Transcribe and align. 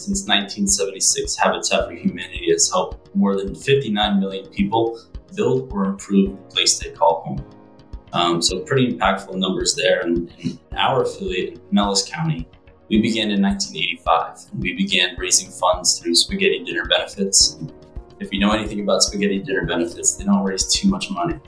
since 0.00 0.28
1976, 0.28 1.36
Habitat 1.36 1.88
for 1.88 1.94
Humanity 1.94 2.50
has 2.50 2.70
helped 2.70 3.14
more 3.14 3.36
than 3.36 3.54
59 3.54 4.20
million 4.20 4.46
people 4.50 5.00
build 5.34 5.72
or 5.72 5.84
improve 5.84 6.30
the 6.30 6.54
place 6.54 6.78
they 6.78 6.90
call 6.90 7.22
home. 7.22 7.44
Um, 8.12 8.40
so, 8.40 8.60
pretty 8.60 8.92
impactful 8.92 9.34
numbers 9.34 9.74
there. 9.74 10.00
And, 10.00 10.32
and 10.42 10.58
our 10.76 11.02
affiliate 11.02 11.54
in 11.54 11.60
Pinellas 11.60 12.08
County, 12.08 12.48
we 12.88 13.02
began 13.02 13.30
in 13.30 13.42
1985. 13.42 14.52
And 14.52 14.62
we 14.62 14.72
began 14.72 15.16
raising 15.18 15.50
funds 15.50 15.98
through 15.98 16.14
spaghetti 16.14 16.64
dinner 16.64 16.86
benefits. 16.86 17.58
If 18.20 18.32
you 18.32 18.40
know 18.40 18.52
anything 18.52 18.80
about 18.80 19.02
spaghetti 19.02 19.40
dinner 19.40 19.66
benefits, 19.66 20.14
they 20.14 20.24
don't 20.24 20.42
raise 20.42 20.66
too 20.66 20.88
much 20.88 21.10
money. 21.10 21.38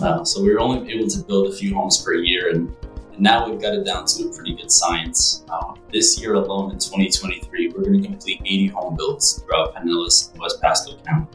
Uh, 0.00 0.24
so 0.24 0.42
we 0.42 0.52
were 0.52 0.60
only 0.60 0.90
able 0.92 1.08
to 1.08 1.20
build 1.20 1.52
a 1.52 1.52
few 1.52 1.74
homes 1.74 2.02
per 2.02 2.14
year, 2.14 2.50
and 2.50 2.74
now 3.20 3.48
we've 3.48 3.60
got 3.60 3.74
it 3.74 3.84
down 3.84 4.06
to 4.06 4.28
a 4.28 4.34
pretty 4.34 4.54
good 4.54 4.70
science. 4.70 5.44
Uh, 5.48 5.74
this 5.92 6.18
year 6.20 6.34
alone, 6.34 6.72
in 6.72 6.78
2023, 6.78 7.68
we're 7.68 7.82
going 7.82 8.02
to 8.02 8.08
complete 8.08 8.40
80 8.44 8.66
home 8.68 8.96
builds 8.96 9.42
throughout 9.42 9.74
Pinellas 9.74 10.32
and 10.32 10.40
West 10.40 10.60
Pasco 10.60 10.96
County. 11.06 11.26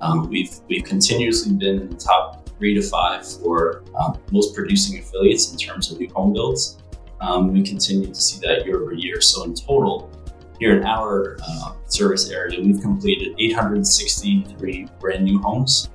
Um, 0.00 0.28
we've 0.28 0.52
we've 0.68 0.84
continuously 0.84 1.54
been 1.54 1.82
in 1.82 1.90
the 1.90 1.96
top 1.96 2.48
three 2.58 2.74
to 2.74 2.82
five 2.82 3.26
for 3.26 3.84
um, 3.98 4.18
most 4.32 4.54
producing 4.54 4.98
affiliates 4.98 5.50
in 5.52 5.56
terms 5.56 5.90
of 5.90 5.98
new 5.98 6.08
home 6.10 6.32
builds. 6.32 6.78
Um, 7.20 7.52
we 7.52 7.62
continue 7.62 8.08
to 8.08 8.14
see 8.14 8.40
that 8.46 8.66
year 8.66 8.82
over 8.82 8.92
year. 8.92 9.20
So 9.20 9.44
in 9.44 9.54
total, 9.54 10.10
here 10.58 10.76
in 10.76 10.84
our 10.84 11.38
uh, 11.46 11.74
service 11.86 12.28
area, 12.30 12.60
we've 12.60 12.82
completed 12.82 13.34
863 13.38 14.88
brand 15.00 15.24
new 15.24 15.40
homes. 15.40 15.90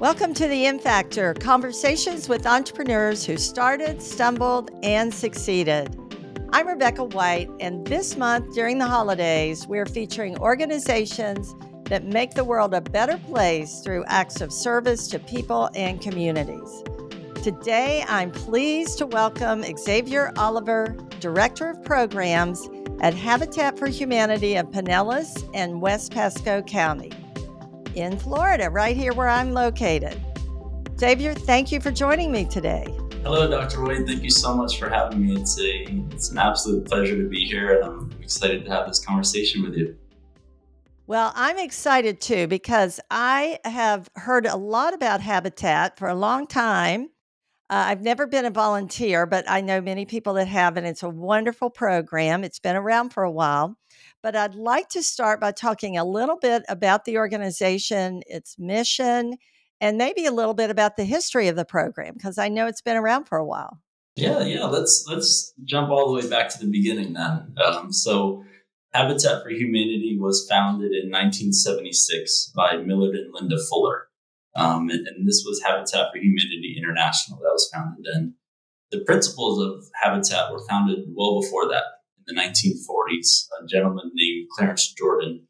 Welcome 0.00 0.32
to 0.34 0.46
the 0.46 0.64
En 0.64 0.78
Factor 0.78 1.34
conversations 1.34 2.28
with 2.28 2.46
entrepreneurs 2.46 3.26
who 3.26 3.36
started, 3.36 4.00
stumbled, 4.00 4.70
and 4.84 5.12
succeeded. 5.12 5.88
I'm 6.50 6.68
Rebecca 6.68 7.02
White, 7.02 7.50
and 7.58 7.84
this 7.84 8.16
month 8.16 8.54
during 8.54 8.78
the 8.78 8.86
holidays, 8.86 9.66
we're 9.66 9.86
featuring 9.86 10.38
organizations 10.38 11.56
that 11.86 12.04
make 12.04 12.34
the 12.34 12.44
world 12.44 12.74
a 12.74 12.80
better 12.80 13.18
place 13.18 13.80
through 13.80 14.04
acts 14.06 14.40
of 14.40 14.52
service 14.52 15.08
to 15.08 15.18
people 15.18 15.68
and 15.74 16.00
communities. 16.00 16.84
Today, 17.42 18.04
I'm 18.06 18.30
pleased 18.30 18.98
to 18.98 19.06
welcome 19.06 19.64
Xavier 19.76 20.32
Oliver, 20.36 20.96
Director 21.18 21.70
of 21.70 21.82
Programs 21.82 22.68
at 23.00 23.14
Habitat 23.14 23.76
for 23.76 23.88
Humanity 23.88 24.54
of 24.54 24.66
Pinellas 24.66 25.50
and 25.54 25.82
West 25.82 26.12
Pasco 26.12 26.62
County 26.62 27.10
in 27.94 28.18
Florida, 28.18 28.70
right 28.70 28.96
here 28.96 29.12
where 29.12 29.28
I'm 29.28 29.52
located. 29.52 30.20
Xavier, 30.98 31.34
thank 31.34 31.70
you 31.70 31.80
for 31.80 31.90
joining 31.90 32.32
me 32.32 32.44
today. 32.44 32.86
Hello, 33.22 33.48
Dr. 33.48 33.82
White. 33.82 34.06
Thank 34.06 34.22
you 34.22 34.30
so 34.30 34.54
much 34.54 34.78
for 34.78 34.88
having 34.88 35.26
me. 35.26 35.40
It's 35.40 35.60
a 35.60 35.82
it's 36.12 36.30
an 36.30 36.38
absolute 36.38 36.86
pleasure 36.86 37.16
to 37.16 37.28
be 37.28 37.44
here, 37.44 37.80
and 37.80 37.84
I'm 37.84 38.12
excited 38.22 38.64
to 38.64 38.70
have 38.70 38.86
this 38.86 39.04
conversation 39.04 39.62
with 39.62 39.74
you. 39.74 39.96
Well, 41.06 41.32
I'm 41.34 41.58
excited 41.58 42.20
too 42.20 42.46
because 42.46 43.00
I 43.10 43.60
have 43.64 44.08
heard 44.16 44.46
a 44.46 44.56
lot 44.56 44.94
about 44.94 45.20
Habitat 45.20 45.98
for 45.98 46.08
a 46.08 46.14
long 46.14 46.46
time. 46.46 47.10
Uh, 47.70 47.84
I've 47.88 48.02
never 48.02 48.26
been 48.26 48.44
a 48.44 48.50
volunteer, 48.50 49.26
but 49.26 49.44
I 49.48 49.60
know 49.60 49.80
many 49.80 50.06
people 50.06 50.34
that 50.34 50.48
have, 50.48 50.76
and 50.76 50.86
it's 50.86 51.02
a 51.02 51.08
wonderful 51.08 51.70
program. 51.70 52.44
It's 52.44 52.58
been 52.58 52.76
around 52.76 53.10
for 53.10 53.22
a 53.22 53.30
while. 53.30 53.76
But 54.22 54.34
I'd 54.34 54.54
like 54.54 54.88
to 54.90 55.02
start 55.02 55.40
by 55.40 55.52
talking 55.52 55.96
a 55.96 56.04
little 56.04 56.36
bit 56.36 56.64
about 56.68 57.04
the 57.04 57.18
organization, 57.18 58.22
its 58.26 58.58
mission, 58.58 59.36
and 59.80 59.96
maybe 59.96 60.26
a 60.26 60.32
little 60.32 60.54
bit 60.54 60.70
about 60.70 60.96
the 60.96 61.04
history 61.04 61.48
of 61.48 61.56
the 61.56 61.64
program 61.64 62.14
because 62.14 62.38
I 62.38 62.48
know 62.48 62.66
it's 62.66 62.82
been 62.82 62.96
around 62.96 63.26
for 63.26 63.38
a 63.38 63.44
while. 63.44 63.80
Yeah, 64.16 64.44
yeah. 64.44 64.64
Let's 64.64 65.04
let's 65.08 65.52
jump 65.64 65.90
all 65.90 66.08
the 66.08 66.20
way 66.20 66.28
back 66.28 66.48
to 66.50 66.58
the 66.58 66.70
beginning 66.70 67.12
then. 67.12 67.54
Um, 67.64 67.92
so, 67.92 68.44
Habitat 68.92 69.44
for 69.44 69.50
Humanity 69.50 70.18
was 70.20 70.46
founded 70.50 70.90
in 70.90 71.10
1976 71.10 72.52
by 72.56 72.78
Millard 72.78 73.14
and 73.14 73.32
Linda 73.32 73.56
Fuller, 73.70 74.08
um, 74.56 74.90
and, 74.90 75.06
and 75.06 75.28
this 75.28 75.44
was 75.46 75.62
Habitat 75.64 76.10
for 76.12 76.18
Humanity 76.18 76.74
International 76.76 77.38
that 77.38 77.52
was 77.52 77.70
founded 77.72 78.04
then. 78.12 78.34
The 78.90 79.04
principles 79.04 79.62
of 79.62 79.84
Habitat 80.02 80.50
were 80.50 80.66
founded 80.66 81.00
well 81.14 81.40
before 81.40 81.68
that 81.68 81.84
the 82.28 82.34
1940s. 82.34 83.46
A 83.62 83.66
gentleman 83.66 84.12
named 84.14 84.48
Clarence 84.56 84.92
Jordan, 84.92 85.46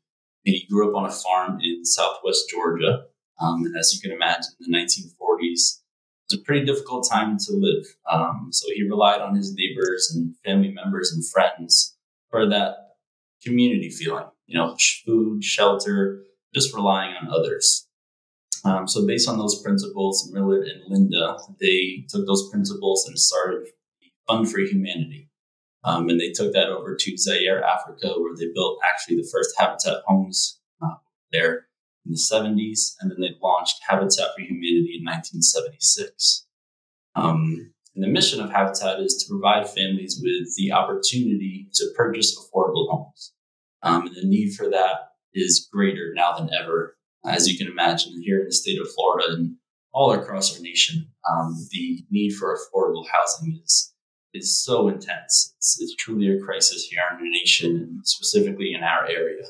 and 0.46 0.54
he 0.54 0.66
grew 0.70 0.90
up 0.90 0.96
on 0.96 1.08
a 1.08 1.12
farm 1.12 1.60
in 1.60 1.84
Southwest 1.84 2.48
Georgia 2.50 3.04
um, 3.40 3.64
as 3.78 3.94
you 3.94 4.00
can 4.00 4.16
imagine, 4.16 4.52
in 4.60 4.70
the 4.70 4.78
1940s, 4.78 5.12
it 5.42 6.34
was 6.34 6.40
a 6.40 6.44
pretty 6.44 6.66
difficult 6.66 7.08
time 7.08 7.36
to 7.38 7.52
live. 7.52 7.84
Um, 8.10 8.48
so 8.50 8.66
he 8.74 8.82
relied 8.82 9.20
on 9.20 9.36
his 9.36 9.54
neighbors 9.54 10.12
and 10.14 10.34
family 10.44 10.72
members 10.72 11.12
and 11.12 11.26
friends 11.26 11.96
for 12.30 12.48
that 12.48 12.74
community 13.44 13.90
feeling, 13.90 14.26
you 14.46 14.58
know, 14.58 14.76
food, 15.06 15.44
shelter, 15.44 16.24
just 16.54 16.74
relying 16.74 17.14
on 17.14 17.28
others. 17.28 17.86
Um, 18.64 18.88
so 18.88 19.06
based 19.06 19.28
on 19.28 19.38
those 19.38 19.62
principles, 19.62 20.30
Millard 20.32 20.66
and 20.66 20.82
Linda, 20.88 21.38
they 21.60 22.04
took 22.08 22.26
those 22.26 22.50
principles 22.50 23.06
and 23.06 23.18
started 23.18 23.68
Fund 24.26 24.50
for 24.50 24.58
Humanity. 24.58 25.27
Um, 25.84 26.08
and 26.08 26.20
they 26.20 26.30
took 26.30 26.52
that 26.52 26.68
over 26.68 26.96
to 26.96 27.16
Zaire, 27.16 27.62
Africa, 27.62 28.14
where 28.18 28.34
they 28.36 28.52
built 28.54 28.78
actually 28.88 29.16
the 29.16 29.28
first 29.32 29.54
habitat 29.56 30.02
homes 30.06 30.60
uh, 30.82 30.96
there 31.32 31.68
in 32.04 32.12
the 32.12 32.18
70s, 32.18 32.94
and 33.00 33.10
then 33.10 33.20
they 33.20 33.36
launched 33.42 33.80
Habitat 33.86 34.28
for 34.34 34.42
Humanity 34.42 34.98
in 34.98 35.04
1976. 35.04 36.46
Um, 37.14 37.72
and 37.94 38.04
the 38.04 38.08
mission 38.08 38.40
of 38.40 38.50
Habitat 38.50 39.00
is 39.00 39.16
to 39.16 39.30
provide 39.30 39.68
families 39.68 40.20
with 40.22 40.54
the 40.56 40.72
opportunity 40.72 41.68
to 41.74 41.92
purchase 41.96 42.36
affordable 42.38 42.88
homes. 42.90 43.32
Um, 43.82 44.06
and 44.06 44.16
the 44.16 44.24
need 44.24 44.54
for 44.54 44.70
that 44.70 45.10
is 45.34 45.68
greater 45.72 46.12
now 46.14 46.36
than 46.36 46.50
ever. 46.52 46.96
As 47.24 47.48
you 47.48 47.58
can 47.58 47.66
imagine, 47.66 48.22
here 48.22 48.40
in 48.40 48.46
the 48.46 48.52
state 48.52 48.80
of 48.80 48.88
Florida 48.94 49.34
and 49.34 49.56
all 49.92 50.12
across 50.12 50.56
our 50.56 50.62
nation, 50.62 51.08
um, 51.30 51.54
the 51.70 52.04
need 52.10 52.30
for 52.30 52.56
affordable 52.56 53.04
housing 53.12 53.60
is 53.64 53.92
is 54.38 54.62
so 54.64 54.88
intense. 54.88 55.54
It's, 55.56 55.78
it's 55.80 55.94
truly 55.96 56.28
a 56.30 56.40
crisis 56.40 56.84
here 56.84 57.00
in 57.10 57.16
our 57.16 57.22
nation, 57.22 57.76
and 57.76 58.06
specifically 58.06 58.72
in 58.74 58.82
our 58.82 59.06
area. 59.06 59.44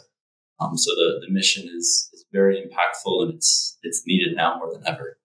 Um, 0.60 0.76
so 0.76 0.90
the, 0.90 1.26
the 1.26 1.32
mission 1.32 1.68
is, 1.68 2.10
is 2.12 2.24
very 2.32 2.56
impactful 2.56 3.22
and 3.22 3.34
it's, 3.34 3.78
it's 3.82 4.02
needed 4.06 4.36
now 4.36 4.58
more 4.58 4.72
than 4.72 4.82
ever. 4.86 5.18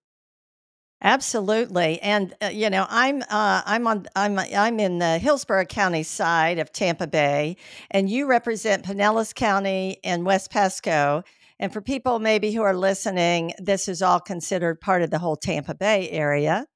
Absolutely, 1.06 2.00
and 2.02 2.34
uh, 2.42 2.48
you 2.48 2.70
know, 2.70 2.86
I'm 2.90 3.24
uh, 3.24 3.62
I'm 3.66 3.86
on 3.88 4.08
I'm 4.16 4.40
I'm 4.40 4.80
in 4.80 5.00
the 5.00 5.18
Hillsborough 5.20 5.66
County 5.66 6.04
side 6.04 6.60
of 6.60 6.72
Tampa 6.72 7.08
Bay, 7.08 7.58
and 7.92 8.10
you 8.10 8.26
represent 8.26 8.86
Pinellas 8.86 9.36
County 9.36 9.98
and 10.06 10.26
West 10.26 10.50
Pasco. 10.50 11.24
And 11.60 11.74
for 11.74 11.82
people 11.82 12.20
maybe 12.20 12.54
who 12.54 12.62
are 12.62 12.76
listening, 12.76 13.54
this 13.60 13.90
is 13.90 14.02
all 14.02 14.22
considered 14.22 14.80
part 14.80 15.02
of 15.02 15.12
the 15.12 15.20
whole 15.20 15.36
Tampa 15.36 15.76
Bay 15.76 16.10
area. 16.10 16.68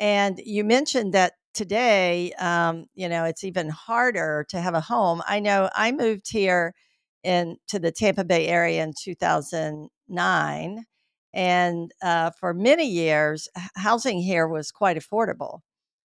And 0.00 0.40
you 0.44 0.64
mentioned 0.64 1.14
that 1.14 1.34
today, 1.54 2.32
um, 2.38 2.86
you 2.94 3.08
know, 3.08 3.24
it's 3.24 3.44
even 3.44 3.68
harder 3.68 4.46
to 4.50 4.60
have 4.60 4.74
a 4.74 4.80
home. 4.80 5.22
I 5.26 5.40
know 5.40 5.70
I 5.74 5.92
moved 5.92 6.30
here 6.30 6.74
in 7.22 7.56
to 7.68 7.78
the 7.78 7.92
Tampa 7.92 8.24
Bay 8.24 8.46
area 8.48 8.82
in 8.82 8.92
2009, 9.02 10.84
and 11.32 11.92
uh, 12.02 12.30
for 12.38 12.54
many 12.54 12.86
years, 12.86 13.48
housing 13.76 14.20
here 14.20 14.48
was 14.48 14.70
quite 14.72 14.96
affordable. 14.96 15.60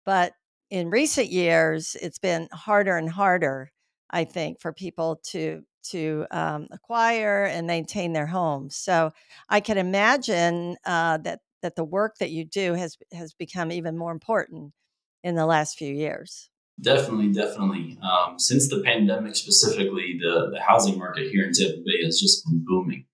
But 0.05 0.35
in 0.71 0.91
recent 0.91 1.29
years, 1.31 1.97
it's 2.03 2.19
been 2.19 2.49
harder 2.53 2.97
and 2.97 3.11
harder, 3.11 3.73
I 4.11 4.25
think, 4.25 4.61
for 4.61 4.73
people 4.73 5.21
to 5.31 5.63
to 5.83 6.27
um, 6.31 6.69
acquire 6.73 7.45
and 7.45 7.67
maintain 7.67 8.13
their 8.13 8.27
homes. 8.27 8.77
So 8.77 9.13
I 9.49 9.61
can 9.61 9.79
imagine 9.79 10.77
uh, 10.85 11.19
that 11.19 11.41
that 11.63 11.77
the 11.77 11.85
work 11.85 12.17
that 12.19 12.31
you 12.31 12.45
do 12.45 12.75
has 12.75 12.97
has 13.13 13.35
become 13.35 13.73
even 13.73 13.97
more 13.99 14.13
important 14.13 14.73
in 15.23 15.35
the 15.35 15.47
last 15.47 15.77
few 15.77 15.93
years. 15.93 16.49
Definitely, 16.81 17.33
definitely. 17.33 17.99
Um, 18.03 18.39
since 18.39 18.69
the 18.69 18.83
pandemic, 18.83 19.37
specifically, 19.37 20.19
the, 20.21 20.51
the 20.53 20.61
housing 20.61 20.99
market 20.99 21.31
here 21.31 21.45
in 21.45 21.53
Tampa 21.53 21.83
Bay 21.85 22.05
has 22.05 22.19
just 22.19 22.47
been 22.47 22.65
booming, 22.67 23.05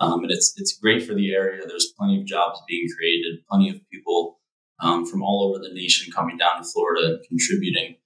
um, 0.00 0.22
and 0.22 0.30
it's 0.32 0.54
it's 0.56 0.78
great 0.78 1.02
for 1.02 1.14
the 1.14 1.34
area. 1.34 1.66
There's 1.66 1.92
plenty 1.98 2.20
of 2.20 2.26
jobs 2.26 2.60
being 2.66 2.88
created, 2.96 3.44
plenty 3.50 3.68
of 3.68 3.80
people 3.92 4.40
um, 4.80 5.04
from 5.04 5.22
all 5.22 5.48
over 5.48 5.58
the 5.62 5.74
nation 5.74 6.12
coming 6.12 6.38
down 6.38 6.62
to 6.62 6.68
Florida 6.68 7.06
and 7.08 7.24
contributing. 7.28 7.96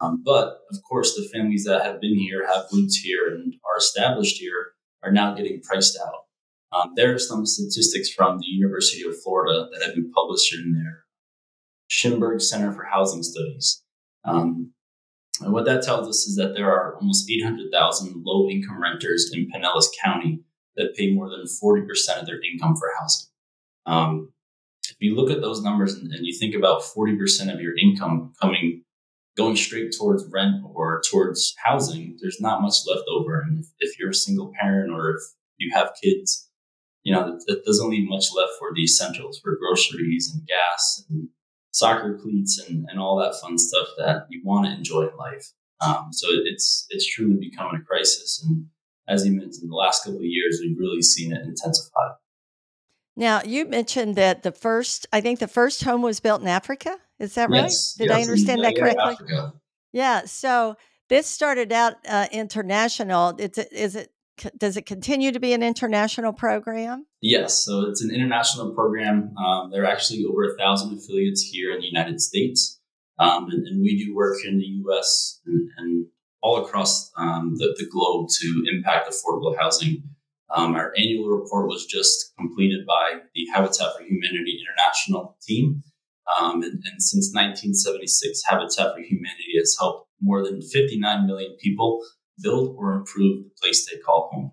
Um, 0.00 0.22
but 0.24 0.60
of 0.70 0.82
course, 0.88 1.14
the 1.14 1.28
families 1.32 1.64
that 1.64 1.84
have 1.84 2.00
been 2.00 2.18
here, 2.18 2.46
have 2.46 2.64
roots 2.72 2.96
here, 2.96 3.28
and 3.28 3.54
are 3.64 3.78
established 3.78 4.38
here 4.38 4.72
are 5.02 5.12
now 5.12 5.34
getting 5.34 5.60
priced 5.60 5.98
out. 6.00 6.24
Um, 6.72 6.92
there 6.96 7.14
are 7.14 7.18
some 7.18 7.44
statistics 7.44 8.10
from 8.10 8.38
the 8.38 8.46
University 8.46 9.06
of 9.06 9.20
Florida 9.22 9.68
that 9.72 9.84
have 9.84 9.94
been 9.94 10.10
published 10.10 10.54
in 10.54 10.72
their 10.72 11.03
Shimberg 11.94 12.40
Center 12.40 12.72
for 12.72 12.84
Housing 12.84 13.22
Studies 13.22 13.82
um, 14.24 14.72
and 15.40 15.52
what 15.52 15.64
that 15.64 15.82
tells 15.82 16.08
us 16.08 16.26
is 16.26 16.36
that 16.36 16.54
there 16.54 16.70
are 16.70 16.96
almost 16.96 17.30
800,000 17.30 18.22
low 18.24 18.48
income 18.48 18.80
renters 18.80 19.30
in 19.32 19.50
Pinellas 19.50 19.86
County 20.02 20.40
that 20.76 20.94
pay 20.96 21.12
more 21.12 21.28
than 21.28 21.44
40% 21.44 22.20
of 22.20 22.26
their 22.26 22.40
income 22.42 22.76
for 22.76 22.90
housing. 22.98 23.28
Um, 23.86 24.32
if 24.88 24.96
you 25.00 25.14
look 25.14 25.30
at 25.30 25.40
those 25.40 25.62
numbers 25.62 25.94
and, 25.94 26.12
and 26.12 26.26
you 26.26 26.36
think 26.38 26.54
about 26.54 26.82
40% 26.82 27.52
of 27.52 27.60
your 27.60 27.76
income 27.76 28.32
coming 28.40 28.82
going 29.36 29.56
straight 29.56 29.92
towards 29.98 30.24
rent 30.32 30.62
or 30.64 31.02
towards 31.10 31.54
housing, 31.64 32.16
there's 32.20 32.40
not 32.40 32.62
much 32.62 32.76
left 32.86 33.04
over. 33.10 33.40
And 33.40 33.58
if, 33.58 33.66
if 33.80 33.98
you're 33.98 34.10
a 34.10 34.14
single 34.14 34.52
parent 34.60 34.92
or 34.92 35.10
if 35.10 35.22
you 35.56 35.72
have 35.74 35.92
kids, 36.02 36.48
you 37.02 37.12
know, 37.12 37.38
it 37.48 37.64
doesn't 37.64 37.90
leave 37.90 38.08
much 38.08 38.26
left 38.34 38.52
for 38.58 38.70
the 38.72 38.84
essentials, 38.84 39.40
for 39.42 39.58
groceries 39.58 40.30
and 40.32 40.46
gas 40.46 41.04
and 41.10 41.28
soccer 41.74 42.16
cleats 42.22 42.64
and, 42.68 42.86
and 42.88 43.00
all 43.00 43.16
that 43.18 43.34
fun 43.42 43.58
stuff 43.58 43.88
that 43.98 44.26
you 44.30 44.40
want 44.44 44.64
to 44.66 44.72
enjoy 44.72 45.02
in 45.02 45.16
life. 45.16 45.50
Um, 45.80 46.08
so 46.12 46.28
it's 46.30 46.86
it's 46.88 47.06
truly 47.06 47.36
becoming 47.36 47.80
a 47.82 47.84
crisis. 47.84 48.42
And 48.46 48.66
as 49.08 49.26
you 49.26 49.32
mentioned, 49.32 49.70
the 49.70 49.74
last 49.74 50.04
couple 50.04 50.20
of 50.20 50.24
years, 50.24 50.60
we've 50.62 50.78
really 50.78 51.02
seen 51.02 51.32
it 51.32 51.42
intensify. 51.42 52.14
Now, 53.16 53.42
you 53.44 53.64
mentioned 53.66 54.16
that 54.16 54.42
the 54.42 54.52
first, 54.52 55.06
I 55.12 55.20
think 55.20 55.38
the 55.38 55.48
first 55.48 55.84
home 55.84 56.02
was 56.02 56.20
built 56.20 56.40
in 56.42 56.48
Africa. 56.48 56.96
Is 57.18 57.34
that 57.34 57.50
right? 57.50 57.62
Yes, 57.62 57.94
Did 57.94 58.08
yes, 58.08 58.16
I 58.16 58.20
understand 58.22 58.64
that 58.64 58.76
correctly? 58.76 59.12
Africa. 59.12 59.52
Yeah. 59.92 60.24
So 60.24 60.76
this 61.08 61.26
started 61.26 61.72
out 61.72 61.94
uh, 62.08 62.26
international. 62.32 63.34
It's, 63.38 63.58
is 63.58 63.94
it, 63.94 64.10
does 64.56 64.76
it 64.76 64.86
continue 64.86 65.32
to 65.32 65.40
be 65.40 65.52
an 65.52 65.62
international 65.62 66.32
program? 66.32 67.06
Yes, 67.20 67.64
so 67.64 67.82
it's 67.88 68.02
an 68.02 68.14
international 68.14 68.74
program. 68.74 69.34
Um, 69.36 69.70
there 69.70 69.82
are 69.82 69.86
actually 69.86 70.24
over 70.24 70.44
a 70.44 70.56
thousand 70.56 70.96
affiliates 70.96 71.42
here 71.42 71.72
in 71.72 71.80
the 71.80 71.86
United 71.86 72.20
States, 72.20 72.80
um, 73.18 73.48
and, 73.50 73.66
and 73.66 73.80
we 73.80 74.04
do 74.04 74.14
work 74.14 74.38
in 74.44 74.58
the 74.58 74.64
U.S. 74.64 75.40
and, 75.46 75.68
and 75.78 76.06
all 76.42 76.64
across 76.64 77.10
um, 77.16 77.54
the, 77.56 77.74
the 77.78 77.88
globe 77.90 78.28
to 78.40 78.64
impact 78.70 79.10
affordable 79.10 79.56
housing. 79.58 80.02
Um, 80.54 80.74
our 80.74 80.92
annual 80.96 81.28
report 81.28 81.68
was 81.68 81.86
just 81.86 82.32
completed 82.38 82.86
by 82.86 83.20
the 83.34 83.46
Habitat 83.52 83.96
for 83.96 84.04
Humanity 84.04 84.60
International 84.60 85.36
team, 85.42 85.82
um, 86.38 86.62
and, 86.62 86.72
and 86.72 87.02
since 87.02 87.32
1976, 87.34 88.42
Habitat 88.46 88.94
for 88.94 89.00
Humanity 89.00 89.54
has 89.58 89.76
helped 89.78 90.08
more 90.20 90.44
than 90.44 90.60
59 90.62 91.26
million 91.26 91.56
people 91.60 92.00
build 92.40 92.76
or 92.78 92.92
improve 92.92 93.44
the 93.44 93.50
place 93.60 93.88
they 93.88 93.98
call 93.98 94.30
home. 94.32 94.52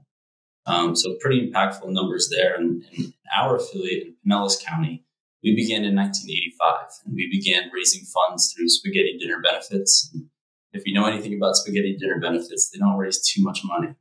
Um, 0.66 0.96
so 0.96 1.16
pretty 1.20 1.50
impactful 1.50 1.90
numbers 1.90 2.30
there. 2.30 2.56
And, 2.56 2.84
and 2.96 3.14
our 3.36 3.58
affiliate 3.58 4.08
in 4.08 4.16
Pinellas 4.26 4.64
County, 4.64 5.06
we 5.44 5.56
began 5.56 5.84
in 5.84 5.96
1985, 5.96 7.06
and 7.06 7.16
we 7.16 7.28
began 7.32 7.72
raising 7.74 8.04
funds 8.06 8.54
through 8.54 8.70
spaghetti 8.70 9.18
dinner 9.20 9.42
benefits. 9.42 10.10
And 10.14 10.30
if 10.72 10.86
you 10.86 10.94
know 10.94 11.06
anything 11.06 11.36
about 11.36 11.56
spaghetti 11.56 11.98
dinner 12.00 12.20
benefits, 12.20 12.70
they 12.70 12.78
don't 12.78 12.98
raise 12.98 13.20
too 13.20 13.42
much 13.42 13.62
money. 13.64 13.96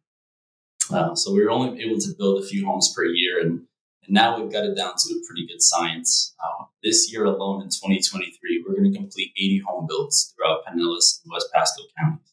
Uh, 0.93 1.15
so 1.15 1.33
we 1.33 1.43
were 1.43 1.51
only 1.51 1.81
able 1.83 1.99
to 1.99 2.13
build 2.19 2.43
a 2.43 2.47
few 2.47 2.67
homes 2.67 2.93
per 2.95 3.05
year, 3.05 3.41
and, 3.41 3.61
and 4.07 4.11
now 4.11 4.39
we've 4.39 4.53
got 4.53 4.65
it 4.65 4.77
down 4.77 4.93
to 4.97 5.15
a 5.15 5.27
pretty 5.27 5.47
good 5.47 5.63
science. 5.63 6.35
Uh, 6.45 6.65
this 6.83 7.11
year 7.13 7.25
alone, 7.25 7.63
in 7.63 7.69
2023, 7.69 8.65
we're 8.67 8.75
going 8.75 8.93
to 8.93 8.99
complete 8.99 9.33
80 9.39 9.63
home 9.67 9.87
builds 9.89 10.35
throughout 10.35 10.65
Pinellas 10.67 11.21
and 11.25 11.33
West 11.33 11.49
Pasco 11.55 11.83
counties. 11.99 12.30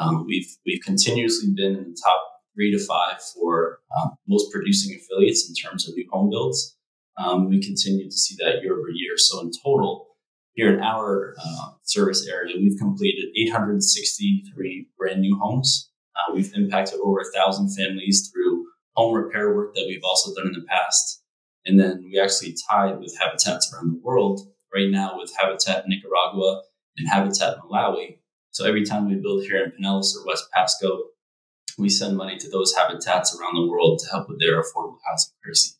Um, 0.00 0.24
we've 0.26 0.48
we've 0.64 0.80
continuously 0.82 1.50
been 1.54 1.76
in 1.76 1.90
the 1.90 1.98
top 2.02 2.22
three 2.54 2.72
to 2.72 2.78
five 2.84 3.20
for 3.34 3.80
um, 3.96 4.12
most 4.26 4.50
producing 4.50 4.98
affiliates 4.98 5.48
in 5.48 5.54
terms 5.54 5.86
of 5.88 5.94
new 5.94 6.08
home 6.10 6.30
builds. 6.30 6.76
Um, 7.18 7.48
we 7.50 7.62
continue 7.62 8.06
to 8.06 8.16
see 8.16 8.34
that 8.38 8.62
year 8.62 8.72
over 8.72 8.88
year. 8.92 9.16
So 9.16 9.40
in 9.40 9.50
total, 9.62 10.08
here 10.54 10.72
in 10.72 10.80
our 10.80 11.34
uh, 11.38 11.72
service 11.82 12.26
area, 12.26 12.56
we've 12.56 12.78
completed 12.78 13.26
863 13.36 14.88
brand 14.98 15.20
new 15.20 15.38
homes. 15.38 15.90
Uh, 16.16 16.34
we've 16.34 16.52
impacted 16.54 16.98
over 17.00 17.18
a 17.20 17.36
thousand 17.36 17.68
families 17.74 18.30
through 18.32 18.66
home 18.94 19.14
repair 19.14 19.54
work 19.54 19.74
that 19.74 19.84
we've 19.86 20.04
also 20.04 20.34
done 20.34 20.48
in 20.48 20.60
the 20.60 20.66
past. 20.66 21.22
And 21.66 21.78
then 21.78 22.02
we 22.04 22.18
actually 22.18 22.56
tied 22.70 22.98
with 22.98 23.16
habitats 23.20 23.72
around 23.72 23.92
the 23.92 24.00
world 24.02 24.40
right 24.74 24.90
now 24.90 25.18
with 25.18 25.32
Habitat 25.38 25.84
Nicaragua 25.86 26.62
and 26.96 27.08
Habitat 27.08 27.58
Malawi. 27.58 28.19
So 28.50 28.66
every 28.66 28.84
time 28.84 29.08
we 29.08 29.16
build 29.16 29.44
here 29.44 29.62
in 29.62 29.72
Pinellas 29.72 30.14
or 30.16 30.26
West 30.26 30.44
Pasco, 30.52 31.04
we 31.78 31.88
send 31.88 32.16
money 32.16 32.36
to 32.36 32.50
those 32.50 32.74
habitats 32.74 33.36
around 33.38 33.54
the 33.54 33.70
world 33.70 34.00
to 34.00 34.10
help 34.10 34.28
with 34.28 34.40
their 34.40 34.60
affordable 34.60 34.98
housing 35.08 35.32
crises. 35.42 35.76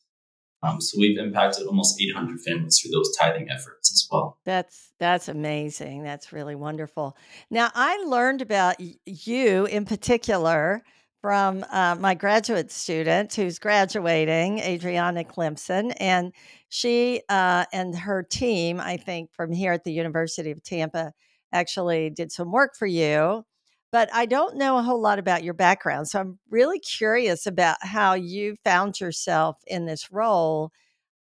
Um, 0.62 0.80
so 0.80 0.98
we've 0.98 1.18
impacted 1.18 1.66
almost 1.66 2.00
800 2.00 2.40
families 2.40 2.78
through 2.78 2.92
those 2.92 3.16
tithing 3.16 3.48
efforts 3.50 3.90
as 3.92 4.06
well. 4.10 4.38
That's 4.44 4.92
that's 4.98 5.28
amazing. 5.28 6.02
That's 6.02 6.32
really 6.32 6.54
wonderful. 6.54 7.16
Now, 7.50 7.70
I 7.74 7.96
learned 8.04 8.42
about 8.42 8.76
you 9.06 9.64
in 9.64 9.86
particular 9.86 10.82
from 11.22 11.64
uh, 11.70 11.96
my 11.98 12.14
graduate 12.14 12.70
student 12.70 13.34
who's 13.34 13.58
graduating, 13.58 14.58
Adriana 14.58 15.24
Clemson, 15.24 15.94
and 15.98 16.32
she 16.68 17.22
uh, 17.28 17.64
and 17.72 17.94
her 17.94 18.22
team, 18.22 18.80
I 18.80 18.96
think, 18.96 19.32
from 19.32 19.52
here 19.52 19.72
at 19.72 19.84
the 19.84 19.92
University 19.92 20.50
of 20.50 20.62
Tampa, 20.62 21.12
actually 21.52 22.10
did 22.10 22.32
some 22.32 22.52
work 22.52 22.76
for 22.76 22.86
you. 22.86 23.44
But 23.92 24.08
I 24.14 24.26
don't 24.26 24.56
know 24.56 24.78
a 24.78 24.82
whole 24.82 25.00
lot 25.00 25.18
about 25.18 25.42
your 25.42 25.54
background, 25.54 26.08
so 26.08 26.20
I'm 26.20 26.38
really 26.48 26.78
curious 26.78 27.46
about 27.46 27.76
how 27.80 28.14
you 28.14 28.54
found 28.64 29.00
yourself 29.00 29.56
in 29.66 29.84
this 29.84 30.12
role 30.12 30.70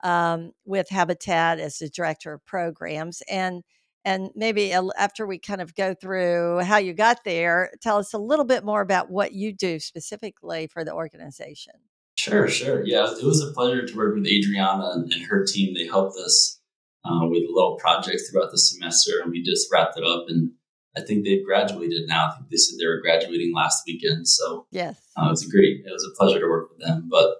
um, 0.03 0.51
with 0.65 0.87
Habitat 0.89 1.59
as 1.59 1.79
the 1.79 1.89
director 1.89 2.33
of 2.33 2.45
programs, 2.45 3.23
and 3.29 3.63
and 4.05 4.29
maybe 4.35 4.71
after 4.71 5.25
we 5.27 5.39
kind 5.39 5.61
of 5.61 5.75
go 5.75 5.93
through 5.93 6.59
how 6.59 6.77
you 6.77 6.93
got 6.93 7.23
there, 7.25 7.71
tell 7.81 7.97
us 7.97 8.13
a 8.13 8.17
little 8.17 8.45
bit 8.45 8.63
more 8.63 8.81
about 8.81 9.09
what 9.09 9.33
you 9.33 9.51
do 9.51 9.79
specifically 9.79 10.67
for 10.67 10.85
the 10.85 10.93
organization. 10.93 11.73
Sure, 12.17 12.47
sure. 12.47 12.85
Yeah, 12.85 13.11
it 13.11 13.25
was 13.25 13.41
a 13.41 13.51
pleasure 13.51 13.85
to 13.85 13.95
work 13.95 14.15
with 14.15 14.27
Adriana 14.27 14.91
and, 14.93 15.11
and 15.11 15.23
her 15.23 15.45
team. 15.45 15.73
They 15.73 15.87
helped 15.87 16.17
us 16.17 16.58
uh, 17.05 17.25
with 17.27 17.43
little 17.49 17.77
projects 17.77 18.29
throughout 18.29 18.51
the 18.51 18.57
semester, 18.57 19.11
and 19.21 19.31
we 19.31 19.41
just 19.43 19.71
wrapped 19.71 19.97
it 19.97 20.03
up. 20.03 20.25
And 20.27 20.51
I 20.97 21.01
think 21.01 21.23
they've 21.23 21.45
graduated 21.45 22.07
now. 22.07 22.27
I 22.27 22.35
think 22.35 22.49
they 22.49 22.57
said 22.57 22.77
they 22.79 22.87
were 22.87 23.01
graduating 23.01 23.53
last 23.55 23.83
weekend. 23.87 24.27
So 24.27 24.67
Yes. 24.71 24.99
uh, 25.17 25.27
it 25.27 25.29
was 25.29 25.45
a 25.45 25.49
great, 25.49 25.81
it 25.85 25.91
was 25.91 26.05
a 26.11 26.15
pleasure 26.17 26.39
to 26.39 26.47
work 26.47 26.69
with 26.71 26.85
them. 26.85 27.09
But 27.09 27.35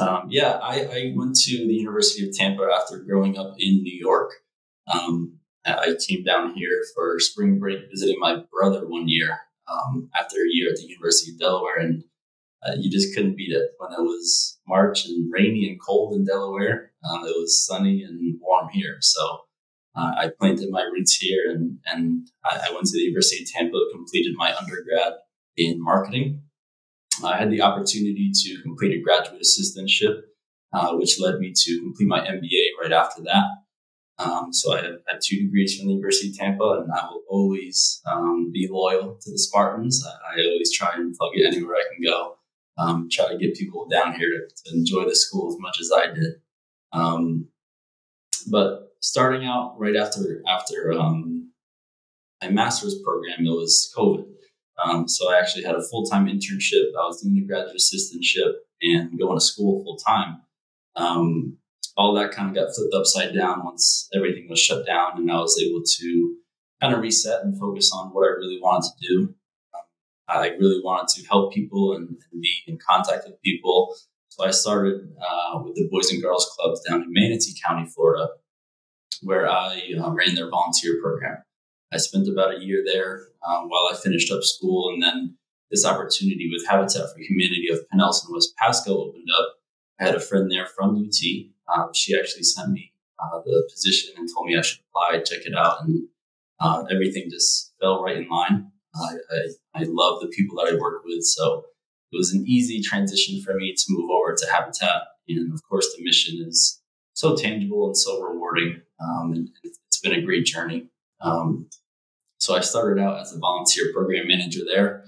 um, 0.00 0.28
yeah, 0.30 0.58
I, 0.62 0.82
I 0.84 1.12
went 1.16 1.36
to 1.36 1.56
the 1.56 1.74
University 1.74 2.28
of 2.28 2.34
Tampa 2.36 2.68
after 2.74 2.98
growing 2.98 3.38
up 3.38 3.54
in 3.58 3.82
New 3.82 3.98
York. 3.98 4.32
Um, 4.92 5.38
I 5.64 5.94
came 6.06 6.24
down 6.24 6.54
here 6.54 6.82
for 6.94 7.18
spring 7.20 7.58
break 7.58 7.88
visiting 7.90 8.18
my 8.18 8.42
brother 8.52 8.86
one 8.86 9.08
year 9.08 9.38
um, 9.70 10.08
after 10.18 10.36
a 10.36 10.48
year 10.50 10.70
at 10.70 10.76
the 10.76 10.86
University 10.86 11.32
of 11.32 11.38
Delaware. 11.38 11.78
And 11.78 12.04
uh, 12.66 12.72
you 12.78 12.90
just 12.90 13.14
couldn't 13.14 13.36
beat 13.36 13.52
it 13.52 13.70
when 13.78 13.92
it 13.92 14.02
was 14.02 14.58
March 14.66 15.06
and 15.06 15.30
rainy 15.32 15.68
and 15.68 15.80
cold 15.80 16.14
in 16.14 16.24
Delaware. 16.24 16.87
Um, 17.04 17.24
it 17.24 17.34
was 17.36 17.64
sunny 17.64 18.02
and 18.02 18.38
warm 18.40 18.68
here. 18.72 18.96
So 19.00 19.20
uh, 19.94 20.12
I 20.16 20.30
planted 20.38 20.70
my 20.70 20.82
roots 20.82 21.16
here 21.16 21.50
and, 21.50 21.78
and 21.86 22.28
I, 22.44 22.68
I 22.68 22.74
went 22.74 22.86
to 22.86 22.92
the 22.92 23.04
University 23.04 23.42
of 23.42 23.50
Tampa, 23.50 23.78
completed 23.92 24.34
my 24.36 24.54
undergrad 24.56 25.14
in 25.56 25.82
marketing. 25.82 26.42
I 27.24 27.36
had 27.36 27.50
the 27.50 27.62
opportunity 27.62 28.30
to 28.32 28.62
complete 28.62 28.96
a 28.96 29.02
graduate 29.02 29.42
assistantship, 29.42 30.20
uh, 30.72 30.94
which 30.94 31.20
led 31.20 31.40
me 31.40 31.52
to 31.54 31.80
complete 31.80 32.08
my 32.08 32.20
MBA 32.20 32.80
right 32.80 32.92
after 32.92 33.22
that. 33.22 33.44
Um, 34.18 34.52
so 34.52 34.72
I 34.72 34.82
have, 34.82 34.94
I 35.08 35.12
have 35.12 35.20
two 35.20 35.42
degrees 35.42 35.76
from 35.76 35.86
the 35.86 35.94
University 35.94 36.30
of 36.30 36.36
Tampa, 36.36 36.82
and 36.82 36.92
I 36.92 37.06
will 37.06 37.22
always 37.28 38.02
um, 38.10 38.50
be 38.52 38.68
loyal 38.70 39.16
to 39.20 39.30
the 39.30 39.38
Spartans. 39.38 40.04
I, 40.04 40.40
I 40.40 40.44
always 40.44 40.72
try 40.72 40.92
and 40.94 41.14
plug 41.16 41.30
it 41.34 41.46
anywhere 41.46 41.76
I 41.76 41.94
can 41.94 42.04
go. 42.04 42.34
Um, 42.76 43.08
try 43.10 43.28
to 43.28 43.38
get 43.38 43.56
people 43.56 43.88
down 43.88 44.14
here 44.14 44.28
to, 44.28 44.70
to 44.70 44.76
enjoy 44.76 45.04
the 45.04 45.14
school 45.14 45.52
as 45.52 45.56
much 45.58 45.78
as 45.80 45.90
I 45.92 46.12
did. 46.12 46.40
Um, 46.92 47.48
but 48.50 48.92
starting 49.00 49.46
out 49.46 49.78
right 49.78 49.96
after 49.96 50.42
after 50.48 50.92
um, 50.92 51.50
my 52.42 52.50
master's 52.50 53.00
program, 53.04 53.46
it 53.46 53.50
was 53.50 53.92
COVID. 53.96 54.26
Um, 54.84 55.08
so 55.08 55.32
I 55.32 55.38
actually 55.38 55.64
had 55.64 55.74
a 55.74 55.82
full 55.82 56.04
time 56.04 56.26
internship. 56.26 56.86
I 56.98 57.06
was 57.06 57.20
doing 57.22 57.34
the 57.34 57.46
graduate 57.46 57.76
assistantship 57.76 58.52
and 58.80 59.18
going 59.18 59.36
to 59.36 59.44
school 59.44 59.82
full 59.82 59.96
time. 59.96 60.42
Um, 60.96 61.58
all 61.96 62.14
that 62.14 62.30
kind 62.30 62.48
of 62.48 62.54
got 62.54 62.74
flipped 62.74 62.94
upside 62.94 63.34
down 63.34 63.64
once 63.64 64.08
everything 64.14 64.48
was 64.48 64.60
shut 64.60 64.86
down, 64.86 65.16
and 65.16 65.30
I 65.30 65.36
was 65.36 65.60
able 65.60 65.82
to 65.84 66.36
kind 66.80 66.94
of 66.94 67.00
reset 67.00 67.42
and 67.42 67.58
focus 67.58 67.90
on 67.92 68.10
what 68.10 68.24
I 68.24 68.30
really 68.30 68.60
wanted 68.60 68.88
to 68.88 69.08
do. 69.08 69.34
Um, 69.74 69.82
I 70.28 70.48
really 70.50 70.80
wanted 70.82 71.08
to 71.16 71.26
help 71.26 71.52
people 71.52 71.94
and, 71.94 72.08
and, 72.08 72.40
be 72.40 72.62
in 72.68 72.78
contact 72.78 73.24
with 73.26 73.42
people. 73.42 73.96
So 74.28 74.44
I 74.44 74.50
started 74.50 75.12
uh, 75.20 75.62
with 75.64 75.74
the 75.74 75.88
Boys 75.90 76.10
and 76.12 76.22
Girls 76.22 76.50
Clubs 76.54 76.80
down 76.88 77.02
in 77.02 77.12
Manatee 77.12 77.54
County, 77.64 77.86
Florida, 77.86 78.28
where 79.22 79.48
I 79.48 79.82
uh, 79.98 80.10
ran 80.10 80.34
their 80.34 80.50
volunteer 80.50 81.00
program. 81.02 81.38
I 81.92 81.96
spent 81.96 82.28
about 82.28 82.54
a 82.54 82.62
year 82.62 82.82
there 82.84 83.28
um, 83.46 83.68
while 83.68 83.88
I 83.90 83.96
finished 83.96 84.30
up 84.30 84.42
school, 84.42 84.92
and 84.92 85.02
then 85.02 85.36
this 85.70 85.84
opportunity 85.84 86.48
with 86.52 86.66
Habitat 86.68 87.12
for 87.12 87.18
Humanity 87.18 87.68
of 87.72 87.80
Pinellas 87.92 88.24
and 88.24 88.34
West 88.34 88.54
Pasco 88.56 89.08
opened 89.08 89.28
up. 89.38 89.54
I 90.00 90.04
had 90.04 90.14
a 90.14 90.20
friend 90.20 90.50
there 90.50 90.66
from 90.66 90.96
UT. 90.96 91.20
Um, 91.74 91.90
she 91.94 92.18
actually 92.18 92.44
sent 92.44 92.72
me 92.72 92.92
uh, 93.18 93.40
the 93.44 93.68
position 93.72 94.14
and 94.16 94.28
told 94.32 94.46
me 94.46 94.56
I 94.56 94.62
should 94.62 94.80
apply, 94.90 95.22
check 95.22 95.44
it 95.44 95.54
out, 95.54 95.82
and 95.82 96.08
uh, 96.60 96.84
everything 96.90 97.30
just 97.30 97.72
fell 97.80 98.02
right 98.02 98.16
in 98.18 98.28
line. 98.28 98.70
I, 98.94 99.14
I, 99.30 99.80
I 99.80 99.84
love 99.86 100.20
the 100.20 100.28
people 100.28 100.56
that 100.56 100.72
I 100.72 100.76
work 100.76 101.02
with, 101.04 101.24
so 101.24 101.64
it 102.12 102.16
was 102.16 102.32
an 102.32 102.44
easy 102.46 102.80
transition 102.80 103.42
for 103.42 103.54
me 103.54 103.74
to 103.74 103.84
move 103.90 104.10
over 104.10 104.34
to 104.34 104.46
Habitat. 104.52 105.02
And 105.28 105.52
of 105.52 105.62
course, 105.68 105.94
the 105.96 106.04
mission 106.04 106.44
is 106.46 106.80
so 107.12 107.36
tangible 107.36 107.86
and 107.86 107.96
so 107.96 108.20
rewarding. 108.22 108.80
Um, 109.00 109.32
and 109.32 109.48
it's 109.62 110.00
been 110.00 110.14
a 110.14 110.22
great 110.22 110.46
journey. 110.46 110.88
Um, 111.20 111.68
so 112.38 112.54
I 112.56 112.60
started 112.60 113.02
out 113.02 113.20
as 113.20 113.34
a 113.34 113.38
volunteer 113.38 113.92
program 113.92 114.28
manager 114.28 114.60
there, 114.64 115.04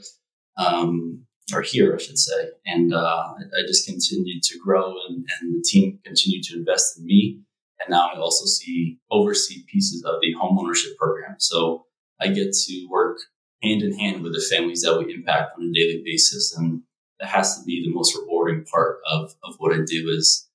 um, 0.56 1.24
or 1.54 1.62
here, 1.62 1.94
I 1.94 2.02
should 2.02 2.18
say. 2.18 2.50
And 2.66 2.92
uh, 2.92 3.34
I 3.38 3.66
just 3.66 3.86
continued 3.86 4.42
to 4.42 4.58
grow, 4.58 4.94
and, 5.08 5.24
and 5.40 5.54
the 5.54 5.64
team 5.64 6.00
continued 6.04 6.44
to 6.44 6.58
invest 6.58 6.98
in 6.98 7.06
me. 7.06 7.40
And 7.80 7.90
now 7.90 8.10
I 8.12 8.18
also 8.18 8.44
see 8.46 8.98
oversee 9.10 9.64
pieces 9.72 10.04
of 10.04 10.20
the 10.20 10.34
homeownership 10.34 10.96
program. 10.98 11.36
So 11.38 11.86
I 12.20 12.28
get 12.28 12.52
to 12.52 12.86
work 12.90 13.18
hand 13.62 13.82
in 13.82 13.98
hand 13.98 14.22
with 14.22 14.32
the 14.32 14.44
families 14.54 14.82
that 14.82 14.98
we 14.98 15.14
impact 15.14 15.52
on 15.56 15.64
a 15.64 15.72
daily 15.72 16.02
basis. 16.04 16.54
And 16.56 16.82
that 17.20 17.28
has 17.28 17.58
to 17.58 17.64
be 17.64 17.84
the 17.84 17.94
most 17.94 18.16
rewarding 18.16 18.64
part 18.64 18.98
of, 19.10 19.34
of 19.44 19.54
what 19.58 19.72
I 19.72 19.82
do 19.86 20.08
is 20.08 20.48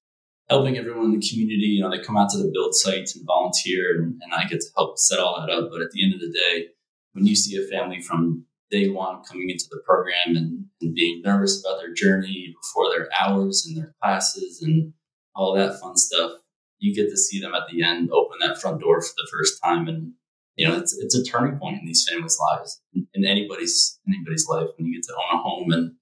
helping 0.50 0.78
everyone 0.78 1.06
in 1.06 1.20
the 1.20 1.30
community. 1.30 1.68
You 1.68 1.84
know, 1.84 1.92
they 1.92 2.04
come 2.04 2.18
out 2.18 2.30
to 2.32 2.38
the 2.38 2.52
build 2.54 2.76
sites 2.76 3.16
and 3.16 3.26
volunteer 3.26 3.96
and, 4.02 4.20
and 4.22 4.34
I 4.34 4.46
get 4.46 4.62
to 4.62 4.68
help 4.76 4.98
set 4.98 5.20
all 5.20 5.40
that 5.40 5.52
up. 5.52 5.70
But 5.72 5.82
at 5.82 5.92
the 5.92 6.04
end 6.04 6.14
of 6.14 6.20
the 6.20 6.32
day, 6.32 6.68
when 7.14 7.26
you 7.26 7.36
see 7.36 7.58
a 7.58 7.68
family 7.68 8.02
from 8.02 8.46
day 8.72 8.90
one 8.90 9.24
coming 9.24 9.50
into 9.50 9.66
the 9.70 9.82
program 9.86 10.36
and, 10.36 10.66
and 10.82 10.96
being 10.96 11.22
nervous 11.24 11.64
about 11.64 11.80
their 11.80 11.94
journey 11.94 12.54
before 12.62 12.90
their 12.92 13.08
hours 13.20 13.66
and 13.66 13.78
their 13.78 13.94
classes 14.02 14.62
and 14.62 14.94
all 15.36 15.54
that 15.54 15.80
fun 15.80 15.96
stuff, 15.96 16.32
you 16.80 16.96
get 16.96 17.10
to 17.10 17.18
see 17.18 17.40
them 17.40 17.54
at 17.54 17.64
the 17.72 17.84
end 17.84 18.10
open 18.12 18.38
that 18.42 18.60
front 18.60 18.82
door 18.82 19.02
for 19.02 19.14
the 19.18 19.30
first 19.32 19.62
time 19.64 19.88
and 19.88 20.14
you 20.56 20.68
know 20.68 20.78
it's 20.78 20.98
it's 20.98 21.16
a 21.16 21.24
turning 21.24 21.58
point 21.58 21.80
in 21.80 21.86
these 21.86 22.06
families' 22.10 22.38
lives 22.40 22.82
in, 22.94 23.26
anybody's 23.26 24.00
anybody's 24.08 24.48
life 24.48 24.68
when 24.78 24.88
you 24.88 24.96
get 24.96 25.04
to 25.04 25.14
own 25.14 25.40
a 25.40 25.42
home 25.42 25.72
and 25.72 25.94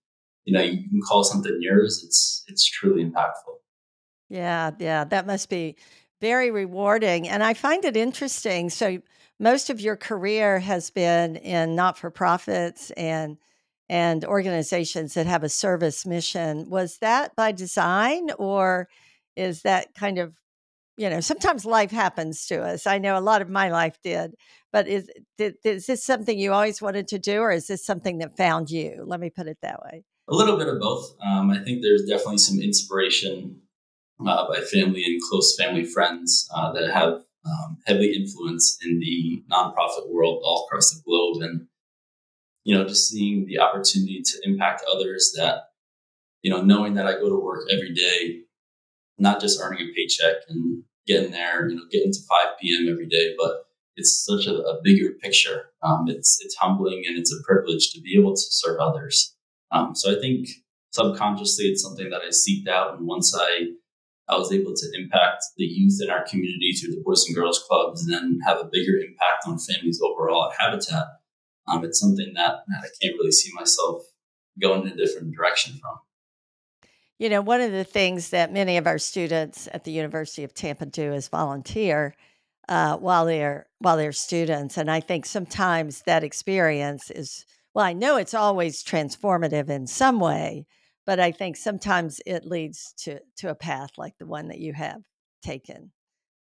you 0.46 0.54
know 0.54 0.62
you 0.62 0.78
can 0.90 1.02
call 1.08 1.24
something 1.24 1.56
yours 1.60 2.04
it's 2.06 2.44
it's 2.48 2.66
truly 2.66 3.04
impactful. 3.04 3.56
Yeah 4.30 4.72
yeah 4.80 5.04
that 5.06 5.28
must 5.28 5.50
be 5.50 5.76
very 6.22 6.52
rewarding 6.52 7.28
and 7.28 7.44
i 7.44 7.54
find 7.54 7.84
it 7.84 7.98
interesting 7.98 8.70
so 8.70 9.00
most 9.40 9.70
of 9.70 9.82
your 9.82 9.96
career 9.98 10.60
has 10.60 10.90
been 10.90 11.36
in 11.36 11.76
not-for-profits 11.76 12.92
and 12.92 13.38
and 13.90 14.24
organizations 14.26 15.14
that 15.14 15.26
have 15.28 15.44
a 15.44 15.50
service 15.50 16.06
mission. 16.06 16.70
Was 16.70 16.98
that 17.00 17.36
by 17.36 17.52
design 17.52 18.30
or 18.40 18.88
is 19.36 19.64
that 19.64 19.94
kind 19.94 20.18
of 20.20 20.36
you 20.98 21.10
know 21.10 21.20
sometimes 21.20 21.66
life 21.66 21.92
happens 21.92 22.46
to 22.48 22.62
us. 22.62 22.88
I 22.88 23.00
know 23.00 23.18
a 23.18 23.22
lot 23.22 23.42
of 23.42 23.50
my 23.50 23.70
life 23.70 23.98
did 24.04 24.36
but 24.72 24.88
is 24.88 25.10
is 25.38 25.86
this 25.86 26.04
something 26.04 26.38
you 26.40 26.54
always 26.54 26.82
wanted 26.82 27.08
to 27.10 27.20
do 27.20 27.40
or 27.40 27.52
is 27.52 27.68
this 27.68 27.86
something 27.86 28.20
that 28.20 28.38
found 28.38 28.70
you? 28.70 29.04
Let 29.06 29.20
me 29.20 29.30
put 29.30 29.48
it 29.48 29.58
that 29.62 29.82
way 29.84 30.04
a 30.30 30.34
little 30.34 30.58
bit 30.58 30.68
of 30.68 30.80
both 30.80 31.16
um, 31.26 31.50
i 31.50 31.60
think 31.64 31.82
there's 31.82 32.06
definitely 32.06 32.38
some 32.38 32.60
inspiration 32.60 33.60
uh, 34.26 34.48
by 34.48 34.60
family 34.62 35.04
and 35.06 35.22
close 35.30 35.56
family 35.58 35.84
friends 35.84 36.50
uh, 36.56 36.72
that 36.72 36.92
have 36.92 37.24
um, 37.46 37.78
heavy 37.86 38.14
influence 38.14 38.78
in 38.86 39.00
the 39.00 39.44
nonprofit 39.52 40.10
world 40.10 40.42
all 40.46 40.66
across 40.66 40.92
the 40.92 41.02
globe 41.06 41.42
and 41.42 41.68
you 42.64 42.76
know 42.76 42.86
just 42.88 43.10
seeing 43.10 43.46
the 43.46 43.60
opportunity 43.60 44.22
to 44.24 44.40
impact 44.44 44.84
others 44.94 45.34
that 45.38 45.72
you 46.42 46.50
know 46.50 46.62
knowing 46.62 46.94
that 46.94 47.06
i 47.06 47.14
go 47.14 47.30
to 47.30 47.44
work 47.44 47.68
every 47.72 47.94
day 47.94 48.44
not 49.18 49.42
just 49.42 49.60
earning 49.62 49.90
a 49.90 49.94
paycheck 49.94 50.36
and 50.50 50.84
getting 51.06 51.32
there, 51.32 51.68
you 51.70 51.76
know, 51.76 51.84
getting 51.92 52.12
to 52.12 52.20
5 52.20 52.48
p.m. 52.62 52.92
every 52.92 53.08
day, 53.08 53.34
but 53.38 53.68
it's 53.96 54.26
such 54.26 54.48
a, 54.48 54.56
a 54.56 54.80
bigger 54.84 55.12
picture. 55.22 55.70
Um, 55.82 56.06
it's 56.08 56.40
it's 56.42 56.56
humbling 56.56 57.04
and 57.08 57.18
it's 57.18 57.34
a 57.34 57.44
privilege 57.44 57.92
to 57.92 58.02
be 58.02 58.18
able 58.20 58.34
to 58.34 58.42
serve 58.42 58.80
others. 58.80 59.33
Um, 59.74 59.96
so 59.96 60.16
I 60.16 60.22
think 60.22 60.48
subconsciously 60.92 61.66
it's 61.66 61.82
something 61.82 62.10
that 62.12 62.22
I 62.22 62.30
seeked 62.30 62.68
out, 62.68 62.98
and 62.98 63.08
once 63.08 63.36
I 63.38 63.72
I 64.30 64.38
was 64.38 64.54
able 64.54 64.74
to 64.74 64.92
impact 64.98 65.44
the 65.58 65.66
youth 65.66 66.00
in 66.02 66.10
our 66.10 66.24
community 66.24 66.72
through 66.72 66.96
the 66.96 67.02
Boys 67.04 67.26
and 67.28 67.36
Girls 67.36 67.62
Clubs, 67.68 68.04
and 68.04 68.14
then 68.14 68.40
have 68.46 68.60
a 68.60 68.70
bigger 68.72 68.98
impact 68.98 69.46
on 69.46 69.60
families 69.60 70.00
overall 70.02 70.50
at 70.50 70.62
Habitat. 70.62 71.08
Um, 71.68 71.84
it's 71.84 72.00
something 72.00 72.32
that, 72.36 72.60
that 72.68 72.84
I 72.84 72.88
can't 73.02 73.16
really 73.18 73.32
see 73.32 73.52
myself 73.54 74.04
going 74.62 74.84
in 74.84 74.94
a 74.94 74.96
different 74.96 75.36
direction 75.36 75.74
from. 75.82 76.00
You 77.20 77.30
know, 77.30 77.42
one 77.42 77.62
of 77.62 77.72
the 77.72 77.84
things 77.84 78.30
that 78.30 78.52
many 78.52 78.78
of 78.78 78.88
our 78.88 78.98
students 78.98 79.68
at 79.74 79.84
the 79.84 79.92
University 79.92 80.44
of 80.44 80.54
Tampa 80.54 80.86
do 80.86 81.14
is 81.14 81.28
volunteer 81.28 82.16
uh, 82.70 82.98
while 82.98 83.26
they're 83.26 83.68
while 83.80 83.98
they're 83.98 84.14
students, 84.14 84.78
and 84.78 84.90
I 84.90 85.02
think 85.02 85.26
sometimes 85.26 86.02
that 86.04 86.24
experience 86.24 87.12
is 87.12 87.46
well, 87.74 87.86
I 87.86 87.94
know 87.94 88.18
it's 88.18 88.34
always 88.34 88.84
transformative 88.84 89.70
in 89.70 89.88
some 89.88 90.20
way, 90.20 90.66
but 91.06 91.20
I 91.20 91.32
think 91.32 91.58
sometimes 91.58 92.22
it 92.26 92.46
leads 92.46 92.94
to 93.00 93.20
to 93.38 93.50
a 93.50 93.56
path 93.56 93.92
like 93.98 94.18
the 94.18 94.26
one 94.26 94.48
that 94.50 94.60
you 94.60 94.74
have 94.74 95.02
taken 95.44 95.92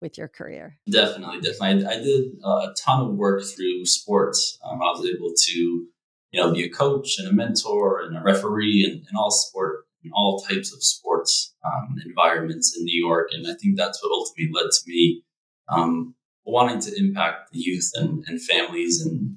with 0.01 0.19
your 0.19 0.29
career. 0.29 0.79
Definitely, 0.91 1.41
definitely. 1.41 1.87
I, 1.87 1.91
I 1.91 1.97
did 1.97 2.25
a 2.45 2.75
ton 2.85 3.01
of 3.03 3.15
work 3.17 3.43
through 3.45 3.85
sports. 3.85 4.59
Um, 4.65 4.81
I 4.83 4.91
was 4.93 5.07
able 5.07 5.33
to, 5.37 5.53
you 5.53 6.41
know, 6.41 6.53
be 6.53 6.65
a 6.65 6.71
coach 6.71 7.19
and 7.19 7.29
a 7.29 7.33
mentor 7.33 8.01
and 8.01 8.17
a 8.17 8.23
referee 8.23 8.85
and 8.85 9.17
all 9.17 9.31
sport 9.31 9.85
in 10.03 10.11
all 10.15 10.41
types 10.41 10.73
of 10.73 10.83
sports 10.83 11.55
um, 11.65 11.97
environments 12.07 12.77
in 12.77 12.85
New 12.85 13.07
York. 13.07 13.29
And 13.33 13.47
I 13.47 13.55
think 13.55 13.77
that's 13.77 14.03
what 14.03 14.13
ultimately 14.13 14.51
led 14.53 14.71
to 14.71 14.81
me 14.87 15.23
um, 15.69 16.15
wanting 16.45 16.81
to 16.81 16.99
impact 16.99 17.53
the 17.53 17.59
youth 17.59 17.91
and, 17.95 18.25
and, 18.27 18.43
families 18.43 19.05
and 19.05 19.37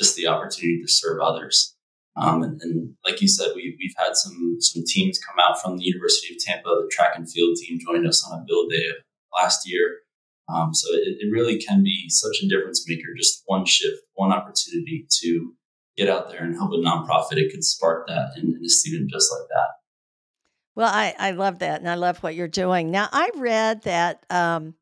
just 0.00 0.16
the 0.16 0.26
opportunity 0.26 0.80
to 0.82 0.88
serve 0.88 1.20
others. 1.20 1.74
Um, 2.16 2.42
and, 2.42 2.60
and, 2.62 2.94
like 3.04 3.20
you 3.20 3.28
said, 3.28 3.48
we, 3.54 3.76
we've 3.78 3.94
had 3.98 4.16
some 4.16 4.56
some 4.60 4.82
teams 4.86 5.18
come 5.18 5.36
out 5.38 5.60
from 5.60 5.76
the 5.76 5.84
University 5.84 6.34
of 6.34 6.38
Tampa. 6.42 6.68
The 6.68 6.90
track 6.90 7.12
and 7.14 7.30
field 7.30 7.56
team 7.56 7.78
joined 7.78 8.06
us 8.06 8.26
on 8.26 8.40
a 8.40 8.44
build 8.46 8.70
day 8.70 8.86
last 9.38 9.68
year. 9.68 9.98
Um, 10.48 10.72
so 10.72 10.88
it, 10.94 11.18
it 11.20 11.30
really 11.30 11.58
can 11.58 11.82
be 11.82 12.06
such 12.08 12.38
a 12.42 12.48
difference 12.48 12.84
maker. 12.88 13.08
Just 13.16 13.42
one 13.46 13.66
shift, 13.66 13.98
one 14.14 14.32
opportunity 14.32 15.06
to 15.22 15.52
get 15.96 16.08
out 16.08 16.30
there 16.30 16.42
and 16.42 16.54
help 16.54 16.72
a 16.72 16.76
nonprofit. 16.76 17.36
It 17.36 17.50
could 17.50 17.64
spark 17.64 18.06
that 18.06 18.30
in, 18.36 18.48
in 18.48 18.64
a 18.64 18.68
student 18.68 19.10
just 19.10 19.30
like 19.32 19.48
that. 19.48 19.68
Well, 20.74 20.92
I, 20.92 21.14
I 21.18 21.30
love 21.30 21.60
that, 21.60 21.80
and 21.80 21.88
I 21.88 21.94
love 21.94 22.22
what 22.22 22.34
you're 22.34 22.48
doing. 22.48 22.90
Now, 22.90 23.08
I 23.10 23.30
read 23.36 23.82
that 23.84 24.24
um, 24.28 24.74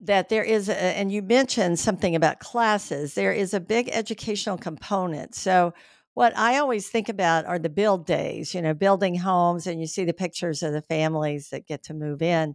that 0.00 0.28
there 0.28 0.44
is, 0.44 0.68
a, 0.68 0.76
and 0.76 1.10
you 1.10 1.22
mentioned 1.22 1.78
something 1.78 2.14
about 2.14 2.40
classes. 2.40 3.14
There 3.14 3.32
is 3.32 3.54
a 3.54 3.60
big 3.60 3.88
educational 3.90 4.58
component. 4.58 5.34
So, 5.34 5.72
what 6.14 6.36
I 6.36 6.58
always 6.58 6.88
think 6.88 7.10
about 7.10 7.44
are 7.44 7.58
the 7.58 7.68
build 7.68 8.06
days. 8.06 8.54
You 8.54 8.62
know, 8.62 8.74
building 8.74 9.16
homes, 9.16 9.66
and 9.66 9.80
you 9.80 9.86
see 9.86 10.04
the 10.04 10.14
pictures 10.14 10.62
of 10.62 10.72
the 10.72 10.82
families 10.82 11.50
that 11.50 11.66
get 11.66 11.82
to 11.84 11.94
move 11.94 12.22
in. 12.22 12.54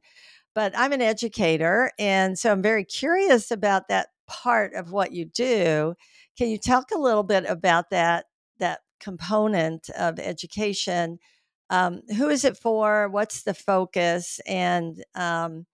But 0.55 0.73
I'm 0.77 0.93
an 0.93 1.01
educator, 1.01 1.91
and 1.99 2.37
so 2.39 2.51
I'm 2.51 2.61
very 2.63 2.85
curious 2.85 3.51
about 3.51 3.87
that 3.89 4.09
part 4.27 4.73
of 4.75 4.91
what 4.91 5.11
you 5.13 5.25
do. 5.25 5.95
Can 6.37 6.49
you 6.49 6.57
talk 6.57 6.91
a 6.91 6.99
little 6.99 7.23
bit 7.23 7.45
about 7.47 7.91
that 7.91 8.25
that 8.59 8.81
component 8.99 9.89
of 9.91 10.19
education? 10.19 11.19
um, 11.71 12.01
who 12.17 12.29
is 12.29 12.43
it 12.43 12.57
for? 12.57 13.07
What's 13.09 13.43
the 13.43 13.53
focus? 13.53 14.41
And 14.45 15.01
um, 15.15 15.65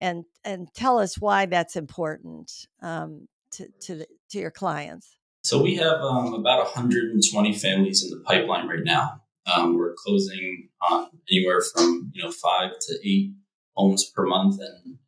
and 0.00 0.24
and 0.44 0.68
tell 0.74 0.98
us 0.98 1.20
why 1.20 1.46
that's 1.46 1.76
important 1.76 2.50
um, 2.82 3.28
to 3.52 3.68
to, 3.82 4.06
to 4.30 4.38
your 4.38 4.50
clients. 4.50 5.16
So 5.42 5.62
we 5.62 5.76
have 5.76 6.00
um, 6.00 6.34
about 6.34 6.64
120 6.64 7.54
families 7.54 8.04
in 8.04 8.10
the 8.10 8.22
pipeline 8.24 8.68
right 8.68 8.84
now. 8.84 9.22
Um, 9.46 9.74
we're 9.74 9.94
closing 9.94 10.68
on 10.88 11.08
anywhere 11.30 11.60
from 11.74 12.12
you 12.14 12.22
know 12.22 12.30
five 12.30 12.72
to 12.80 12.98
eight 13.04 13.32
homes 13.74 14.04
per 14.04 14.26
month, 14.26 14.60
and 14.60 14.98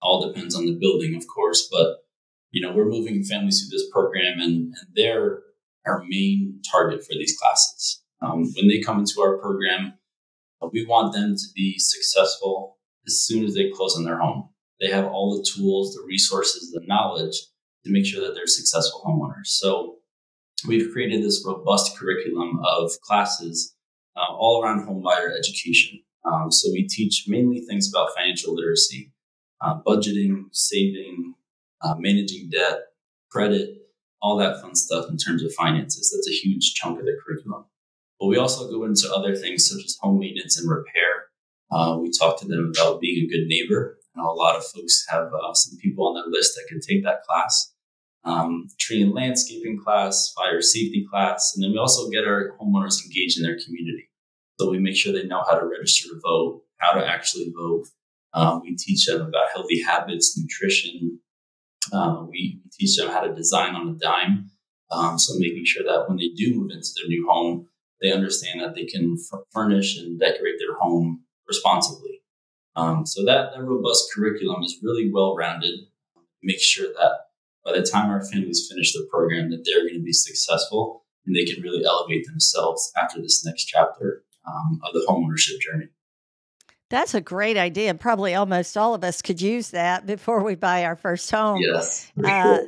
all 0.00 0.26
depends 0.26 0.54
on 0.54 0.66
the 0.66 0.78
building, 0.78 1.14
of 1.14 1.26
course. 1.26 1.68
But 1.70 1.98
you 2.50 2.62
know 2.62 2.74
we're 2.74 2.88
moving 2.88 3.22
families 3.22 3.60
through 3.60 3.76
this 3.76 3.88
program, 3.90 4.40
and, 4.40 4.74
and 4.74 4.88
they're 4.94 5.42
our 5.86 6.02
main 6.08 6.60
target 6.70 7.04
for 7.04 7.14
these 7.14 7.36
classes. 7.38 8.02
Um, 8.20 8.50
when 8.56 8.66
they 8.66 8.80
come 8.80 8.98
into 8.98 9.20
our 9.20 9.38
program, 9.38 9.94
we 10.72 10.84
want 10.84 11.12
them 11.12 11.36
to 11.36 11.44
be 11.54 11.78
successful 11.78 12.75
as 13.06 13.20
soon 13.20 13.44
as 13.44 13.54
they 13.54 13.70
close 13.70 13.96
on 13.96 14.04
their 14.04 14.18
home. 14.18 14.48
They 14.80 14.90
have 14.90 15.06
all 15.06 15.36
the 15.36 15.48
tools, 15.54 15.94
the 15.94 16.04
resources, 16.06 16.70
the 16.72 16.82
knowledge 16.86 17.36
to 17.84 17.92
make 17.92 18.04
sure 18.04 18.26
that 18.26 18.34
they're 18.34 18.46
successful 18.46 19.02
homeowners. 19.06 19.46
So 19.46 19.96
we've 20.66 20.92
created 20.92 21.22
this 21.22 21.44
robust 21.46 21.96
curriculum 21.98 22.60
of 22.64 22.90
classes 23.02 23.74
uh, 24.16 24.34
all 24.34 24.62
around 24.62 24.86
homebuyer 24.86 25.36
education. 25.38 26.00
Um, 26.24 26.50
so 26.50 26.70
we 26.72 26.86
teach 26.88 27.24
mainly 27.28 27.60
things 27.60 27.88
about 27.88 28.10
financial 28.16 28.54
literacy, 28.54 29.12
uh, 29.60 29.80
budgeting, 29.86 30.46
saving, 30.52 31.34
uh, 31.82 31.94
managing 31.98 32.50
debt, 32.50 32.80
credit, 33.30 33.76
all 34.20 34.36
that 34.38 34.60
fun 34.60 34.74
stuff 34.74 35.08
in 35.08 35.16
terms 35.16 35.42
of 35.42 35.52
finances. 35.54 36.10
That's 36.12 36.28
a 36.28 36.46
huge 36.46 36.74
chunk 36.74 36.98
of 36.98 37.06
the 37.06 37.16
curriculum. 37.24 37.66
But 38.18 38.26
we 38.26 38.38
also 38.38 38.68
go 38.70 38.84
into 38.84 39.12
other 39.14 39.36
things 39.36 39.68
such 39.68 39.84
as 39.84 39.96
home 40.00 40.18
maintenance 40.18 40.58
and 40.58 40.68
repair. 40.68 41.25
Uh, 41.70 41.98
we 42.00 42.10
talk 42.10 42.38
to 42.40 42.46
them 42.46 42.72
about 42.76 43.00
being 43.00 43.24
a 43.24 43.28
good 43.28 43.46
neighbor. 43.46 43.98
I 44.14 44.20
know 44.20 44.30
a 44.30 44.32
lot 44.32 44.56
of 44.56 44.64
folks 44.64 45.04
have 45.08 45.26
uh, 45.32 45.54
some 45.54 45.78
people 45.78 46.06
on 46.08 46.14
their 46.14 46.30
list 46.30 46.54
that 46.54 46.68
can 46.68 46.80
take 46.80 47.04
that 47.04 47.22
class. 47.24 47.72
Um, 48.24 48.66
tree 48.78 49.02
and 49.02 49.12
landscaping 49.12 49.78
class, 49.80 50.32
fire 50.36 50.60
safety 50.60 51.06
class, 51.08 51.52
and 51.54 51.62
then 51.62 51.70
we 51.70 51.78
also 51.78 52.10
get 52.10 52.26
our 52.26 52.56
homeowners 52.60 53.04
engaged 53.04 53.38
in 53.38 53.44
their 53.44 53.58
community. 53.64 54.10
So 54.58 54.70
we 54.70 54.78
make 54.78 54.96
sure 54.96 55.12
they 55.12 55.24
know 55.24 55.44
how 55.48 55.56
to 55.58 55.66
register 55.66 56.08
to 56.08 56.20
vote, 56.24 56.62
how 56.78 56.92
to 56.92 57.06
actually 57.06 57.52
vote, 57.56 57.86
Um, 58.32 58.60
we 58.62 58.76
teach 58.76 59.06
them 59.06 59.22
about 59.22 59.46
healthy 59.54 59.82
habits, 59.82 60.38
nutrition. 60.38 61.20
Uh, 61.92 62.26
we 62.28 62.60
teach 62.72 62.96
them 62.96 63.08
how 63.08 63.20
to 63.20 63.34
design 63.34 63.74
on 63.74 63.88
a 63.88 63.94
dime. 63.94 64.50
Um, 64.90 65.18
so 65.18 65.38
making 65.38 65.64
sure 65.64 65.84
that 65.84 66.08
when 66.08 66.18
they 66.18 66.28
do 66.36 66.54
move 66.54 66.70
into 66.70 66.90
their 66.96 67.08
new 67.08 67.26
home, 67.30 67.68
they 68.02 68.12
understand 68.12 68.60
that 68.60 68.74
they 68.74 68.84
can 68.84 69.16
f- 69.18 69.40
furnish 69.52 69.98
and 69.98 70.20
decorate 70.20 70.56
their 70.58 70.76
home 70.78 71.24
responsibly. 71.48 72.22
Um, 72.74 73.06
so 73.06 73.24
that, 73.24 73.52
that 73.54 73.62
robust 73.62 74.10
curriculum 74.14 74.62
is 74.62 74.78
really 74.82 75.10
well 75.12 75.34
rounded. 75.34 75.80
Make 76.42 76.60
sure 76.60 76.88
that 76.88 77.12
by 77.64 77.72
the 77.72 77.82
time 77.82 78.10
our 78.10 78.24
families 78.24 78.68
finish 78.70 78.92
the 78.92 79.08
program, 79.10 79.50
that 79.50 79.64
they're 79.64 79.82
going 79.82 79.94
to 79.94 80.04
be 80.04 80.12
successful 80.12 81.04
and 81.26 81.34
they 81.34 81.44
can 81.44 81.62
really 81.62 81.84
elevate 81.84 82.26
themselves 82.26 82.92
after 83.00 83.20
this 83.20 83.44
next 83.44 83.64
chapter 83.64 84.24
um, 84.46 84.80
of 84.84 84.92
the 84.92 85.04
homeownership 85.08 85.60
journey. 85.60 85.88
That's 86.88 87.14
a 87.14 87.20
great 87.20 87.56
idea. 87.56 87.92
Probably 87.94 88.34
almost 88.34 88.76
all 88.76 88.94
of 88.94 89.02
us 89.02 89.20
could 89.20 89.40
use 89.40 89.70
that 89.70 90.06
before 90.06 90.44
we 90.44 90.54
buy 90.54 90.84
our 90.84 90.94
first 90.94 91.28
home. 91.28 91.58
Yes, 91.60 92.12
uh, 92.24 92.58
sure. 92.58 92.66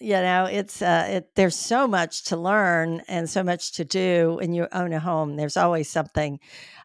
you 0.00 0.14
know, 0.14 0.46
it's 0.50 0.80
uh, 0.80 1.06
it, 1.10 1.34
there's 1.34 1.54
so 1.54 1.86
much 1.86 2.24
to 2.24 2.38
learn 2.38 3.02
and 3.08 3.28
so 3.28 3.42
much 3.42 3.72
to 3.72 3.84
do 3.84 4.36
when 4.40 4.54
you 4.54 4.68
own 4.72 4.94
a 4.94 5.00
home. 5.00 5.36
There's 5.36 5.58
always 5.58 5.90
something. 5.90 6.40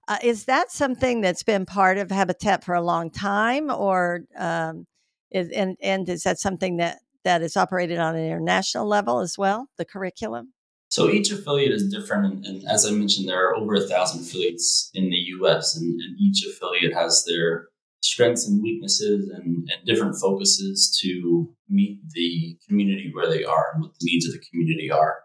Uh, 0.07 0.17
is 0.21 0.45
that 0.45 0.71
something 0.71 1.21
that's 1.21 1.43
been 1.43 1.65
part 1.65 1.97
of 1.97 2.11
Habitat 2.11 2.63
for 2.63 2.75
a 2.75 2.81
long 2.81 3.09
time, 3.09 3.69
or 3.71 4.21
um, 4.37 4.85
is, 5.31 5.49
and 5.49 5.77
and 5.81 6.07
is 6.09 6.23
that 6.23 6.39
something 6.39 6.77
that 6.77 6.99
that 7.23 7.41
is 7.41 7.55
operated 7.55 7.99
on 7.99 8.15
an 8.15 8.25
international 8.25 8.87
level 8.87 9.19
as 9.19 9.37
well? 9.37 9.67
The 9.77 9.85
curriculum. 9.85 10.53
So 10.89 11.09
each 11.09 11.31
affiliate 11.31 11.71
is 11.71 11.89
different, 11.89 12.25
and, 12.25 12.45
and, 12.45 12.69
as 12.69 12.85
I 12.85 12.91
mentioned, 12.91 13.27
there 13.27 13.49
are 13.49 13.55
over 13.55 13.73
a 13.73 13.81
thousand 13.81 14.21
affiliates 14.21 14.91
in 14.93 15.05
the 15.09 15.23
U.S., 15.39 15.75
and, 15.75 15.99
and 15.99 16.19
each 16.19 16.45
affiliate 16.45 16.93
has 16.93 17.25
their 17.25 17.69
strengths 18.03 18.47
and 18.47 18.61
weaknesses 18.61 19.27
and, 19.29 19.67
and, 19.69 19.85
different 19.85 20.15
focuses 20.21 20.95
to 21.01 21.51
meet 21.67 21.99
the 22.13 22.59
community 22.67 23.09
where 23.11 23.27
they 23.27 23.43
are 23.43 23.71
and 23.73 23.81
what 23.81 23.93
the 23.99 24.05
needs 24.05 24.27
of 24.27 24.33
the 24.33 24.43
community 24.51 24.91
are. 24.91 25.15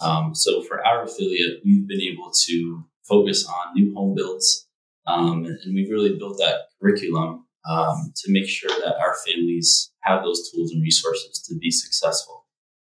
Um, 0.00 0.34
so 0.34 0.60
for 0.62 0.84
our 0.84 1.04
affiliate, 1.04 1.60
we've 1.64 1.88
been 1.88 2.02
able 2.02 2.30
to 2.46 2.84
focus 3.08 3.46
on 3.46 3.74
new 3.74 3.94
home 3.94 4.14
builds, 4.14 4.68
um, 5.06 5.44
and, 5.44 5.58
and, 5.64 5.74
we've 5.74 5.90
really 5.90 6.16
built 6.18 6.38
that 6.38 6.60
curriculum 6.80 7.46
um, 7.68 8.12
to 8.16 8.32
make 8.32 8.48
sure 8.48 8.70
that 8.70 8.96
our 8.96 9.14
families 9.26 9.92
have 10.00 10.22
those 10.22 10.50
tools 10.50 10.72
and 10.72 10.82
resources 10.82 11.42
to 11.48 11.56
be 11.58 11.70
successful. 11.70 12.46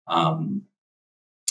Um, 0.06 0.62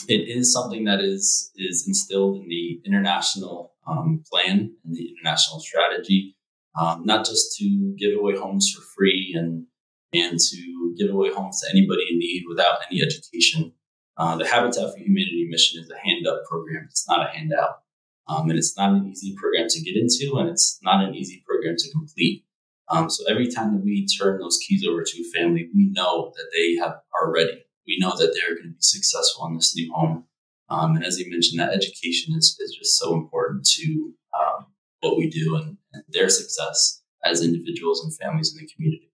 it 0.07 0.29
is 0.29 0.53
something 0.53 0.85
that 0.85 1.01
is 1.01 1.51
is 1.55 1.85
instilled 1.87 2.41
in 2.41 2.47
the 2.47 2.81
international 2.85 3.73
um, 3.87 4.23
plan 4.31 4.75
and 4.83 4.95
the 4.95 5.09
international 5.09 5.59
strategy, 5.59 6.35
um, 6.79 7.03
not 7.05 7.25
just 7.25 7.57
to 7.57 7.95
give 7.97 8.17
away 8.17 8.35
homes 8.35 8.71
for 8.73 8.81
free 8.95 9.35
and 9.37 9.65
and 10.13 10.39
to 10.39 10.95
give 10.97 11.13
away 11.13 11.31
homes 11.31 11.61
to 11.61 11.69
anybody 11.69 12.05
in 12.09 12.19
need 12.19 12.43
without 12.47 12.79
any 12.89 13.01
education. 13.01 13.73
Uh, 14.17 14.35
the 14.35 14.47
Habitat 14.47 14.91
for 14.93 14.97
Humanity 14.97 15.47
mission 15.49 15.83
is 15.83 15.91
a 15.91 15.97
hand 15.97 16.25
up 16.25 16.43
program. 16.49 16.87
It's 16.89 17.07
not 17.07 17.27
a 17.27 17.29
handout. 17.29 17.81
Um, 18.29 18.49
and 18.49 18.59
it's 18.59 18.77
not 18.77 18.91
an 18.91 19.07
easy 19.07 19.35
program 19.37 19.67
to 19.69 19.81
get 19.81 19.95
into, 19.95 20.37
and 20.37 20.49
it's 20.49 20.79
not 20.83 21.03
an 21.03 21.15
easy 21.15 21.43
program 21.47 21.75
to 21.77 21.91
complete. 21.91 22.43
Um, 22.89 23.09
so 23.09 23.23
every 23.29 23.47
time 23.47 23.73
that 23.73 23.83
we 23.83 24.07
turn 24.07 24.39
those 24.39 24.59
keys 24.65 24.85
over 24.87 25.03
to 25.03 25.21
a 25.21 25.39
family, 25.39 25.69
we 25.73 25.89
know 25.91 26.33
that 26.35 26.47
they 26.53 26.75
have 26.81 27.01
are 27.19 27.31
ready 27.31 27.63
we 27.87 27.97
know 27.99 28.11
that 28.17 28.33
they're 28.33 28.55
going 28.55 28.69
to 28.69 28.75
be 28.75 28.81
successful 28.81 29.47
in 29.47 29.55
this 29.55 29.75
new 29.75 29.91
home. 29.93 30.25
Um, 30.69 30.95
and 30.95 31.05
as 31.05 31.17
you 31.17 31.29
mentioned, 31.29 31.59
that 31.59 31.73
education 31.73 32.35
is, 32.35 32.57
is 32.59 32.75
just 32.77 32.97
so 32.97 33.13
important 33.13 33.65
to 33.77 34.13
um, 34.37 34.65
what 34.99 35.17
we 35.17 35.29
do 35.29 35.55
and, 35.55 35.77
and, 35.93 36.03
their 36.09 36.27
success 36.27 37.01
as 37.23 37.41
individuals 37.41 38.03
and 38.03 38.15
families 38.17 38.53
in 38.53 38.59
the 38.59 38.69
community. 38.73 39.11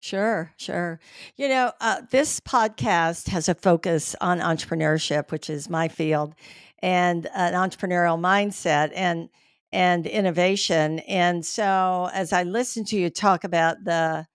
Sure, 0.00 0.52
sure. 0.56 0.98
You 1.36 1.48
know, 1.48 1.72
uh, 1.80 2.00
this 2.10 2.40
podcast 2.40 3.28
has 3.28 3.48
a 3.48 3.54
focus 3.54 4.16
on 4.20 4.40
entrepreneurship, 4.40 5.30
which 5.30 5.48
is 5.48 5.70
my 5.70 5.88
field, 5.88 6.34
and 6.82 7.26
an 7.34 7.54
entrepreneurial 7.54 8.18
mindset 8.18 8.92
and 8.94 9.28
and 9.72 10.06
innovation. 10.06 10.98
And 11.00 11.46
so, 11.46 12.10
as 12.12 12.32
I 12.32 12.42
listen 12.42 12.84
to 12.86 12.96
you 12.98 13.10
talk 13.10 13.44
about 13.44 13.84
the 13.84 14.26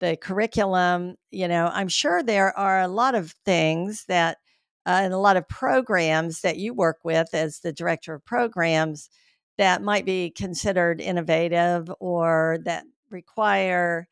the 0.00 0.16
curriculum, 0.16 1.16
you 1.30 1.48
know, 1.48 1.70
I'm 1.72 1.88
sure 1.88 2.22
there 2.22 2.56
are 2.58 2.80
a 2.80 2.88
lot 2.88 3.14
of 3.14 3.32
things 3.44 4.04
that 4.08 4.38
uh, 4.86 5.00
and 5.02 5.14
a 5.14 5.18
lot 5.18 5.36
of 5.36 5.48
programs 5.48 6.42
that 6.42 6.58
you 6.58 6.74
work 6.74 6.98
with 7.04 7.28
as 7.32 7.60
the 7.60 7.72
director 7.72 8.14
of 8.14 8.24
programs 8.24 9.08
that 9.56 9.82
might 9.82 10.04
be 10.04 10.30
considered 10.30 11.00
innovative 11.00 11.90
or 12.00 12.58
that 12.64 12.84
require 13.10 14.08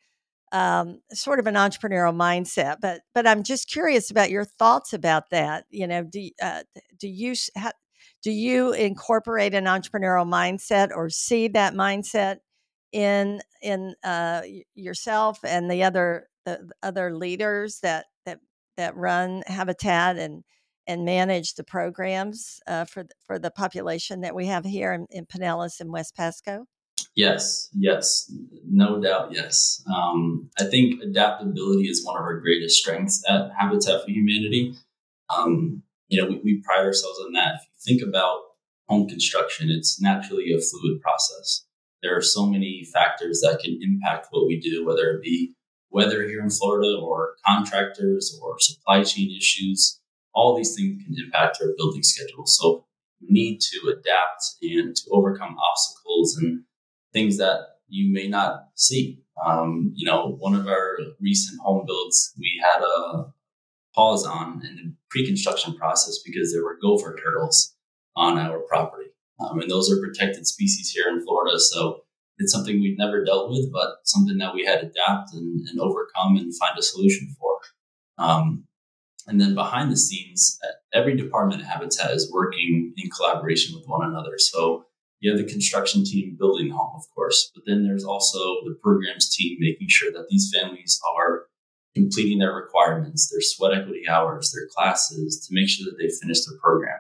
um, 0.52 1.00
sort 1.12 1.38
of 1.38 1.46
an 1.46 1.55
entrepreneurial 1.55 2.14
mindset. 2.14 2.76
But 2.81 3.02
but 3.14 3.26
I'm 3.26 3.42
just 3.42 3.68
curious 3.70 4.11
about 4.11 4.31
your 4.31 4.44
thoughts 4.44 4.92
about 4.92 5.31
that. 5.31 5.64
You 5.70 5.87
know, 5.87 6.05
do 6.05 6.31
uh, 6.40 6.62
do 6.98 7.09
you 7.09 7.35
do 8.22 8.30
you 8.30 8.72
incorporate 8.72 9.54
an 9.54 9.64
entrepreneurial 9.64 10.26
mindset 10.26 10.90
or 10.94 11.11
see 11.11 11.48
that 11.48 11.74
mindset 11.74 12.37
in 12.92 13.40
in 13.62 13.94
uh, 14.04 14.42
yourself 14.74 15.38
and 15.44 15.70
the 15.70 15.82
other 15.82 16.28
the 16.44 16.70
other 16.82 17.16
leaders 17.16 17.80
that 17.80 18.06
that 18.26 18.40
that 18.76 18.96
run 18.96 19.42
Habitat 19.46 20.18
and 20.18 20.44
and 20.87 21.04
manage 21.04 21.54
the 21.54 21.64
programs 21.64 22.61
uh, 22.66 22.85
for 22.85 23.06
for 23.26 23.38
the 23.38 23.50
population 23.50 24.20
that 24.20 24.35
we 24.35 24.46
have 24.46 24.64
here 24.64 24.92
in, 24.92 25.06
in 25.11 25.26
Pinellas 25.26 25.80
and 25.80 25.92
West 25.92 26.16
Pasco? 26.16 26.66
Yes, 27.14 27.68
yes, 27.74 28.32
no 28.64 29.00
doubt, 29.00 29.32
yes. 29.32 29.82
Um, 29.94 30.50
I 30.58 30.64
think 30.64 31.02
adaptability 31.02 31.88
is 31.88 32.04
one 32.04 32.16
of 32.16 32.22
our 32.22 32.40
greatest 32.40 32.78
strengths 32.78 33.22
at 33.28 33.50
Habitat 33.58 34.04
for 34.04 34.11
Humanity. 34.11 34.74
Um, 35.28 35.82
you 36.08 36.20
know, 36.20 36.28
we, 36.28 36.40
we 36.42 36.62
pride 36.62 36.85
ourselves 36.85 37.18
on 37.20 37.32
that. 37.32 37.61
Think 37.85 38.03
about 38.03 38.38
home 38.88 39.09
construction, 39.09 39.71
it's 39.71 40.01
naturally 40.01 40.53
a 40.53 40.61
fluid 40.61 41.01
process 41.01 41.64
there 42.03 42.16
are 42.16 42.23
so 42.23 42.47
many 42.47 42.85
factors 42.92 43.40
that 43.40 43.61
can 43.61 43.79
impact 43.81 44.29
what 44.31 44.47
we 44.47 44.61
do, 44.61 44.85
whether 44.85 45.11
it 45.11 45.23
be 45.23 45.55
weather 45.90 46.25
here 46.25 46.42
in 46.42 46.51
Florida 46.51 46.99
or 47.01 47.35
contractors 47.47 48.38
or 48.42 48.59
supply 48.59 49.05
chain 49.05 49.35
issues. 49.37 50.01
All 50.35 50.57
these 50.57 50.75
things 50.75 51.03
can 51.05 51.14
impact 51.25 51.59
our 51.62 51.68
building 51.77 52.03
schedule. 52.03 52.47
So 52.47 52.87
we 53.21 53.29
need 53.31 53.61
to 53.61 53.92
adapt 53.92 54.42
and 54.62 54.97
to 54.97 55.03
overcome 55.12 55.57
obstacles 55.71 56.37
and 56.37 56.64
things 57.12 57.38
that 57.38 57.61
you 57.88 58.12
may 58.12 58.27
not 58.27 58.68
see. 58.75 59.23
Um, 59.47 59.92
you 59.95 60.07
know, 60.07 60.37
one 60.38 60.55
of 60.55 60.66
our 60.66 60.97
recent 61.21 61.61
home 61.61 61.85
builds, 61.87 62.33
we 62.38 62.61
had 62.73 62.83
a 62.83 63.27
pause 63.95 64.27
on 64.27 64.62
in 64.66 64.77
the 64.77 64.95
pre-construction 65.11 65.75
process 65.75 66.18
because 66.25 66.53
there 66.53 66.64
were 66.64 66.79
gopher 66.81 67.16
turtles 67.23 67.71
on 68.16 68.38
our 68.38 68.61
property. 68.61 69.11
Um, 69.40 69.61
and 69.61 69.70
those 69.70 69.90
are 69.90 70.01
protected 70.01 70.46
species 70.46 70.90
here 70.90 71.09
in 71.09 71.25
Florida. 71.25 71.59
So 71.59 72.03
it's 72.38 72.53
something 72.53 72.81
we've 72.81 72.98
never 72.98 73.25
dealt 73.25 73.51
with, 73.51 73.72
but 73.72 73.96
something 74.05 74.38
that 74.38 74.55
we 74.55 74.64
had 74.64 74.81
to 74.81 74.87
adapt 74.87 75.33
and, 75.35 75.66
and 75.68 75.81
overcome 75.81 76.37
and 76.37 76.57
find 76.57 76.79
a 76.79 76.83
solution 76.83 77.35
for. 77.38 77.53
Um, 78.18 78.64
and 79.27 79.40
then 79.40 79.55
behind 79.55 79.92
the 79.92 79.96
scenes, 79.96 80.59
every 80.92 81.16
department 81.16 81.62
at 81.62 81.68
Habitat 81.68 82.11
is 82.11 82.31
working 82.33 82.92
in 82.96 83.11
collaboration 83.11 83.75
with 83.77 83.87
one 83.87 84.09
another. 84.09 84.38
So 84.38 84.87
you 85.20 85.31
have 85.31 85.38
the 85.38 85.51
construction 85.51 86.05
team 86.05 86.37
building 86.38 86.68
the 86.68 86.75
home, 86.75 86.94
of 86.96 87.05
course, 87.14 87.51
but 87.55 87.62
then 87.66 87.85
there's 87.85 88.05
also 88.05 88.38
the 88.64 88.77
programs 88.83 89.35
team 89.35 89.57
making 89.61 89.87
sure 89.88 90.11
that 90.12 90.27
these 90.29 90.53
families 90.53 91.01
are 91.16 91.46
completing 91.94 92.38
their 92.38 92.55
requirements, 92.55 93.31
their 93.31 93.40
sweat 93.40 93.72
equity 93.72 94.09
hours, 94.09 94.53
their 94.53 94.68
classes 94.75 95.46
to 95.46 95.55
make 95.55 95.68
sure 95.68 95.85
that 95.85 95.96
they 95.98 96.11
finish 96.20 96.44
their 96.44 96.59
program. 96.61 96.98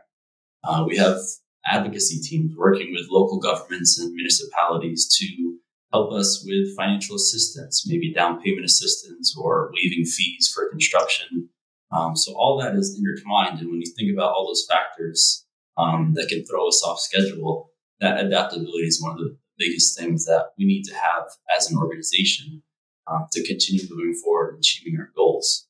Uh, 0.64 0.84
we 0.86 0.96
have 0.96 1.18
advocacy 1.66 2.20
teams 2.20 2.52
working 2.56 2.92
with 2.92 3.10
local 3.10 3.38
governments 3.38 3.98
and 3.98 4.12
municipalities 4.12 5.08
to 5.18 5.58
help 5.92 6.12
us 6.12 6.44
with 6.46 6.74
financial 6.76 7.16
assistance, 7.16 7.84
maybe 7.86 8.12
down 8.12 8.40
payment 8.40 8.64
assistance 8.64 9.36
or 9.38 9.70
waiving 9.74 10.04
fees 10.04 10.50
for 10.52 10.68
construction. 10.70 11.48
Um, 11.92 12.16
so 12.16 12.32
all 12.34 12.58
that 12.60 12.74
is 12.74 12.98
intertwined. 12.98 13.60
And 13.60 13.70
when 13.70 13.80
you 13.80 13.92
think 13.96 14.12
about 14.12 14.32
all 14.32 14.46
those 14.46 14.66
factors 14.68 15.44
um, 15.76 16.14
that 16.14 16.28
can 16.28 16.44
throw 16.44 16.68
us 16.68 16.82
off 16.82 16.98
schedule, 16.98 17.70
that 18.00 18.24
adaptability 18.24 18.86
is 18.86 19.02
one 19.02 19.12
of 19.12 19.18
the 19.18 19.36
biggest 19.58 19.98
things 19.98 20.24
that 20.24 20.46
we 20.58 20.64
need 20.64 20.84
to 20.84 20.94
have 20.94 21.24
as 21.56 21.70
an 21.70 21.76
organization 21.76 22.62
um, 23.06 23.26
to 23.32 23.46
continue 23.46 23.84
moving 23.90 24.14
forward 24.14 24.54
and 24.54 24.58
achieving 24.58 24.98
our 24.98 25.10
goals. 25.14 25.68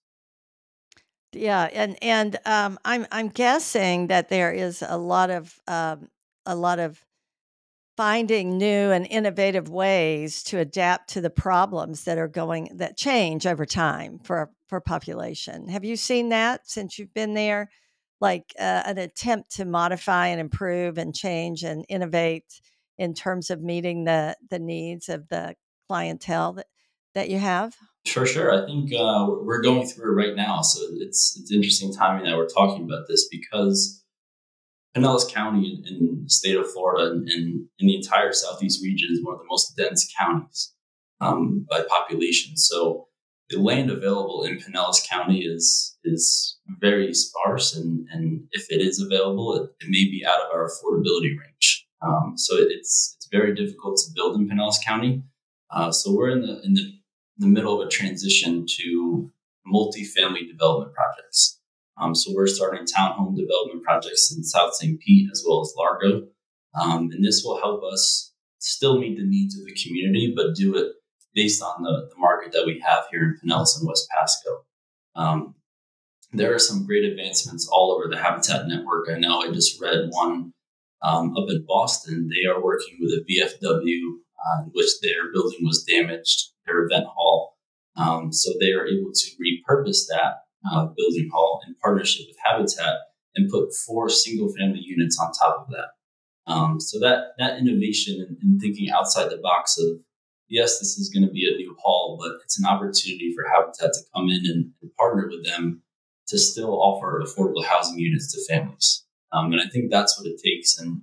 Yeah, 1.32 1.68
and 1.72 1.96
and 2.02 2.38
um, 2.44 2.78
I'm 2.84 3.06
I'm 3.10 3.28
guessing 3.28 4.08
that 4.08 4.28
there 4.28 4.52
is 4.52 4.82
a 4.86 4.98
lot 4.98 5.30
of 5.30 5.58
um, 5.66 6.08
a 6.44 6.54
lot 6.54 6.78
of 6.78 7.02
finding 7.96 8.58
new 8.58 8.90
and 8.90 9.06
innovative 9.06 9.68
ways 9.68 10.42
to 10.44 10.58
adapt 10.58 11.10
to 11.10 11.20
the 11.20 11.30
problems 11.30 12.04
that 12.04 12.18
are 12.18 12.28
going 12.28 12.70
that 12.76 12.96
change 12.96 13.46
over 13.46 13.66
time 13.66 14.18
for 14.20 14.50
for 14.68 14.80
population. 14.80 15.68
Have 15.68 15.84
you 15.84 15.96
seen 15.96 16.30
that 16.30 16.68
since 16.68 16.98
you've 16.98 17.14
been 17.14 17.34
there? 17.34 17.70
Like 18.20 18.54
uh, 18.58 18.82
an 18.86 18.98
attempt 18.98 19.52
to 19.56 19.64
modify 19.64 20.28
and 20.28 20.40
improve 20.40 20.98
and 20.98 21.14
change 21.14 21.64
and 21.64 21.84
innovate 21.88 22.60
in 22.98 23.14
terms 23.14 23.50
of 23.50 23.62
meeting 23.62 24.04
the 24.04 24.36
the 24.50 24.58
needs 24.60 25.08
of 25.08 25.28
the 25.28 25.56
clientele 25.88 26.54
that, 26.54 26.66
that 27.14 27.30
you 27.30 27.38
have? 27.38 27.76
For 28.06 28.26
sure. 28.26 28.52
I 28.52 28.66
think 28.66 28.92
uh, 28.92 29.26
we're 29.28 29.62
going 29.62 29.86
through 29.86 30.12
it 30.12 30.26
right 30.26 30.36
now. 30.36 30.60
So 30.60 30.80
it's, 30.98 31.38
it's 31.40 31.52
interesting 31.52 31.94
timing 31.94 32.24
that 32.24 32.36
we're 32.36 32.48
talking 32.48 32.84
about 32.84 33.06
this 33.08 33.28
because 33.30 34.02
Pinellas 34.96 35.32
County 35.32 35.82
in, 35.86 35.96
in 35.96 36.24
the 36.24 36.30
state 36.30 36.56
of 36.56 36.70
Florida 36.70 37.10
and, 37.10 37.28
and, 37.28 37.66
in 37.78 37.86
the 37.86 37.96
entire 37.96 38.32
Southeast 38.32 38.82
region 38.82 39.08
is 39.12 39.24
one 39.24 39.34
of 39.34 39.40
the 39.40 39.46
most 39.48 39.76
dense 39.76 40.12
counties 40.18 40.74
um, 41.20 41.66
by 41.70 41.82
population. 41.88 42.56
So 42.56 43.08
the 43.48 43.58
land 43.58 43.90
available 43.90 44.44
in 44.44 44.58
Pinellas 44.58 45.06
County 45.08 45.40
is 45.40 45.96
is 46.04 46.58
very 46.80 47.14
sparse, 47.14 47.76
and, 47.76 48.06
and 48.12 48.42
if 48.52 48.70
it 48.70 48.80
is 48.80 49.00
available, 49.00 49.54
it, 49.54 49.84
it 49.84 49.88
may 49.88 50.04
be 50.04 50.24
out 50.26 50.40
of 50.40 50.52
our 50.52 50.68
affordability 50.68 51.38
range. 51.38 51.86
Um, 52.02 52.34
so 52.36 52.56
it's 52.56 53.16
it's 53.16 53.28
very 53.30 53.54
difficult 53.54 53.98
to 53.98 54.12
build 54.14 54.36
in 54.36 54.48
Pinellas 54.48 54.84
County. 54.84 55.22
Uh, 55.70 55.90
so 55.90 56.14
we're 56.14 56.30
in 56.30 56.42
the 56.42 56.60
in 56.64 56.74
the, 56.74 56.92
the 57.38 57.46
middle 57.46 57.80
of 57.80 57.86
a 57.86 57.90
transition 57.90 58.66
to 58.78 59.30
multi-family 59.66 60.46
development 60.46 60.94
projects. 60.94 61.58
Um, 62.00 62.14
so 62.14 62.32
we're 62.34 62.46
starting 62.46 62.84
townhome 62.84 63.36
development 63.36 63.84
projects 63.84 64.34
in 64.34 64.42
South 64.42 64.74
St. 64.74 64.98
Pete 65.00 65.28
as 65.30 65.44
well 65.46 65.60
as 65.60 65.74
Largo, 65.76 66.26
um, 66.80 67.10
and 67.12 67.24
this 67.24 67.42
will 67.44 67.60
help 67.60 67.82
us 67.84 68.32
still 68.58 68.98
meet 68.98 69.18
the 69.18 69.24
needs 69.24 69.58
of 69.58 69.66
the 69.66 69.74
community, 69.74 70.32
but 70.34 70.54
do 70.54 70.76
it 70.76 70.92
based 71.34 71.62
on 71.62 71.82
the, 71.82 72.08
the 72.10 72.18
market 72.18 72.52
that 72.52 72.66
we 72.66 72.82
have 72.86 73.04
here 73.10 73.22
in 73.22 73.36
Pinellas 73.36 73.78
and 73.78 73.86
West 73.86 74.06
Pasco. 74.16 74.64
Um, 75.14 75.54
there 76.32 76.54
are 76.54 76.58
some 76.58 76.86
great 76.86 77.04
advancements 77.04 77.68
all 77.70 77.92
over 77.92 78.08
the 78.08 78.22
Habitat 78.22 78.66
network. 78.66 79.08
I 79.10 79.18
know 79.18 79.40
I 79.40 79.50
just 79.50 79.80
read 79.80 80.08
one 80.10 80.52
um, 81.02 81.36
up 81.36 81.50
in 81.50 81.64
Boston. 81.66 82.28
They 82.28 82.48
are 82.48 82.62
working 82.62 82.96
with 83.00 83.10
a 83.10 83.24
VFW, 83.28 83.66
uh, 83.66 84.62
in 84.64 84.70
which 84.72 85.00
their 85.02 85.30
building 85.32 85.60
was 85.62 85.84
damaged, 85.84 86.51
their 86.66 86.84
event 86.84 87.06
hall. 87.06 87.56
Um, 87.96 88.32
so 88.32 88.52
they 88.58 88.72
are 88.72 88.86
able 88.86 89.12
to 89.12 89.30
repurpose 89.36 90.06
that 90.08 90.44
uh, 90.70 90.86
building 90.96 91.28
hall 91.32 91.60
in 91.66 91.74
partnership 91.82 92.26
with 92.28 92.36
Habitat 92.44 92.96
and 93.34 93.50
put 93.50 93.74
four 93.86 94.08
single 94.08 94.52
family 94.52 94.80
units 94.82 95.18
on 95.20 95.32
top 95.32 95.66
of 95.66 95.72
that. 95.72 96.52
Um, 96.52 96.80
so 96.80 96.98
that 97.00 97.34
that 97.38 97.58
innovation 97.58 98.36
and, 98.42 98.60
thinking 98.60 98.90
outside 98.90 99.30
the 99.30 99.38
box 99.38 99.78
of 99.78 100.00
yes, 100.48 100.78
this 100.78 100.98
is 100.98 101.08
going 101.08 101.26
to 101.26 101.32
be 101.32 101.48
a 101.48 101.56
new 101.56 101.74
hall, 101.80 102.18
but 102.20 102.32
it's 102.44 102.58
an 102.58 102.66
opportunity 102.66 103.32
for 103.34 103.44
Habitat 103.48 103.92
to 103.92 104.00
come 104.14 104.28
in 104.28 104.42
and, 104.44 104.72
and 104.82 104.96
partner 104.96 105.28
with 105.28 105.44
them 105.44 105.82
to 106.28 106.38
still 106.38 106.80
offer 106.80 107.22
affordable 107.24 107.64
housing 107.64 107.98
units 107.98 108.32
to 108.32 108.52
families. 108.52 109.04
Um, 109.32 109.52
and 109.52 109.60
I 109.60 109.66
think 109.68 109.90
that's 109.90 110.18
what 110.18 110.26
it 110.26 110.40
takes. 110.44 110.78
And 110.78 111.02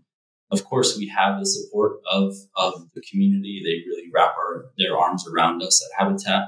of 0.52 0.66
course, 0.66 0.98
we 0.98 1.08
have 1.08 1.40
the 1.40 1.46
support 1.46 2.00
of, 2.12 2.34
of 2.56 2.90
the 2.94 3.02
community. 3.10 3.62
They 3.64 3.90
really 3.90 4.10
wrap 4.14 4.36
our, 4.38 4.72
their 4.78 4.98
arms 4.98 5.26
around 5.28 5.62
us 5.62 5.84
at 5.86 6.04
Habitat. 6.04 6.44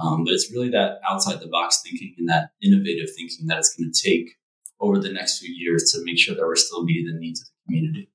Um, 0.00 0.24
but 0.24 0.34
it's 0.34 0.50
really 0.52 0.70
that 0.70 0.98
outside 1.08 1.40
the 1.40 1.48
box 1.48 1.80
thinking 1.82 2.14
and 2.18 2.28
that 2.28 2.50
innovative 2.62 3.14
thinking 3.14 3.46
that 3.46 3.58
it's 3.58 3.74
going 3.76 3.92
to 3.92 4.10
take 4.10 4.34
over 4.80 4.98
the 4.98 5.12
next 5.12 5.38
few 5.38 5.54
years 5.54 5.92
to 5.92 6.04
make 6.04 6.18
sure 6.18 6.34
that 6.34 6.44
we're 6.44 6.56
still 6.56 6.84
meeting 6.84 7.12
the 7.12 7.18
needs 7.18 7.40
of 7.40 7.46
the 7.46 7.52
community. 7.66 8.10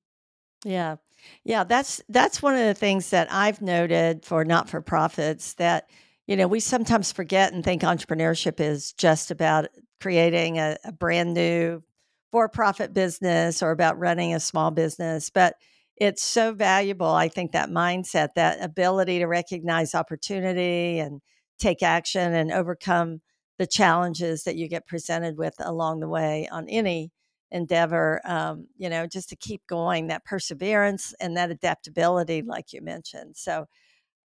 Yeah. 0.64 0.96
Yeah, 1.44 1.64
that's 1.64 2.02
that's 2.08 2.42
one 2.42 2.54
of 2.54 2.66
the 2.66 2.74
things 2.74 3.10
that 3.10 3.30
I've 3.30 3.60
noted 3.60 4.24
for 4.24 4.44
not-for-profits 4.44 5.54
that 5.54 5.88
you 6.30 6.36
know, 6.36 6.46
we 6.46 6.60
sometimes 6.60 7.10
forget 7.10 7.52
and 7.52 7.64
think 7.64 7.82
entrepreneurship 7.82 8.60
is 8.60 8.92
just 8.92 9.32
about 9.32 9.66
creating 10.00 10.58
a, 10.58 10.76
a 10.84 10.92
brand 10.92 11.34
new 11.34 11.82
for-profit 12.30 12.92
business 12.92 13.62
or 13.62 13.70
about 13.70 13.98
running 13.98 14.34
a 14.34 14.40
small 14.40 14.70
business, 14.70 15.30
but 15.30 15.56
it's 15.96 16.22
so 16.22 16.52
valuable. 16.54 17.06
I 17.06 17.28
think 17.28 17.52
that 17.52 17.68
mindset, 17.68 18.30
that 18.36 18.62
ability 18.62 19.18
to 19.18 19.26
recognize 19.26 19.94
opportunity 19.94 20.98
and 20.98 21.20
take 21.58 21.82
action 21.82 22.34
and 22.34 22.50
overcome 22.50 23.20
the 23.58 23.66
challenges 23.66 24.44
that 24.44 24.56
you 24.56 24.68
get 24.68 24.86
presented 24.86 25.36
with 25.36 25.54
along 25.58 26.00
the 26.00 26.08
way 26.08 26.48
on 26.50 26.66
any 26.68 27.12
endeavor 27.50 28.20
um, 28.24 28.66
you 28.78 28.88
know 28.88 29.06
just 29.06 29.28
to 29.28 29.36
keep 29.36 29.60
going 29.66 30.06
that 30.06 30.24
perseverance 30.24 31.12
and 31.20 31.36
that 31.36 31.50
adaptability 31.50 32.42
like 32.42 32.72
you 32.72 32.80
mentioned 32.80 33.36
so 33.36 33.66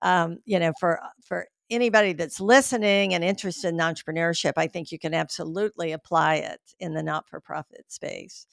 um, 0.03 0.39
you 0.45 0.59
know 0.59 0.73
for 0.79 1.01
for 1.25 1.47
anybody 1.71 2.13
that's 2.13 2.41
listening 2.41 3.15
and 3.15 3.25
interested 3.25 3.69
in 3.69 3.79
entrepreneurship 3.79 4.53
i 4.57 4.67
think 4.67 4.93
you 4.93 4.99
can 4.99 5.15
absolutely 5.15 5.93
apply 5.93 6.37
it 6.37 6.61
in 6.79 6.95
the 6.95 7.03
not-for-profit 7.03 7.85
space. 7.89 8.47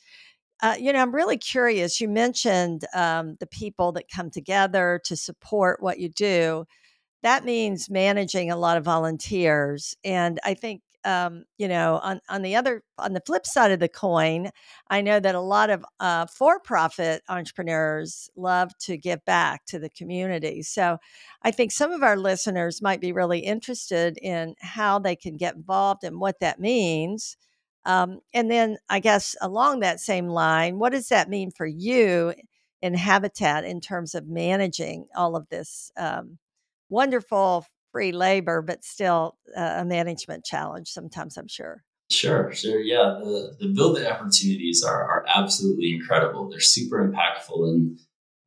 Uh, 0.64 0.76
you 0.80 0.94
know 0.94 1.00
i'm 1.00 1.14
really 1.14 1.38
curious 1.38 2.00
you 2.00 2.08
mentioned 2.08 2.86
um, 2.94 3.36
the 3.40 3.48
people 3.48 3.92
that 3.92 4.06
come 4.14 4.30
together 4.30 5.02
to 5.04 5.16
support 5.16 5.82
what 5.82 6.00
you 6.00 6.10
do. 6.10 6.66
That 7.24 7.46
means 7.46 7.90
managing 7.90 8.50
a 8.50 8.58
lot 8.58 8.78
of 8.78 8.84
volunteers 8.86 9.96
and 10.04 10.40
i 10.44 10.54
think 10.54 10.82
um, 11.04 11.46
you 11.58 11.68
know, 11.68 12.00
on, 12.04 12.22
on 12.30 12.42
the 12.42 12.56
other, 12.56 12.84
on 12.98 13.14
the 13.14 13.22
flip 13.26 13.46
side 13.46 13.72
of 13.72 13.80
the 13.80 13.90
coin, 13.90 14.50
I 14.90 15.02
know 15.02 15.20
that 15.20 15.36
a 15.36 15.42
lot 15.42 15.70
of 15.70 15.84
uh, 16.00 16.26
for 16.28 16.60
profit 16.60 17.22
entrepreneurs 17.30 18.30
love 18.36 18.72
to 18.82 18.98
give 18.98 19.24
back 19.26 19.66
to 19.68 19.80
the 19.80 19.90
community. 19.90 20.62
So 20.62 20.98
I 21.42 21.52
think 21.52 21.72
some 21.72 21.92
of 21.92 22.04
our 22.04 22.18
listeners 22.18 22.82
might 22.82 23.02
be 23.02 23.12
really 23.12 23.40
interested 23.40 24.18
in 24.22 24.56
how 24.60 25.00
they 25.00 25.16
can 25.16 25.38
get 25.38 25.56
involved 25.56 26.04
and 26.04 26.20
what 26.20 26.40
that 26.40 26.60
means. 26.60 27.38
Um, 27.86 28.20
and 28.34 28.52
then 28.52 28.78
I 28.90 29.00
guess 29.00 29.36
along 29.42 29.80
that 29.80 30.00
same 30.00 30.28
line, 30.28 30.78
what 30.78 30.92
does 30.92 31.08
that 31.08 31.30
mean 31.30 31.52
for 31.52 31.66
you 31.66 32.34
in 32.82 32.94
Habitat 32.94 33.64
in 33.64 33.80
terms 33.80 34.16
of 34.16 34.28
managing 34.28 35.08
all 35.16 35.36
of 35.36 35.48
this 35.50 35.92
um, 35.98 36.38
wonderful 36.90 37.66
free 37.92 38.12
labor, 38.12 38.62
but 38.62 38.84
still 38.84 39.38
uh, 39.56 39.76
a 39.78 39.86
management 39.86 40.46
challenge 40.46 40.90
sometimes, 40.90 41.38
I'm 41.38 41.48
sure. 41.48 41.84
Sure, 42.10 42.52
sure. 42.52 42.80
Yeah, 42.80 43.20
the, 43.24 43.56
the 43.60 43.68
building 43.68 44.06
opportunities 44.06 44.84
are, 44.84 45.04
are 45.04 45.26
absolutely 45.34 45.94
incredible. 45.94 46.50
They're 46.50 46.60
super 46.60 47.08
impactful, 47.08 47.70
and 47.70 48.00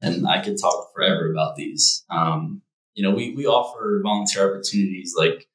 and 0.02 0.28
I 0.28 0.42
could 0.42 0.60
talk 0.60 0.92
forever 0.94 1.32
about 1.32 1.56
these. 1.56 2.04
Um, 2.10 2.60
you 2.94 3.02
know, 3.02 3.14
we, 3.14 3.34
we 3.34 3.46
offer 3.46 4.00
volunteer 4.02 4.50
opportunities 4.50 5.14
like 5.16 5.48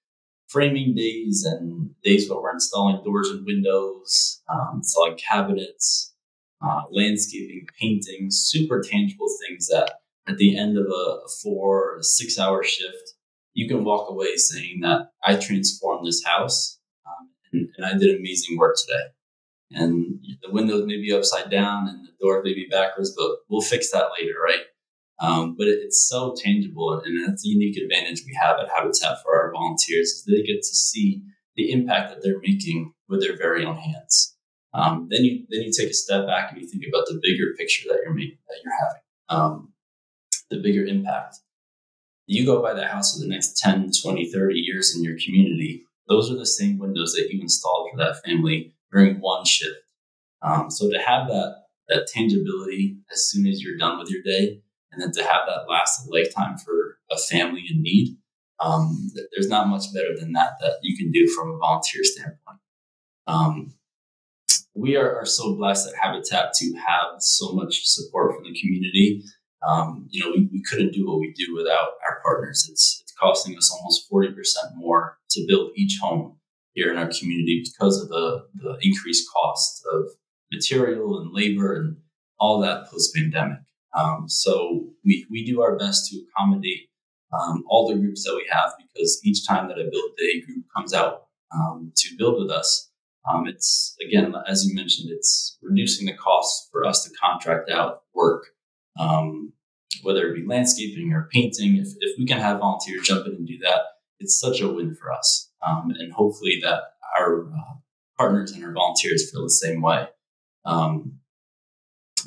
framing 0.48 0.96
days 0.96 1.46
and 1.46 1.92
days 2.04 2.30
where 2.30 2.42
we're 2.42 2.54
installing 2.54 3.04
doors 3.04 3.30
and 3.30 3.46
windows, 3.46 4.42
um, 4.50 4.78
installing 4.78 5.16
cabinets, 5.18 6.14
uh, 6.62 6.82
landscaping, 6.92 7.68
painting, 7.80 8.28
super 8.32 8.82
tangible 8.82 9.28
things 9.48 9.68
that 9.68 10.00
at 10.28 10.38
the 10.38 10.58
end 10.58 10.78
of 10.78 10.86
a, 10.86 10.90
a 10.90 11.30
four 11.44 11.98
or 11.98 12.04
six 12.04 12.40
hour 12.40 12.64
shift, 12.64 13.14
you 13.54 13.68
can 13.68 13.84
walk 13.84 14.10
away 14.10 14.36
saying 14.36 14.82
that 14.82 15.12
I 15.24 15.36
transformed 15.36 16.06
this 16.08 16.24
house 16.24 16.80
um, 17.06 17.30
and, 17.52 17.70
and, 17.78 17.86
I 17.86 17.98
did 17.98 18.18
amazing 18.18 18.58
work 18.58 18.76
today. 18.78 19.04
And 19.72 20.20
the 20.42 20.52
windows 20.52 20.86
may 20.86 20.98
be 20.98 21.14
upside 21.14 21.50
down 21.52 21.88
and 21.88 22.06
the 22.06 22.12
door 22.22 22.42
may 22.44 22.54
be 22.54 22.68
backwards, 22.70 23.14
but 23.16 23.30
we'll 23.50 23.62
fix 23.62 23.92
that 23.92 24.10
later, 24.20 24.34
right? 24.44 24.62
Um, 25.22 25.56
but 25.58 25.68
it, 25.68 25.80
it's 25.84 26.08
so 26.08 26.34
tangible, 26.38 27.02
and 27.04 27.28
that's 27.28 27.46
a 27.46 27.50
unique 27.50 27.78
advantage 27.78 28.24
we 28.26 28.38
have 28.42 28.58
at 28.58 28.70
Habitat 28.74 29.18
for 29.22 29.36
our 29.36 29.52
volunteers 29.52 30.08
is 30.08 30.26
they 30.26 30.44
get 30.44 30.62
to 30.62 30.76
see 30.76 31.22
the 31.58 31.72
impact 31.72 32.10
that 32.10 32.24
they're 32.24 32.40
making 32.40 32.94
with 33.10 33.20
their 33.20 33.36
very 33.36 33.66
own 33.66 33.76
hands. 33.76 34.38
Um, 34.74 35.08
then 35.12 35.26
you 35.26 35.46
then 35.50 35.64
you 35.64 35.72
take 35.78 35.90
a 35.90 35.94
step 35.94 36.26
back 36.26 36.52
and 36.52 36.62
you 36.62 36.68
think 36.68 36.84
about 36.88 37.06
the 37.08 37.20
bigger 37.22 37.54
picture 37.58 37.90
that 37.90 38.00
you're 38.04 38.14
making, 38.14 38.38
that 38.48 38.58
you're 38.64 38.74
having, 38.80 39.02
um, 39.28 39.74
the 40.50 40.62
bigger 40.62 40.86
impact 40.86 41.40
you 42.30 42.46
go 42.46 42.62
by 42.62 42.76
that 42.76 42.92
house 42.92 43.16
for 43.16 43.22
the 43.22 43.28
next 43.28 43.58
10, 43.58 43.90
20, 44.04 44.32
30 44.32 44.54
years 44.54 44.96
in 44.96 45.04
your 45.04 45.18
community, 45.24 45.84
those 46.08 46.32
are 46.32 46.38
the 46.38 46.46
same 46.46 46.78
windows 46.78 47.14
that 47.14 47.28
you 47.32 47.42
installed 47.42 47.90
for 47.92 47.98
that 47.98 48.22
family 48.24 48.72
during 48.92 49.16
one 49.16 49.46
shift. 49.46 49.80
Um, 50.44 50.70
so 50.70 50.92
to 50.92 51.00
have 51.00 51.28
that, 51.28 51.56
that 51.88 52.08
tangibility 52.08 52.98
as 53.12 53.28
soon 53.28 53.48
as 53.48 53.64
you're 53.64 53.78
done 53.78 53.98
with 53.98 54.12
your 54.12 54.22
day, 54.22 54.62
and 54.92 55.02
then 55.02 55.12
to 55.14 55.24
have 55.24 55.42
that 55.48 55.66
last 55.68 56.08
a 56.08 56.12
lifetime 56.12 56.58
for 56.60 57.00
a 57.12 57.18
family 57.18 57.64
in 57.68 57.82
need, 57.82 58.16
um, 58.60 59.10
there's 59.34 59.50
not 59.50 59.68
much 59.68 59.92
better 59.92 60.16
than 60.16 60.34
that 60.34 60.52
that 60.62 60.74
you 60.84 60.96
can 60.96 61.12
do 61.12 61.28
from 61.36 61.50
a 61.50 61.58
volunteer 61.58 62.04
standpoint. 62.04 62.60
Um, 63.26 63.74
we 64.76 64.96
are, 64.96 65.16
are 65.16 65.26
so 65.26 65.56
blessed 65.56 65.90
at 65.90 66.00
Habitat 66.00 66.54
to 66.54 66.76
have 66.76 67.22
so 67.22 67.54
much 67.54 67.86
support 67.86 68.36
from 68.36 68.44
the 68.44 68.60
community 68.60 69.24
um, 69.68 70.08
you 70.10 70.24
know, 70.24 70.32
we, 70.32 70.50
we 70.52 70.64
couldn't 70.64 70.94
do 70.94 71.08
what 71.08 71.20
we 71.20 71.34
do 71.34 71.54
without 71.56 71.92
our 72.08 72.22
partners. 72.24 72.68
It's, 72.72 73.00
it's 73.02 73.14
costing 73.14 73.58
us 73.58 73.72
almost 73.72 74.10
40% 74.12 74.76
more 74.76 75.18
to 75.32 75.46
build 75.48 75.72
each 75.76 76.00
home 76.02 76.38
here 76.74 76.92
in 76.92 76.98
our 76.98 77.08
community 77.08 77.64
because 77.66 78.02
of 78.02 78.10
the, 78.10 78.46
the 78.56 78.78
increased 78.82 79.30
cost 79.32 79.84
of 79.92 80.06
material 80.52 81.20
and 81.20 81.34
labor 81.34 81.76
and 81.76 81.98
all 82.40 82.62
that 82.62 82.90
post 82.90 83.14
pandemic. 83.14 83.60
Um, 83.98 84.26
so 84.28 84.88
we, 85.04 85.26
we 85.30 85.46
do 85.46 85.62
our 85.62 85.78
best 85.78 86.10
to 86.10 86.22
accommodate 86.22 86.90
um, 87.34 87.64
all 87.68 87.88
the 87.88 88.00
groups 88.00 88.24
that 88.24 88.36
we 88.36 88.48
have 88.52 88.72
because 88.78 89.20
each 89.24 89.46
time 89.48 89.68
that 89.68 89.78
a 89.78 89.90
build 89.92 90.12
group 90.46 90.66
comes 90.76 90.94
out 90.94 91.24
um, 91.54 91.92
to 91.96 92.16
build 92.18 92.42
with 92.42 92.52
us, 92.52 92.90
um, 93.30 93.48
it's 93.48 93.96
again, 94.06 94.34
as 94.48 94.66
you 94.66 94.74
mentioned, 94.74 95.10
it's 95.12 95.58
reducing 95.62 96.06
the 96.06 96.14
cost 96.14 96.70
for 96.72 96.86
us 96.86 97.04
to 97.04 97.12
contract 97.22 97.70
out 97.70 98.04
work 98.16 98.46
um, 99.00 99.54
whether 100.04 100.28
it 100.28 100.36
be 100.36 100.46
landscaping 100.46 101.12
or 101.14 101.30
painting. 101.32 101.78
If, 101.78 101.88
if 102.00 102.18
we 102.18 102.26
can 102.26 102.40
have 102.40 102.60
volunteers 102.60 103.08
jump 103.08 103.26
in 103.26 103.34
and 103.34 103.48
do 103.48 103.58
that, 103.60 103.82
it's 104.20 104.40
such 104.40 104.62
a 104.62 104.68
win 104.68 104.96
for 104.96 105.12
us. 105.12 105.50
Um, 105.66 105.92
and 105.98 106.14
hopefully 106.14 106.60
that 106.64 106.82
our 107.18 107.48
uh, 107.48 107.74
partners 108.18 108.52
and 108.52 108.64
our 108.64 108.74
volunteers 108.74 109.32
feel 109.32 109.44
the 109.44 109.50
same 109.50 109.82
way. 109.82 110.08
Um, 110.66 111.20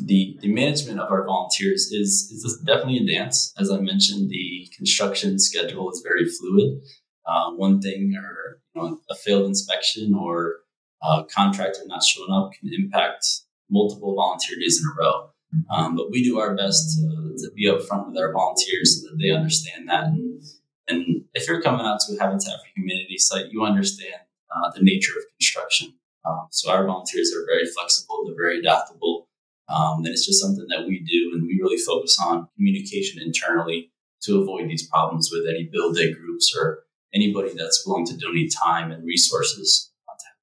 the, 0.01 0.39
the 0.41 0.53
management 0.53 1.01
of 1.01 1.11
our 1.11 1.27
volunteers 1.27 1.93
is, 1.93 2.31
is 2.33 2.63
definitely 2.65 2.99
a 2.99 3.19
dance. 3.19 3.53
As 3.59 3.71
I 3.71 3.79
mentioned, 3.79 4.31
the 4.31 4.69
construction 4.75 5.39
schedule 5.39 5.91
is 5.91 6.03
very 6.03 6.25
fluid. 6.27 6.81
Uh, 7.27 7.51
one 7.53 7.81
thing 7.81 8.15
or 8.17 8.61
you 8.75 8.83
know, 8.83 9.01
a 9.11 9.15
failed 9.15 9.47
inspection 9.47 10.15
or 10.15 10.57
a 11.03 11.25
contractor 11.31 11.83
not 11.87 12.03
showing 12.03 12.33
up 12.33 12.53
can 12.53 12.71
impact 12.73 13.25
multiple 13.71 14.15
volunteer 14.15 14.57
days 14.59 14.81
in 14.81 14.87
a 14.87 15.03
row. 15.03 15.32
Um, 15.71 15.97
but 15.97 16.11
we 16.11 16.23
do 16.23 16.38
our 16.38 16.55
best 16.55 16.99
to, 16.99 17.35
to 17.38 17.51
be 17.55 17.67
upfront 17.67 18.09
with 18.09 18.19
our 18.19 18.33
volunteers 18.33 19.03
so 19.03 19.09
that 19.09 19.19
they 19.21 19.31
understand 19.31 19.88
that. 19.88 20.05
And, 20.05 20.43
and 20.88 21.25
if 21.35 21.47
you're 21.47 21.62
coming 21.62 21.87
out 21.87 22.01
to 22.01 22.17
a 22.17 22.21
Habitat 22.21 22.55
for 22.61 22.81
Humanity 22.81 23.19
site, 23.19 23.51
you 23.51 23.65
understand 23.65 24.23
uh, 24.55 24.71
the 24.75 24.83
nature 24.83 25.12
of 25.19 25.25
construction. 25.38 25.95
Um, 26.25 26.47
so 26.51 26.71
our 26.71 26.87
volunteers 26.87 27.33
are 27.37 27.45
very 27.47 27.67
flexible, 27.67 28.25
they're 28.27 28.37
very 28.37 28.61
adaptable. 28.61 29.29
Um, 29.69 29.99
and 29.99 30.09
it's 30.09 30.27
just 30.27 30.41
something 30.41 30.67
that 30.69 30.87
we 30.87 31.01
do, 31.01 31.33
and 31.35 31.47
we 31.47 31.59
really 31.62 31.79
focus 31.79 32.19
on 32.23 32.49
communication 32.57 33.23
internally 33.23 33.91
to 34.23 34.41
avoid 34.41 34.69
these 34.69 34.87
problems 34.87 35.31
with 35.33 35.49
any 35.49 35.65
build 35.65 35.97
day 35.97 36.12
groups 36.12 36.55
or 36.57 36.85
anybody 37.15 37.53
that's 37.57 37.87
willing 37.87 38.07
to 38.07 38.17
donate 38.17 38.53
time 38.53 38.91
and 38.91 39.05
resources 39.05 39.91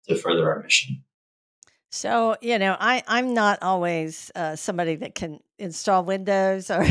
to, 0.08 0.14
to 0.14 0.20
further 0.20 0.52
our 0.52 0.62
mission. 0.62 1.04
So, 1.92 2.36
you 2.42 2.60
know, 2.60 2.78
I, 2.80 3.04
I'm 3.08 3.34
not 3.34 3.64
always 3.64 4.32
uh, 4.36 4.56
somebody 4.56 4.96
that 4.98 5.16
can 5.16 5.40
install 5.58 6.04
windows 6.04 6.70
or 6.70 6.86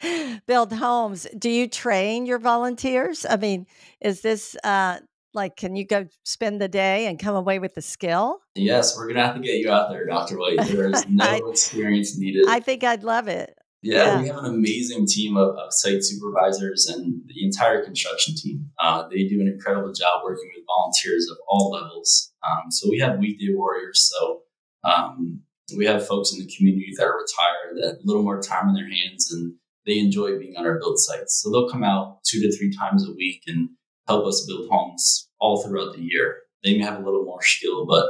build 0.46 0.72
homes. 0.72 1.26
Do 1.36 1.50
you 1.50 1.68
train 1.68 2.24
your 2.24 2.38
volunteers? 2.38 3.26
I 3.28 3.36
mean, 3.36 3.66
is 4.00 4.20
this 4.20 4.56
uh, 4.62 4.98
like, 5.34 5.56
can 5.56 5.74
you 5.74 5.84
go 5.84 6.06
spend 6.24 6.60
the 6.60 6.68
day 6.68 7.06
and 7.06 7.18
come 7.18 7.34
away 7.34 7.58
with 7.58 7.74
the 7.74 7.82
skill? 7.82 8.40
Yes, 8.54 8.96
we're 8.96 9.04
going 9.04 9.16
to 9.16 9.22
have 9.22 9.34
to 9.34 9.40
get 9.40 9.58
you 9.58 9.70
out 9.70 9.90
there, 9.90 10.06
Dr. 10.06 10.38
White. 10.38 10.60
There 10.62 10.88
is 10.88 11.04
no 11.08 11.24
I, 11.24 11.40
experience 11.50 12.16
needed. 12.16 12.44
I 12.48 12.60
think 12.60 12.84
I'd 12.84 13.02
love 13.02 13.26
it. 13.26 13.58
Yeah, 13.84 14.14
yeah, 14.14 14.20
we 14.22 14.28
have 14.28 14.38
an 14.38 14.46
amazing 14.46 15.06
team 15.06 15.36
of, 15.36 15.56
of, 15.56 15.74
site 15.74 16.02
supervisors 16.02 16.86
and 16.86 17.20
the 17.26 17.44
entire 17.44 17.84
construction 17.84 18.34
team. 18.34 18.70
Uh, 18.78 19.06
they 19.10 19.28
do 19.28 19.42
an 19.42 19.46
incredible 19.46 19.92
job 19.92 20.22
working 20.24 20.50
with 20.56 20.64
volunteers 20.66 21.28
of 21.30 21.36
all 21.46 21.70
levels. 21.70 22.32
Um, 22.48 22.70
so 22.70 22.88
we 22.88 22.98
have 23.00 23.18
weekday 23.18 23.52
warriors. 23.52 24.10
So 24.10 24.40
um, 24.84 25.42
we 25.76 25.84
have 25.84 26.06
folks 26.06 26.32
in 26.32 26.38
the 26.38 26.50
community 26.56 26.94
that 26.96 27.04
are 27.04 27.12
retired 27.12 27.76
that 27.76 27.86
have 27.88 27.96
a 27.96 28.06
little 28.06 28.22
more 28.22 28.40
time 28.40 28.70
in 28.70 28.74
their 28.74 28.88
hands 28.88 29.30
and 29.30 29.54
they 29.84 29.98
enjoy 29.98 30.38
being 30.38 30.56
on 30.56 30.64
our 30.64 30.78
build 30.78 30.98
sites. 30.98 31.42
So 31.42 31.50
they'll 31.50 31.68
come 31.68 31.84
out 31.84 32.24
two 32.24 32.40
to 32.40 32.56
three 32.56 32.74
times 32.74 33.06
a 33.06 33.12
week 33.12 33.42
and 33.46 33.68
help 34.08 34.26
us 34.26 34.46
build 34.46 34.70
homes 34.70 35.28
all 35.40 35.62
throughout 35.62 35.94
the 35.94 36.02
year. 36.02 36.38
They 36.62 36.78
may 36.78 36.84
have 36.84 37.00
a 37.00 37.04
little 37.04 37.24
more 37.24 37.42
skill, 37.42 37.84
but 37.84 38.06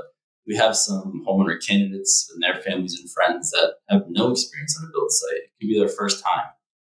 we 0.46 0.56
have 0.56 0.76
some 0.76 1.24
homeowner 1.26 1.64
candidates 1.64 2.30
and 2.32 2.42
their 2.42 2.60
families 2.62 2.98
and 2.98 3.10
friends 3.10 3.50
that 3.50 3.74
have 3.88 4.04
no 4.08 4.30
experience 4.30 4.78
on 4.78 4.88
a 4.88 4.92
build 4.92 5.10
site. 5.10 5.44
It 5.44 5.50
could 5.60 5.68
be 5.68 5.78
their 5.78 5.88
first 5.88 6.22
time. 6.22 6.48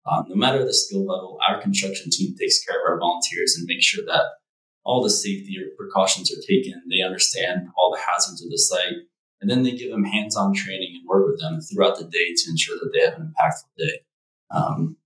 Um, 0.08 0.25
no 0.29 0.36
matter 0.36 0.63
the 0.63 0.73
skill 0.73 1.05
level, 1.05 1.39
our 1.47 1.62
construction 1.62 2.12
team 2.12 2.36
takes 2.38 2.63
care 2.63 2.79
of 2.79 2.89
our 2.89 2.99
volunteers 2.99 3.55
and 3.58 3.65
makes 3.67 3.86
sure 3.86 4.05
that 4.05 4.25
all 4.84 5.01
the 5.01 5.10
safety 5.10 5.58
precautions 5.77 6.31
are 6.31 6.41
taken. 6.47 6.81
They 6.89 7.03
understand 7.03 7.67
all 7.75 7.91
the 7.91 8.01
hazards 8.01 8.43
of 8.43 8.51
the 8.51 8.58
site. 8.58 9.08
And 9.41 9.49
then 9.49 9.63
they 9.63 9.71
give 9.71 9.91
them 9.91 10.05
hands 10.05 10.36
on 10.36 10.53
training 10.53 10.93
and 10.95 11.08
work 11.08 11.27
with 11.27 11.39
them 11.39 11.60
throughout 11.60 11.97
the 11.97 12.05
day 12.05 12.34
to 12.36 12.49
ensure 12.49 12.77
that 12.77 12.91
they 12.93 13.01
have 13.01 13.19
an 13.19 13.34
impactful 13.34 13.77
day. 13.77 13.99
Um, 14.51 14.97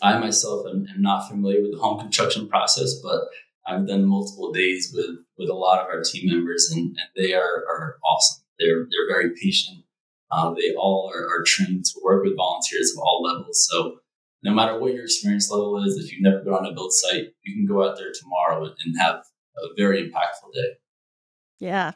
I 0.00 0.18
myself 0.18 0.66
am, 0.68 0.86
am, 0.94 1.02
not 1.02 1.28
familiar 1.28 1.62
with 1.62 1.72
the 1.72 1.78
home 1.78 1.98
construction 1.98 2.48
process, 2.48 2.94
but 3.02 3.20
I've 3.66 3.86
done 3.86 4.04
multiple 4.04 4.52
days 4.52 4.92
with, 4.94 5.16
with 5.38 5.48
a 5.48 5.54
lot 5.54 5.80
of 5.80 5.86
our 5.86 6.02
team 6.02 6.30
members, 6.30 6.70
and, 6.70 6.88
and 6.88 7.08
they 7.16 7.34
are, 7.34 7.64
are 7.68 7.96
awesome. 8.04 8.44
They're, 8.58 8.86
they're 8.90 9.08
very 9.08 9.30
patient. 9.40 9.84
Uh, 10.30 10.52
they 10.54 10.74
all 10.74 11.10
are, 11.14 11.26
are 11.28 11.44
trained 11.44 11.84
to 11.84 12.00
work 12.04 12.24
with 12.24 12.36
volunteers 12.36 12.92
of 12.96 13.02
all 13.02 13.22
levels. 13.22 13.66
So 13.70 13.98
no 14.42 14.52
matter 14.52 14.78
what 14.78 14.92
your 14.92 15.04
experience 15.04 15.50
level 15.50 15.82
is, 15.84 15.96
if 15.96 16.12
you've 16.12 16.22
never 16.22 16.40
been 16.40 16.52
on 16.52 16.66
a 16.66 16.72
build 16.72 16.92
site, 16.92 17.28
you 17.42 17.54
can 17.54 17.66
go 17.66 17.88
out 17.88 17.96
there 17.96 18.12
tomorrow 18.12 18.64
and 18.64 19.00
have 19.00 19.22
a 19.56 19.74
very 19.76 20.02
impactful 20.02 20.52
day. 20.52 20.74
Yeah. 21.58 21.92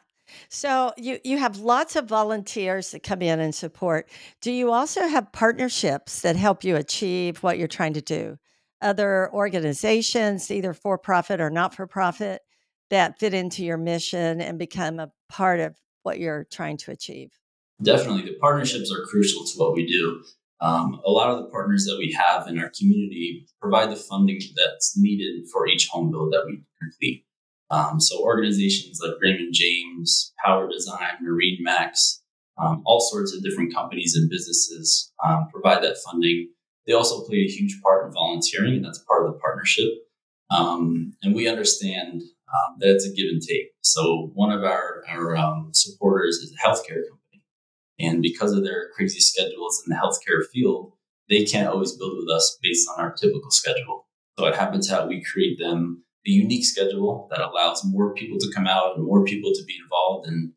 So 0.48 0.92
you 0.96 1.18
you 1.24 1.38
have 1.38 1.58
lots 1.58 1.96
of 1.96 2.06
volunteers 2.06 2.90
that 2.90 3.02
come 3.02 3.22
in 3.22 3.40
and 3.40 3.54
support. 3.54 4.08
Do 4.40 4.52
you 4.52 4.72
also 4.72 5.06
have 5.06 5.32
partnerships 5.32 6.20
that 6.20 6.36
help 6.36 6.64
you 6.64 6.76
achieve 6.76 7.42
what 7.42 7.58
you're 7.58 7.68
trying 7.68 7.94
to 7.94 8.02
do? 8.02 8.38
Other 8.80 9.30
organizations, 9.32 10.50
either 10.50 10.72
for 10.72 10.98
profit 10.98 11.40
or 11.40 11.50
not 11.50 11.74
for 11.74 11.86
profit, 11.86 12.42
that 12.90 13.18
fit 13.18 13.34
into 13.34 13.64
your 13.64 13.76
mission 13.76 14.40
and 14.40 14.58
become 14.58 14.98
a 14.98 15.10
part 15.28 15.60
of 15.60 15.76
what 16.02 16.18
you're 16.18 16.46
trying 16.50 16.76
to 16.78 16.90
achieve? 16.90 17.30
Definitely. 17.82 18.22
The 18.22 18.38
partnerships 18.40 18.92
are 18.92 19.04
crucial 19.06 19.44
to 19.44 19.52
what 19.56 19.74
we 19.74 19.86
do. 19.86 20.22
Um, 20.60 21.00
a 21.04 21.10
lot 21.10 21.30
of 21.30 21.38
the 21.38 21.50
partners 21.50 21.84
that 21.84 21.96
we 21.98 22.12
have 22.12 22.48
in 22.48 22.58
our 22.58 22.70
community 22.76 23.46
provide 23.60 23.90
the 23.90 23.96
funding 23.96 24.40
that's 24.56 24.94
needed 24.96 25.44
for 25.52 25.68
each 25.68 25.88
home 25.88 26.10
build 26.10 26.32
that 26.32 26.44
we 26.46 26.62
complete. 26.80 27.24
Um, 27.70 28.00
so 28.00 28.20
organizations 28.20 28.98
like 29.02 29.14
Raymond 29.20 29.52
James, 29.52 30.32
Power 30.44 30.68
Design, 30.68 31.18
MarineMax, 31.22 32.20
um, 32.60 32.82
all 32.86 33.00
sorts 33.00 33.34
of 33.34 33.42
different 33.42 33.72
companies 33.72 34.16
and 34.16 34.28
businesses 34.28 35.12
um, 35.24 35.48
provide 35.52 35.82
that 35.84 35.98
funding. 36.04 36.48
They 36.88 36.94
also 36.94 37.22
play 37.24 37.44
a 37.44 37.46
huge 37.46 37.80
part 37.82 38.06
in 38.06 38.12
volunteering, 38.12 38.76
and 38.76 38.84
that's 38.84 39.04
part 39.06 39.26
of 39.26 39.34
the 39.34 39.38
partnership. 39.38 39.90
Um, 40.50 41.12
and 41.22 41.34
we 41.34 41.46
understand 41.46 42.22
um, 42.22 42.76
that 42.78 42.94
it's 42.94 43.04
a 43.04 43.12
give 43.12 43.26
and 43.30 43.42
take. 43.42 43.72
So 43.82 44.30
one 44.32 44.50
of 44.50 44.64
our, 44.64 45.04
our 45.06 45.36
um, 45.36 45.68
supporters 45.74 46.36
is 46.36 46.50
a 46.50 46.66
healthcare 46.66 47.04
company. 47.06 47.44
And 48.00 48.22
because 48.22 48.52
of 48.52 48.64
their 48.64 48.88
crazy 48.96 49.20
schedules 49.20 49.82
in 49.84 49.90
the 49.90 50.00
healthcare 50.00 50.46
field, 50.50 50.94
they 51.28 51.44
can't 51.44 51.68
always 51.68 51.92
build 51.92 52.16
with 52.16 52.34
us 52.34 52.58
based 52.62 52.88
on 52.88 53.04
our 53.04 53.12
typical 53.12 53.50
schedule. 53.50 54.06
So 54.38 54.46
at 54.46 54.56
Habitat, 54.56 55.08
we 55.08 55.22
create 55.22 55.58
them 55.58 56.04
a 56.26 56.30
unique 56.30 56.64
schedule 56.64 57.28
that 57.30 57.40
allows 57.40 57.84
more 57.84 58.14
people 58.14 58.38
to 58.38 58.52
come 58.54 58.66
out 58.66 58.96
and 58.96 59.04
more 59.04 59.24
people 59.24 59.52
to 59.52 59.64
be 59.66 59.74
involved. 59.82 60.26
And 60.26 60.52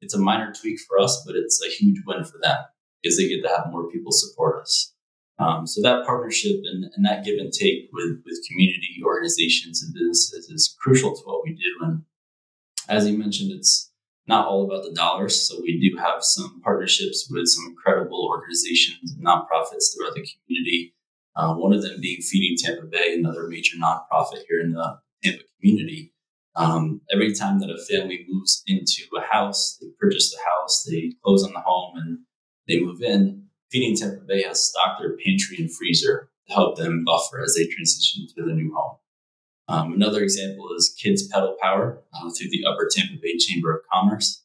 it's 0.00 0.14
a 0.14 0.18
minor 0.18 0.52
tweak 0.52 0.80
for 0.80 0.98
us, 0.98 1.22
but 1.24 1.36
it's 1.36 1.62
a 1.64 1.70
huge 1.70 2.02
win 2.06 2.24
for 2.24 2.38
them 2.42 2.58
because 3.02 3.16
they 3.18 3.28
get 3.28 3.42
to 3.42 3.48
have 3.48 3.70
more 3.70 3.88
people 3.88 4.10
support 4.10 4.62
us. 4.62 4.95
Um, 5.38 5.66
so 5.66 5.82
that 5.82 6.06
partnership 6.06 6.56
and, 6.64 6.84
and, 6.94 7.04
that 7.04 7.24
give 7.24 7.38
and 7.38 7.52
take 7.52 7.90
with, 7.92 8.22
with 8.24 8.46
community 8.48 9.02
organizations 9.04 9.82
and 9.82 9.92
businesses 9.92 10.48
is 10.48 10.74
crucial 10.80 11.14
to 11.14 11.22
what 11.24 11.44
we 11.44 11.52
do. 11.52 11.86
And 11.86 12.02
as 12.88 13.06
you 13.06 13.18
mentioned, 13.18 13.52
it's 13.52 13.92
not 14.26 14.46
all 14.46 14.64
about 14.64 14.84
the 14.84 14.94
dollars. 14.94 15.40
So 15.40 15.60
we 15.60 15.78
do 15.78 15.98
have 15.98 16.24
some 16.24 16.60
partnerships 16.62 17.28
with 17.30 17.46
some 17.48 17.66
incredible 17.66 18.26
organizations 18.26 19.12
and 19.12 19.24
nonprofits 19.24 19.94
throughout 19.94 20.14
the 20.14 20.26
community. 20.26 20.94
Uh, 21.36 21.54
one 21.54 21.74
of 21.74 21.82
them 21.82 22.00
being 22.00 22.22
Feeding 22.22 22.56
Tampa 22.58 22.86
Bay, 22.86 23.14
another 23.18 23.46
major 23.46 23.76
nonprofit 23.76 24.42
here 24.48 24.60
in 24.60 24.72
the 24.72 24.98
Tampa 25.22 25.44
community. 25.60 26.14
Um, 26.56 27.02
every 27.12 27.34
time 27.34 27.60
that 27.60 27.68
a 27.68 27.76
family 27.84 28.24
moves 28.26 28.62
into 28.66 29.02
a 29.16 29.20
house, 29.20 29.76
they 29.80 29.88
purchase 30.00 30.32
the 30.32 30.38
house, 30.38 30.86
they 30.90 31.12
close 31.22 31.44
on 31.44 31.52
the 31.52 31.60
home, 31.60 31.98
and 31.98 32.18
they 32.66 32.80
move 32.80 33.02
in. 33.02 33.45
Feeding 33.76 33.94
Tampa 33.94 34.24
Bay 34.24 34.42
has 34.44 34.70
stocked 34.70 35.02
their 35.02 35.18
pantry 35.18 35.58
and 35.58 35.70
freezer 35.70 36.30
to 36.48 36.54
help 36.54 36.78
them 36.78 37.04
buffer 37.04 37.42
as 37.42 37.54
they 37.54 37.66
transition 37.66 38.26
to 38.26 38.42
the 38.42 38.54
new 38.54 38.74
home. 38.74 38.96
Um, 39.68 39.92
another 39.92 40.22
example 40.22 40.70
is 40.74 40.96
Kids 40.98 41.28
Pedal 41.28 41.58
Power 41.60 42.02
uh, 42.14 42.30
through 42.30 42.48
the 42.50 42.64
Upper 42.66 42.88
Tampa 42.90 43.20
Bay 43.20 43.36
Chamber 43.36 43.74
of 43.76 43.82
Commerce. 43.92 44.42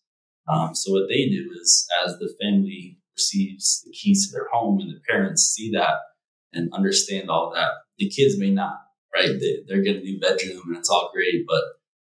Um, 0.49 0.75
so 0.75 0.91
what 0.91 1.07
they 1.07 1.29
do 1.29 1.49
is, 1.61 1.87
as 2.05 2.17
the 2.17 2.35
family 2.41 2.97
receives 3.15 3.81
the 3.85 3.93
keys 3.93 4.27
to 4.27 4.33
their 4.33 4.49
home 4.51 4.81
and 4.81 4.89
the 4.89 4.99
parents 5.09 5.43
see 5.43 5.71
that 5.71 5.99
and 6.51 6.73
understand 6.73 7.29
all 7.29 7.53
that, 7.55 7.71
the 7.99 8.09
kids 8.09 8.37
may 8.37 8.51
not 8.51 8.81
right? 9.15 9.39
They, 9.39 9.63
they're 9.65 9.81
getting 9.81 10.01
a 10.01 10.03
new 10.03 10.19
bedroom 10.19 10.63
and 10.67 10.77
it's 10.77 10.89
all 10.89 11.09
great. 11.13 11.45
But 11.47 11.63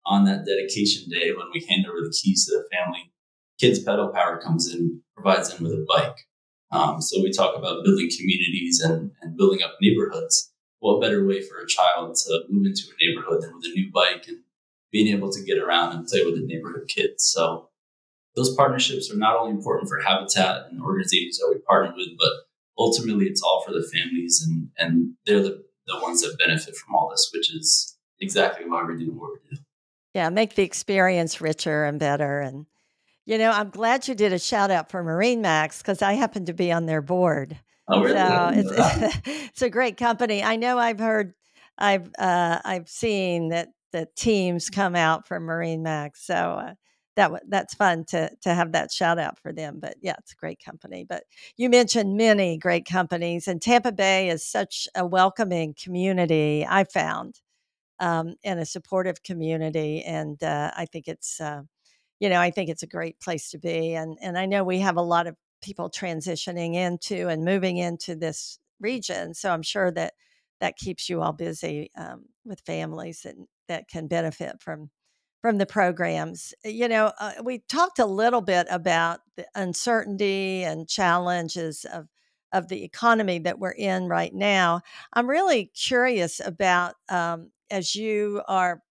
on 0.08 0.26
that 0.26 0.46
dedication 0.48 1.08
day, 1.08 1.34
when 1.34 1.52
we 1.54 1.68
hand 1.70 1.86
over 1.86 2.02
the 2.02 2.16
keys 2.20 2.48
to 2.48 2.54
the 2.54 2.76
family, 2.76 3.12
Kids 3.60 3.78
Pedal 3.78 4.10
Power 4.10 4.42
comes 4.42 4.74
in, 4.74 5.02
provides 5.16 5.54
them 5.54 5.64
with 5.64 5.74
a 5.74 5.86
bike. 5.88 6.18
Um, 6.72 7.02
so 7.02 7.22
we 7.22 7.32
talk 7.32 7.56
about 7.56 7.84
building 7.84 8.10
communities 8.18 8.80
and, 8.80 9.12
and 9.22 9.38
building 9.38 9.62
up 9.64 9.76
neighborhoods. 9.82 10.52
What 10.80 11.02
better 11.02 11.26
way 11.26 11.42
for 11.42 11.60
a 11.60 11.68
child 11.68 12.16
to 12.16 12.44
move 12.50 12.66
into 12.66 12.84
a 12.90 13.06
neighborhood 13.06 13.44
than 13.44 13.56
with 13.56 13.66
a 13.66 13.74
new 13.74 13.92
bike 13.92 14.26
and 14.28 14.40
being 14.92 15.16
able 15.16 15.32
to 15.32 15.44
get 15.44 15.60
around 15.60 15.96
and 15.96 16.08
play 16.08 16.24
with 16.24 16.36
the 16.36 16.46
neighborhood 16.46 16.88
kids? 16.88 17.24
So 17.26 17.70
those 18.36 18.56
partnerships 18.56 19.12
are 19.12 19.18
not 19.18 19.36
only 19.36 19.52
important 19.52 19.90
for 19.90 20.00
Habitat 20.00 20.68
and 20.72 20.82
organizations 20.82 21.38
that 21.38 21.52
we 21.54 21.62
partner 21.62 21.94
with, 21.96 22.18
but 22.18 22.32
ultimately 22.78 23.26
it's 23.26 23.44
all 23.44 23.64
for 23.66 23.74
the 23.74 23.88
families 23.94 24.42
and, 24.46 24.70
and 24.78 25.14
they're 25.26 25.44
the 25.44 25.64
the 25.88 26.00
ones 26.00 26.22
that 26.22 26.38
benefit 26.38 26.76
from 26.76 26.96
all 26.96 27.10
this, 27.10 27.30
which 27.34 27.54
is 27.54 27.98
exactly 28.20 28.68
why 28.68 28.84
we're 28.84 28.98
doing 28.98 29.20
what 29.20 29.32
we 29.34 29.56
do. 29.56 29.62
Yeah, 30.14 30.30
make 30.30 30.56
the 30.56 30.64
experience 30.64 31.42
richer 31.42 31.86
and 31.86 32.00
better. 32.00 32.40
And, 32.40 32.66
you 33.26 33.38
know, 33.38 33.52
I'm 33.52 33.70
glad 33.70 34.08
you 34.08 34.16
did 34.16 34.34
a 34.34 34.40
shout 34.40 34.72
out 34.72 34.90
for 34.90 35.04
MarineMax 35.04 35.80
because 35.80 36.02
I 36.02 36.14
happen 36.14 36.46
to 36.46 36.54
be 36.54 36.72
on 36.72 36.86
their 36.86 37.02
board. 37.02 37.58
Oh, 37.88 38.02
really? 38.02 38.16
So 38.16 38.52
it's 38.54 39.18
it's 39.26 39.62
a 39.62 39.70
great 39.70 39.98
company. 39.98 40.44
I 40.44 40.56
know 40.56 40.78
I've 40.78 41.00
heard, 41.00 41.34
I've 41.78 42.10
uh, 42.18 42.60
I've 42.64 42.90
seen 42.90 43.50
that 43.50 43.70
the 43.92 44.08
teams 44.16 44.70
come 44.70 44.96
out 44.96 45.28
from 45.28 45.44
MarineMax. 45.44 46.12
So 46.16 46.36
uh, 46.36 46.74
that 47.16 47.32
that's 47.48 47.74
fun 47.74 48.06
to 48.06 48.32
to 48.42 48.54
have 48.54 48.72
that 48.72 48.92
shout 48.92 49.20
out 49.20 49.38
for 49.40 49.52
them. 49.52 49.80
But 49.80 49.96
yeah, 50.02 50.16
it's 50.20 50.34
a 50.34 50.38
great 50.38 50.64
company. 50.64 51.06
But 51.08 51.24
you 51.58 51.70
mentioned 51.70 52.18
many 52.18 52.58
great 52.58 52.86
companies, 52.86 53.48
and 53.48 53.62
Tampa 53.62 53.92
Bay 53.92 54.30
is 54.30 54.46
such 54.46 54.88
a 54.96 55.06
welcoming 55.06 55.76
community. 55.82 56.66
I 56.68 56.86
found, 56.86 57.42
um, 58.00 58.36
and 58.44 58.60
a 58.60 58.66
supportive 58.66 59.24
community, 59.24 60.04
and 60.04 60.42
uh, 60.44 60.72
I 60.76 60.86
think 60.86 61.08
it's. 61.08 61.40
Uh, 61.40 61.64
you 62.22 62.30
know, 62.30 62.40
I 62.40 62.52
think 62.52 62.70
it's 62.70 62.84
a 62.84 62.88
great 62.88 63.20
place 63.20 63.52
to 63.52 63.60
be, 63.60 63.96
and 63.96 64.18
and 64.22 64.38
I 64.38 64.46
know 64.46 64.64
we 64.64 64.80
have 64.80 64.98
a 64.98 65.02
lot 65.02 65.28
of 65.28 65.36
people 65.64 65.90
transitioning 65.90 66.76
into 66.76 67.28
and 67.30 67.44
moving 67.46 67.78
into 67.78 68.16
this 68.16 68.60
region, 68.80 69.34
so 69.34 69.52
I'm 69.52 69.64
sure 69.64 69.92
that 69.92 70.14
that 70.62 70.78
keeps 70.78 71.10
you 71.10 71.22
all 71.24 71.34
busy 71.34 71.92
um, 71.98 72.26
with 72.46 72.62
families 72.62 73.24
that 73.24 73.36
that 73.68 73.90
can 73.90 74.08
benefit 74.08 74.62
from 74.62 74.92
from 75.42 75.58
the 75.58 75.66
programs. 75.66 76.54
You 76.64 76.88
know, 76.88 77.12
uh, 77.20 77.34
we 77.44 77.64
talked 77.68 78.00
a 78.00 78.06
little 78.06 78.42
bit 78.42 78.68
about 78.70 79.22
the 79.36 79.48
uncertainty 79.56 80.64
and 80.64 80.88
challenges 80.88 81.86
of 81.92 82.08
of 82.54 82.68
the 82.68 82.84
economy 82.84 83.40
that 83.40 83.60
we're 83.60 83.72
in 83.72 84.08
right 84.08 84.34
now. 84.34 84.82
I'm 85.14 85.30
really 85.30 85.72
curious 85.76 86.40
about 86.40 86.96
um, 87.10 87.52
as 87.72 87.96
you 87.96 88.44
are 88.48 88.84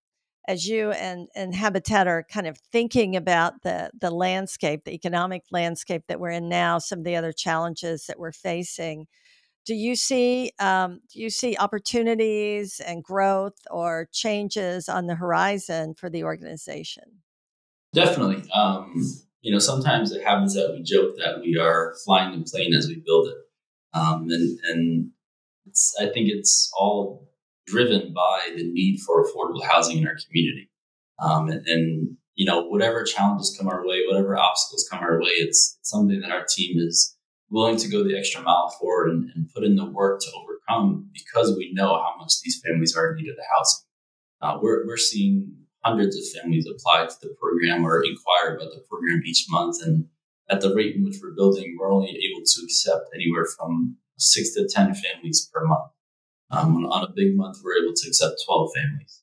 as 0.48 0.66
you 0.66 0.90
and 0.92 1.28
and 1.34 1.54
Habitat 1.54 2.06
are 2.06 2.24
kind 2.32 2.46
of 2.46 2.58
thinking 2.72 3.16
about 3.16 3.62
the 3.62 3.90
the 3.98 4.10
landscape, 4.10 4.84
the 4.84 4.92
economic 4.94 5.44
landscape 5.50 6.02
that 6.08 6.20
we're 6.20 6.30
in 6.30 6.48
now, 6.48 6.78
some 6.78 7.00
of 7.00 7.04
the 7.04 7.16
other 7.16 7.32
challenges 7.32 8.06
that 8.06 8.18
we're 8.18 8.32
facing 8.32 9.06
do 9.66 9.74
you 9.74 9.94
see 9.94 10.50
um, 10.58 11.00
do 11.12 11.20
you 11.20 11.30
see 11.30 11.56
opportunities 11.56 12.80
and 12.84 13.04
growth 13.04 13.58
or 13.70 14.08
changes 14.12 14.88
on 14.88 15.06
the 15.06 15.14
horizon 15.14 15.94
for 15.94 16.10
the 16.10 16.24
organization? 16.24 17.04
Definitely. 17.92 18.50
Um, 18.52 18.94
you 19.42 19.52
know, 19.52 19.58
sometimes 19.58 20.12
it 20.12 20.24
happens 20.24 20.54
that 20.54 20.72
we 20.72 20.82
joke 20.82 21.16
that 21.18 21.40
we 21.40 21.56
are 21.56 21.94
flying 22.04 22.38
the 22.38 22.50
plane 22.50 22.74
as 22.74 22.88
we 22.88 23.02
build 23.04 23.28
it, 23.28 23.36
um, 23.94 24.26
and 24.28 24.58
and 24.64 25.10
it's 25.66 25.94
I 26.00 26.06
think 26.06 26.28
it's 26.30 26.70
all 26.78 27.29
driven 27.66 28.12
by 28.12 28.50
the 28.56 28.64
need 28.64 29.00
for 29.00 29.24
affordable 29.24 29.64
housing 29.64 29.98
in 29.98 30.06
our 30.06 30.16
community, 30.26 30.70
um, 31.18 31.48
and, 31.48 31.66
and 31.66 32.16
you 32.34 32.46
know 32.46 32.62
whatever 32.62 33.04
challenges 33.04 33.56
come 33.58 33.68
our 33.68 33.86
way, 33.86 34.02
whatever 34.08 34.36
obstacles 34.36 34.88
come 34.90 35.00
our 35.00 35.20
way, 35.20 35.30
it's, 35.30 35.78
something 35.82 36.20
that 36.20 36.30
our 36.30 36.44
team 36.48 36.78
is 36.78 37.16
willing 37.50 37.76
to 37.76 37.88
go 37.88 38.04
the 38.04 38.16
extra 38.16 38.40
mile 38.42 38.72
for 38.80 39.08
and, 39.08 39.28
and 39.34 39.50
put 39.52 39.64
in 39.64 39.74
the 39.74 39.84
work 39.84 40.20
to 40.20 40.28
overcome 40.36 41.10
because 41.12 41.54
we 41.56 41.72
know 41.72 41.88
how 41.88 42.14
much 42.18 42.34
these 42.42 42.62
families 42.64 42.96
are 42.96 43.10
in 43.10 43.16
need 43.16 43.28
of 43.28 43.36
the 43.36 43.42
housing. 43.56 43.84
Uh, 44.40 44.58
we're, 44.62 44.86
we're 44.86 44.96
seeing 44.96 45.52
hundreds 45.84 46.16
of 46.16 46.40
families 46.40 46.66
apply 46.66 47.06
to 47.06 47.14
the 47.22 47.34
program 47.40 47.84
or 47.84 48.02
inquire 48.04 48.56
about 48.56 48.70
the 48.72 48.82
program 48.88 49.20
each 49.24 49.46
month. 49.50 49.76
And 49.82 50.06
at 50.48 50.60
the 50.60 50.74
rate 50.74 50.96
in 50.96 51.04
which 51.04 51.16
we're 51.22 51.34
building, 51.34 51.76
we're 51.78 51.92
only 51.92 52.10
able 52.10 52.44
to 52.44 52.62
accept 52.64 53.10
anywhere 53.14 53.46
from 53.58 53.96
six 54.18 54.54
to 54.54 54.68
10 54.68 54.94
families 54.94 55.50
per 55.52 55.64
month. 55.66 55.90
Um, 56.52 56.84
on, 56.86 57.04
a 57.04 57.12
big 57.14 57.36
month, 57.36 57.58
we're 57.62 57.82
able 57.82 57.94
to 57.94 58.08
accept 58.08 58.42
12 58.44 58.70
families. 58.74 59.22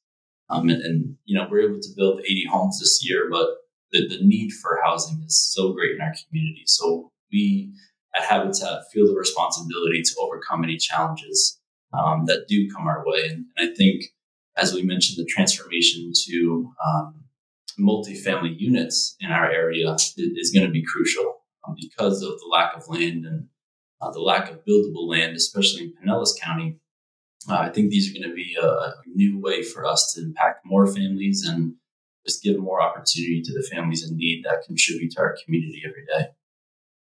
Um, 0.50 0.70
and, 0.70 0.82
and, 0.82 1.16
you 1.26 1.38
know, 1.38 1.48
we're 1.50 1.70
able 1.70 1.82
to 1.82 1.90
build 1.96 2.22
80 2.22 2.46
homes 2.50 2.80
this 2.80 3.08
year, 3.08 3.28
but 3.30 3.50
the, 3.92 4.08
the 4.08 4.20
need 4.22 4.52
for 4.52 4.80
housing 4.84 5.22
is 5.26 5.52
so 5.54 5.74
great 5.74 5.96
in 5.96 6.02
our 6.02 6.14
community. 6.28 6.64
So 6.66 7.12
we 7.32 7.74
at 8.16 8.24
Habitat 8.24 8.84
feel 8.94 9.08
the 9.08 9.16
responsibility 9.16 10.02
to 10.02 10.16
overcome 10.20 10.64
any 10.64 10.78
challenges 10.78 11.60
um, 11.94 12.26
that 12.26 12.48
do 12.48 12.70
come 12.70 12.88
our 12.88 13.04
way. 13.06 13.28
And, 13.30 13.46
and, 13.58 13.72
I 13.72 13.76
think, 13.76 14.06
as 14.56 14.74
we 14.74 14.84
mentioned, 14.84 15.18
the 15.18 15.30
transformation 15.30 16.12
to 16.28 16.72
um, 16.86 17.24
multifamily 17.80 18.60
units 18.60 19.16
in 19.20 19.32
our 19.32 19.50
area 19.50 19.94
is, 19.94 20.14
is 20.18 20.52
going 20.52 20.66
to 20.66 20.72
be 20.72 20.84
crucial 20.84 21.42
um, 21.68 21.76
because 21.80 22.22
of 22.22 22.40
the 22.40 22.50
lack 22.52 22.76
of 22.76 22.88
land 22.88 23.26
and 23.26 23.48
uh, 24.02 24.12
the 24.12 24.22
lack 24.22 24.50
of 24.50 24.66
buildable 24.66 25.08
land, 25.08 25.36
especially 25.36 25.84
in 25.84 25.94
Pinellas 25.94 26.40
County. 26.42 26.80
Uh, 27.50 27.56
I 27.56 27.70
think 27.70 27.90
these 27.90 28.10
are 28.10 28.20
going 28.20 28.30
to 28.30 28.36
be 28.36 28.58
a, 28.62 28.66
a 28.66 28.96
new 29.08 29.40
way 29.40 29.64
for 29.64 29.86
us 29.86 30.14
to 30.14 30.22
impact 30.22 30.66
more 30.66 30.88
families 30.88 31.48
and 31.48 31.76
just 32.26 32.44
give 32.44 32.60
more 32.60 32.82
opportunity 32.82 33.42
to 33.42 33.54
the 33.54 33.66
families 33.72 34.08
in 34.08 34.18
need 34.18 34.44
that 34.44 34.64
contribute 34.66 35.12
to 35.12 35.22
our 35.22 35.38
community 35.44 35.82
every 35.88 36.06
day. 36.06 36.32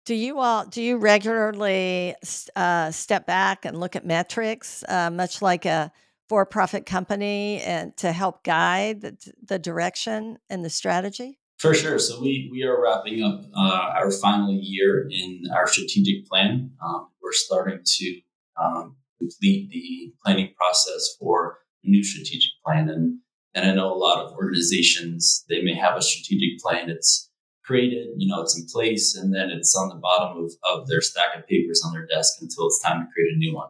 Do 0.05 0.15
you 0.15 0.39
all 0.39 0.65
do 0.65 0.81
you 0.81 0.97
regularly 0.97 2.15
uh, 2.55 2.91
step 2.91 3.25
back 3.25 3.65
and 3.65 3.79
look 3.79 3.95
at 3.95 4.05
metrics, 4.05 4.83
uh, 4.87 5.11
much 5.11 5.41
like 5.41 5.65
a 5.65 5.91
for-profit 6.27 6.85
company, 6.85 7.61
and 7.61 7.95
to 7.97 8.11
help 8.11 8.43
guide 8.43 9.01
the, 9.01 9.17
the 9.43 9.59
direction 9.59 10.37
and 10.49 10.63
the 10.63 10.69
strategy? 10.69 11.39
For 11.57 11.73
sure. 11.73 11.99
So 11.99 12.21
we 12.21 12.49
we 12.51 12.63
are 12.63 12.81
wrapping 12.81 13.21
up 13.21 13.41
uh, 13.55 13.91
our 13.97 14.11
final 14.11 14.57
year 14.59 15.07
in 15.11 15.43
our 15.53 15.67
strategic 15.67 16.25
plan. 16.25 16.71
Um, 16.83 17.09
we're 17.21 17.33
starting 17.33 17.81
to 17.83 18.21
um, 18.59 18.95
complete 19.19 19.69
the 19.69 20.13
planning 20.23 20.53
process 20.57 21.15
for 21.19 21.59
a 21.83 21.89
new 21.89 22.03
strategic 22.03 22.51
plan, 22.65 22.89
and 22.89 23.19
and 23.55 23.69
I 23.69 23.73
know 23.73 23.91
a 23.91 23.95
lot 23.95 24.23
of 24.23 24.33
organizations 24.33 25.45
they 25.49 25.61
may 25.61 25.75
have 25.75 25.97
a 25.97 26.01
strategic 26.01 26.59
plan. 26.59 26.89
It's 26.89 27.29
created, 27.65 28.07
you 28.17 28.27
know, 28.27 28.41
it's 28.41 28.57
in 28.57 28.65
place, 28.65 29.15
and 29.15 29.33
then 29.33 29.49
it's 29.51 29.75
on 29.75 29.89
the 29.89 29.95
bottom 29.95 30.43
of, 30.43 30.51
of 30.63 30.87
their 30.87 31.01
stack 31.01 31.35
of 31.37 31.47
papers 31.47 31.83
on 31.85 31.93
their 31.93 32.07
desk 32.07 32.41
until 32.41 32.65
it's 32.65 32.81
time 32.81 33.01
to 33.01 33.11
create 33.13 33.33
a 33.33 33.37
new 33.37 33.55
one. 33.55 33.69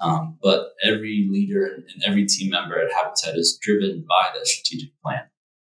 Um, 0.00 0.38
but 0.42 0.72
every 0.82 1.28
leader 1.30 1.66
and, 1.66 1.84
every 2.04 2.26
team 2.26 2.50
member 2.50 2.78
at 2.80 2.92
Habitat 2.92 3.36
is 3.36 3.58
driven 3.60 4.04
by 4.08 4.30
that 4.34 4.46
strategic 4.46 4.90
plan. 5.02 5.24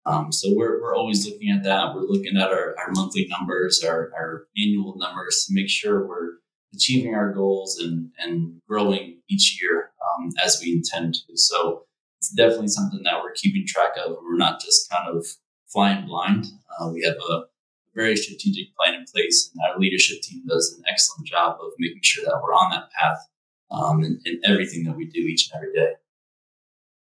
Um, 0.05 0.31
so 0.31 0.53
we're, 0.55 0.81
we're 0.81 0.95
always 0.95 1.25
looking 1.25 1.51
at 1.51 1.63
that. 1.63 1.93
We're 1.93 2.01
looking 2.07 2.37
at 2.37 2.49
our, 2.49 2.73
our 2.79 2.91
monthly 2.93 3.27
numbers, 3.29 3.83
our, 3.83 4.11
our 4.17 4.47
annual 4.57 4.95
numbers 4.97 5.45
to 5.47 5.53
make 5.53 5.69
sure 5.69 6.07
we're 6.07 6.37
achieving 6.73 7.15
our 7.15 7.33
goals 7.33 7.79
and, 7.79 8.11
and 8.19 8.61
growing 8.67 9.21
each 9.29 9.59
year 9.61 9.91
um, 10.19 10.31
as 10.43 10.61
we 10.63 10.73
intend 10.73 11.15
to. 11.15 11.37
So 11.37 11.85
it's 12.19 12.29
definitely 12.29 12.69
something 12.69 13.01
that 13.03 13.21
we're 13.21 13.33
keeping 13.33 13.65
track 13.65 13.91
of. 13.97 14.17
We're 14.23 14.37
not 14.37 14.59
just 14.61 14.89
kind 14.89 15.09
of 15.09 15.25
flying 15.67 16.05
blind. 16.05 16.45
Uh, 16.79 16.89
we 16.89 17.03
have 17.03 17.15
a 17.29 17.43
very 17.95 18.15
strategic 18.15 18.75
plan 18.75 18.93
in 18.93 19.05
place, 19.11 19.51
and 19.53 19.61
our 19.69 19.79
leadership 19.79 20.21
team 20.21 20.43
does 20.47 20.75
an 20.77 20.83
excellent 20.89 21.27
job 21.27 21.57
of 21.61 21.71
making 21.79 22.01
sure 22.03 22.23
that 22.25 22.39
we're 22.43 22.53
on 22.53 22.71
that 22.71 22.89
path 22.91 23.27
um, 23.71 24.03
in, 24.03 24.19
in 24.25 24.39
everything 24.45 24.83
that 24.85 24.95
we 24.95 25.05
do 25.05 25.19
each 25.19 25.49
and 25.51 25.57
every 25.57 25.73
day. 25.73 25.93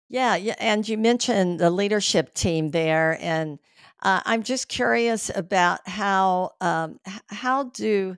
Yeah, 0.08 0.36
yeah, 0.36 0.56
and 0.60 0.88
you 0.88 0.97
mentioned 0.97 1.60
the 1.60 1.69
leadership 1.69 2.34
team 2.34 2.71
there, 2.71 3.17
and 3.19 3.60
uh, 4.01 4.21
I'm 4.25 4.43
just 4.43 4.69
curious 4.69 5.32
about 5.34 5.80
how 5.88 6.51
um, 6.62 6.99
how 7.28 7.63
do 7.63 8.15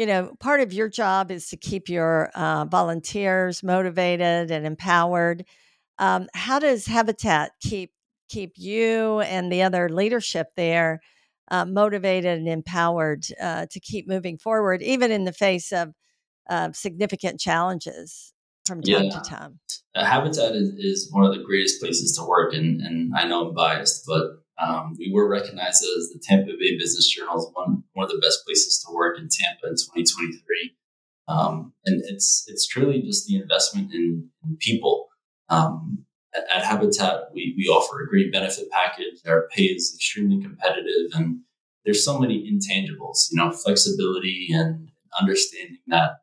you 0.00 0.06
know 0.06 0.34
part 0.40 0.60
of 0.60 0.72
your 0.72 0.88
job 0.88 1.30
is 1.30 1.50
to 1.50 1.58
keep 1.58 1.90
your 1.90 2.30
uh, 2.34 2.64
volunteers 2.64 3.62
motivated 3.62 4.50
and 4.50 4.66
empowered. 4.66 5.44
Um, 5.98 6.26
how 6.32 6.58
does 6.58 6.86
Habitat 6.86 7.52
keep 7.60 7.92
keep 8.30 8.54
you 8.56 9.20
and 9.20 9.52
the 9.52 9.62
other 9.62 9.90
leadership 9.90 10.46
there 10.56 11.00
uh, 11.50 11.66
motivated 11.66 12.38
and 12.38 12.48
empowered 12.48 13.26
uh, 13.38 13.66
to 13.70 13.78
keep 13.78 14.08
moving 14.08 14.38
forward, 14.38 14.80
even 14.80 15.12
in 15.12 15.24
the 15.24 15.34
face 15.34 15.70
of 15.70 15.92
uh, 16.48 16.72
significant 16.72 17.38
challenges 17.38 18.32
from 18.66 18.80
time 18.80 19.04
yeah. 19.04 19.10
to 19.10 19.20
time. 19.20 19.60
Habitat 19.94 20.54
is, 20.54 20.70
is, 20.78 21.12
one 21.12 21.26
of 21.26 21.34
the 21.34 21.42
greatest 21.42 21.78
places 21.78 22.16
to 22.16 22.24
work, 22.24 22.54
and, 22.54 22.80
and 22.80 23.12
I 23.14 23.26
know 23.26 23.48
I'm 23.48 23.54
biased, 23.54 24.06
but 24.06 24.39
um, 24.60 24.96
we 24.98 25.10
were 25.12 25.28
recognized 25.28 25.82
as 25.82 26.10
the 26.10 26.20
Tampa 26.22 26.52
Bay 26.58 26.76
Business 26.76 27.08
Journal 27.08 27.38
as 27.38 27.46
one, 27.54 27.82
one 27.94 28.04
of 28.04 28.10
the 28.10 28.20
best 28.22 28.44
places 28.44 28.84
to 28.84 28.94
work 28.94 29.18
in 29.18 29.28
Tampa 29.28 29.68
in 29.68 29.72
2023. 29.72 30.76
Um, 31.28 31.72
and 31.84 32.02
it's 32.06 32.44
it's 32.48 32.66
truly 32.66 33.00
just 33.02 33.26
the 33.26 33.36
investment 33.36 33.92
in, 33.92 34.28
in 34.44 34.56
people. 34.58 35.08
Um, 35.48 36.04
at, 36.34 36.44
at 36.54 36.64
Habitat, 36.64 37.30
we, 37.32 37.54
we 37.56 37.64
offer 37.68 38.02
a 38.02 38.08
great 38.08 38.32
benefit 38.32 38.68
package. 38.70 39.20
Our 39.26 39.48
pay 39.54 39.64
is 39.64 39.92
extremely 39.94 40.42
competitive, 40.42 41.12
and 41.14 41.40
there's 41.84 42.04
so 42.04 42.18
many 42.18 42.50
intangibles, 42.50 43.28
you 43.30 43.36
know, 43.36 43.52
flexibility 43.52 44.48
and 44.52 44.90
understanding 45.18 45.78
that 45.86 46.18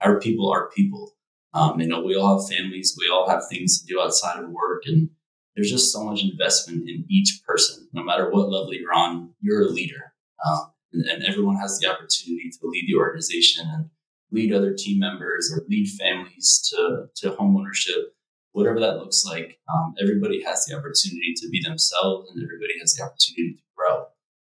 our 0.00 0.18
people 0.20 0.50
are 0.50 0.70
people. 0.70 1.12
Um, 1.54 1.80
you 1.80 1.88
know, 1.88 2.00
we 2.00 2.16
all 2.16 2.38
have 2.38 2.48
families, 2.48 2.96
we 2.98 3.10
all 3.12 3.28
have 3.28 3.42
things 3.50 3.80
to 3.80 3.86
do 3.86 4.00
outside 4.00 4.42
of 4.42 4.48
work, 4.50 4.82
and 4.86 5.10
there's 5.54 5.70
just 5.70 5.92
so 5.92 6.04
much 6.04 6.22
investment 6.22 6.88
in 6.88 7.04
each 7.10 7.40
person. 7.46 7.88
No 7.92 8.02
matter 8.02 8.30
what 8.30 8.48
level 8.48 8.72
you're 8.72 8.92
on, 8.92 9.34
you're 9.40 9.62
a 9.62 9.70
leader, 9.70 10.14
um, 10.46 10.72
and, 10.92 11.04
and 11.06 11.24
everyone 11.24 11.56
has 11.56 11.78
the 11.78 11.90
opportunity 11.90 12.50
to 12.50 12.66
lead 12.66 12.86
the 12.88 12.98
organization 12.98 13.66
and 13.68 13.90
lead 14.30 14.52
other 14.52 14.74
team 14.74 14.98
members 14.98 15.52
or 15.52 15.64
lead 15.68 15.88
families 15.88 16.70
to 16.70 17.06
to 17.16 17.34
home 17.36 17.56
ownership 17.56 18.14
whatever 18.52 18.80
that 18.80 18.98
looks 18.98 19.24
like, 19.24 19.58
um, 19.72 19.94
everybody 20.00 20.42
has 20.44 20.64
the 20.66 20.76
opportunity 20.76 21.34
to 21.36 21.48
be 21.48 21.60
themselves 21.62 22.30
and 22.30 22.42
everybody 22.42 22.78
has 22.80 22.94
the 22.94 23.02
opportunity 23.02 23.54
to 23.54 23.62
grow. 23.76 24.04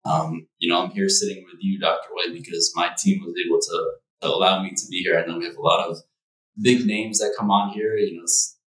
Um, 0.05 0.47
you 0.57 0.69
know, 0.69 0.81
I'm 0.81 0.91
here 0.91 1.09
sitting 1.09 1.43
with 1.45 1.61
you, 1.61 1.79
Dr. 1.79 2.09
White, 2.13 2.33
because 2.33 2.71
my 2.75 2.91
team 2.97 3.21
was 3.23 3.35
able 3.45 3.59
to 3.59 3.91
to 4.21 4.27
allow 4.27 4.61
me 4.61 4.71
to 4.71 4.87
be 4.89 4.97
here. 4.97 5.17
I 5.17 5.25
know 5.25 5.37
we 5.37 5.45
have 5.45 5.55
a 5.55 5.61
lot 5.61 5.87
of 5.87 5.97
big 6.61 6.85
names 6.85 7.19
that 7.19 7.35
come 7.37 7.51
on 7.51 7.71
here. 7.71 7.95
You 7.95 8.17
know, 8.17 8.25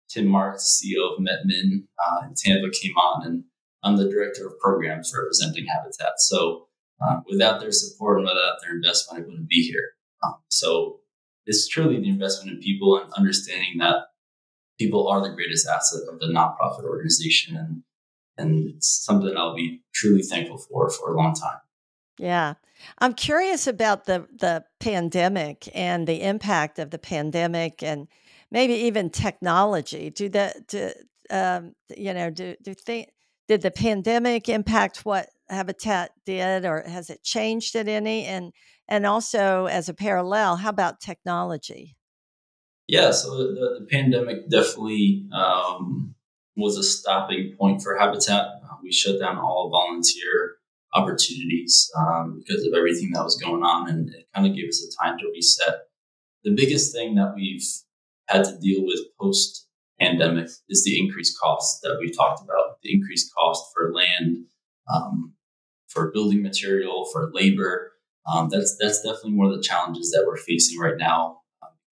Tim 0.09 0.27
Marks, 0.27 0.81
CEO 0.81 1.13
of 1.13 1.19
MetMin 1.19 1.83
uh, 1.99 2.27
in 2.27 2.33
Tampa, 2.35 2.69
came 2.71 2.95
on, 2.95 3.25
and 3.25 3.43
I'm 3.83 3.97
the 3.97 4.09
director 4.09 4.47
of 4.47 4.59
programs 4.59 5.13
representing 5.15 5.65
Habitat. 5.65 6.19
So 6.19 6.67
uh, 7.01 7.21
without 7.29 7.59
their 7.59 7.71
support 7.71 8.17
and 8.17 8.27
without 8.27 8.57
their 8.61 8.75
investment, 8.75 9.23
I 9.23 9.27
wouldn't 9.27 9.47
be 9.47 9.63
here. 9.63 9.91
Um, 10.23 10.35
so 10.49 10.99
it's 11.45 11.67
truly 11.67 11.99
the 11.99 12.09
investment 12.09 12.57
in 12.57 12.61
people 12.61 12.97
and 12.97 13.11
understanding 13.13 13.77
that 13.79 14.07
people 14.79 15.07
are 15.07 15.21
the 15.21 15.35
greatest 15.35 15.67
asset 15.67 16.01
of 16.11 16.19
the 16.19 16.27
nonprofit 16.27 16.83
organization, 16.83 17.55
and 17.55 17.83
and 18.37 18.75
it's 18.75 19.03
something 19.03 19.35
I'll 19.35 19.55
be 19.55 19.81
truly 19.93 20.23
thankful 20.23 20.57
for 20.57 20.89
for 20.89 21.13
a 21.13 21.17
long 21.17 21.33
time. 21.33 21.59
Yeah. 22.17 22.55
I'm 22.99 23.13
curious 23.13 23.67
about 23.67 24.05
the 24.05 24.27
the 24.31 24.65
pandemic 24.79 25.69
and 25.73 26.07
the 26.07 26.21
impact 26.21 26.79
of 26.79 26.91
the 26.91 26.99
pandemic 26.99 27.83
and 27.83 28.07
maybe 28.51 28.73
even 28.73 29.09
technology. 29.09 30.09
Do 30.09 30.29
the 30.29 30.53
do 30.67 30.91
um, 31.29 31.73
you 31.95 32.13
know 32.13 32.29
do 32.29 32.55
do 32.63 32.73
think 32.73 33.09
did 33.47 33.61
the 33.61 33.71
pandemic 33.71 34.47
impact 34.47 35.05
what 35.05 35.29
Habitat 35.49 36.11
did, 36.25 36.65
or 36.65 36.83
has 36.87 37.09
it 37.09 37.23
changed 37.23 37.75
it 37.75 37.87
any? 37.87 38.25
And 38.25 38.53
and 38.87 39.05
also 39.05 39.65
as 39.65 39.89
a 39.89 39.93
parallel, 39.93 40.57
how 40.57 40.69
about 40.69 40.99
technology? 40.99 41.95
Yeah, 42.87 43.11
so 43.11 43.37
the, 43.37 43.79
the 43.79 43.87
pandemic 43.89 44.49
definitely 44.49 45.27
um, 45.31 46.15
was 46.55 46.77
a 46.77 46.83
stopping 46.83 47.55
point 47.59 47.83
for 47.83 47.97
Habitat. 47.97 48.45
Uh, 48.63 48.77
we 48.81 48.91
shut 48.91 49.19
down 49.19 49.37
all 49.37 49.69
volunteer 49.69 50.57
opportunities 50.93 51.89
um, 51.97 52.39
because 52.39 52.65
of 52.65 52.73
everything 52.75 53.11
that 53.13 53.23
was 53.23 53.37
going 53.37 53.63
on, 53.63 53.89
and 53.89 54.09
it 54.09 54.27
kind 54.33 54.47
of 54.47 54.55
gave 54.55 54.69
us 54.69 54.83
a 54.83 55.03
time 55.03 55.17
to 55.19 55.25
reset. 55.33 55.81
The 56.43 56.55
biggest 56.55 56.93
thing 56.93 57.15
that 57.15 57.33
we've 57.35 57.63
had 58.29 58.45
to 58.45 58.57
deal 58.59 58.85
with 58.85 58.99
post 59.19 59.67
pandemic 59.99 60.49
is 60.69 60.83
the 60.83 60.99
increased 60.99 61.37
cost 61.39 61.81
that 61.83 61.97
we've 61.99 62.15
talked 62.15 62.41
about, 62.41 62.81
the 62.81 62.93
increased 62.93 63.31
cost 63.37 63.65
for 63.73 63.91
land, 63.93 64.45
um, 64.91 65.33
for 65.87 66.11
building 66.11 66.41
material, 66.41 67.05
for 67.11 67.31
labor. 67.33 67.93
Um, 68.31 68.49
that's 68.49 68.77
that's 68.79 69.01
definitely 69.01 69.33
one 69.33 69.49
of 69.49 69.57
the 69.57 69.63
challenges 69.63 70.11
that 70.11 70.23
we're 70.25 70.37
facing 70.37 70.79
right 70.79 70.97
now 70.97 71.41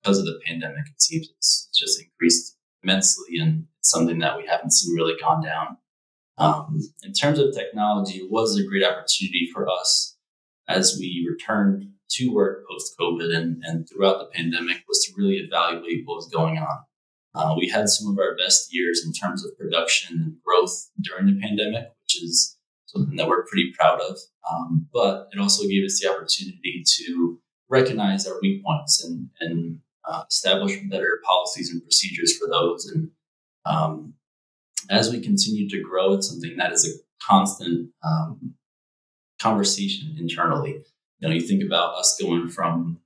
because 0.01 0.19
of 0.19 0.25
the 0.25 0.39
pandemic. 0.45 0.85
It 0.88 1.01
seems 1.01 1.29
it's, 1.38 1.69
just 1.75 2.01
increased 2.01 2.55
immensely, 2.83 3.38
and 3.39 3.65
something 3.81 4.19
that 4.19 4.38
we 4.38 4.45
haven't 4.47 4.71
seen 4.71 4.95
really 4.95 5.15
gone 5.19 5.43
down. 5.43 5.77
Um, 6.38 6.79
in 7.03 7.13
terms 7.13 7.39
of 7.39 7.53
technology, 7.53 8.19
it 8.19 8.31
was 8.31 8.57
a 8.57 8.65
great 8.65 8.83
opportunity 8.83 9.49
for 9.51 9.67
us 9.67 10.15
as 10.67 10.97
we 10.99 11.27
returned 11.29 11.93
to 12.10 12.34
work 12.34 12.66
post 12.70 12.95
COVID 12.99 13.36
and, 13.36 13.62
and 13.64 13.88
throughout 13.88 14.20
the 14.20 14.30
pandemic 14.34 14.84
was 14.88 15.03
to 15.05 15.14
really 15.18 15.38
evaluate 15.38 16.03
what 16.05 16.16
was 16.16 16.30
going 16.30 16.58
on. 16.58 16.80
Uh, 17.36 17.55
we 17.58 17.70
had 17.70 17.88
some 17.89 18.12
of 18.12 18.18
our 18.18 18.36
best 18.36 18.74
years 18.74 19.03
in 19.05 19.14
terms 19.14 19.45
of 19.45 19.58
production 19.58 20.20
and 20.20 20.36
growth 20.43 20.89
during 21.01 21.28
the 21.28 21.39
pandemic, 21.39 21.89
which 22.03 22.24
is 22.24 22.58
something 22.88 23.16
that 23.16 23.28
we're 23.28 23.45
pretty 23.45 23.72
proud 23.78 23.99
of. 24.01 24.18
Um, 24.49 24.88
but 24.93 25.28
it 25.32 25.39
also 25.39 25.68
gave 25.68 25.86
us 25.86 25.99
the 26.01 26.10
opportunity 26.10 26.84
to 26.97 27.39
recognize 27.70 28.26
our 28.26 28.39
weak 28.41 28.64
points 28.64 29.03
and, 29.03 29.30
and 29.39 29.80
uh, 30.08 30.24
establish 30.30 30.80
better 30.89 31.22
policies 31.24 31.72
and 31.72 31.84
procedures 31.84 32.38
for 32.38 32.47
those. 32.47 32.86
And 32.88 33.12
um, 33.66 34.14
as 34.89 35.12
we 35.12 35.20
continue 35.20 35.70
to 35.70 35.84
grow, 35.84 36.14
it's 36.14 36.30
something 36.30 36.55
that 36.58 36.72
is 36.72 36.88
a 36.88 37.24
constant 37.24 37.89
um, 38.03 38.55
conversation 39.39 40.16
internally. 40.18 40.84
You 41.20 41.28
know, 41.28 41.34
you 41.34 41.41
think 41.41 41.63
about 41.63 41.95
us 41.95 42.18
going 42.22 42.49
from 42.49 42.99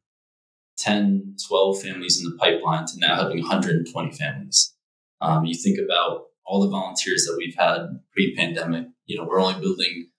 10, 0.78 1.36
12 1.48 1.82
families 1.82 2.20
in 2.20 2.30
the 2.30 2.38
pipeline 2.38 2.86
to 2.88 2.94
now 2.98 3.16
having 3.16 3.40
120 3.40 4.12
families. 4.12 4.74
Um, 5.22 5.46
you 5.46 5.56
think 5.56 5.80
about 5.80 6.24
all 6.46 6.62
the 6.62 6.70
volunteers 6.70 7.26
that 7.26 7.36
we've 7.38 7.56
had 7.56 8.00
pre-pandemic. 8.12 8.88
You 9.06 9.18
know, 9.18 9.26
we're 9.26 9.42
only 9.42 9.60
building 9.62 10.10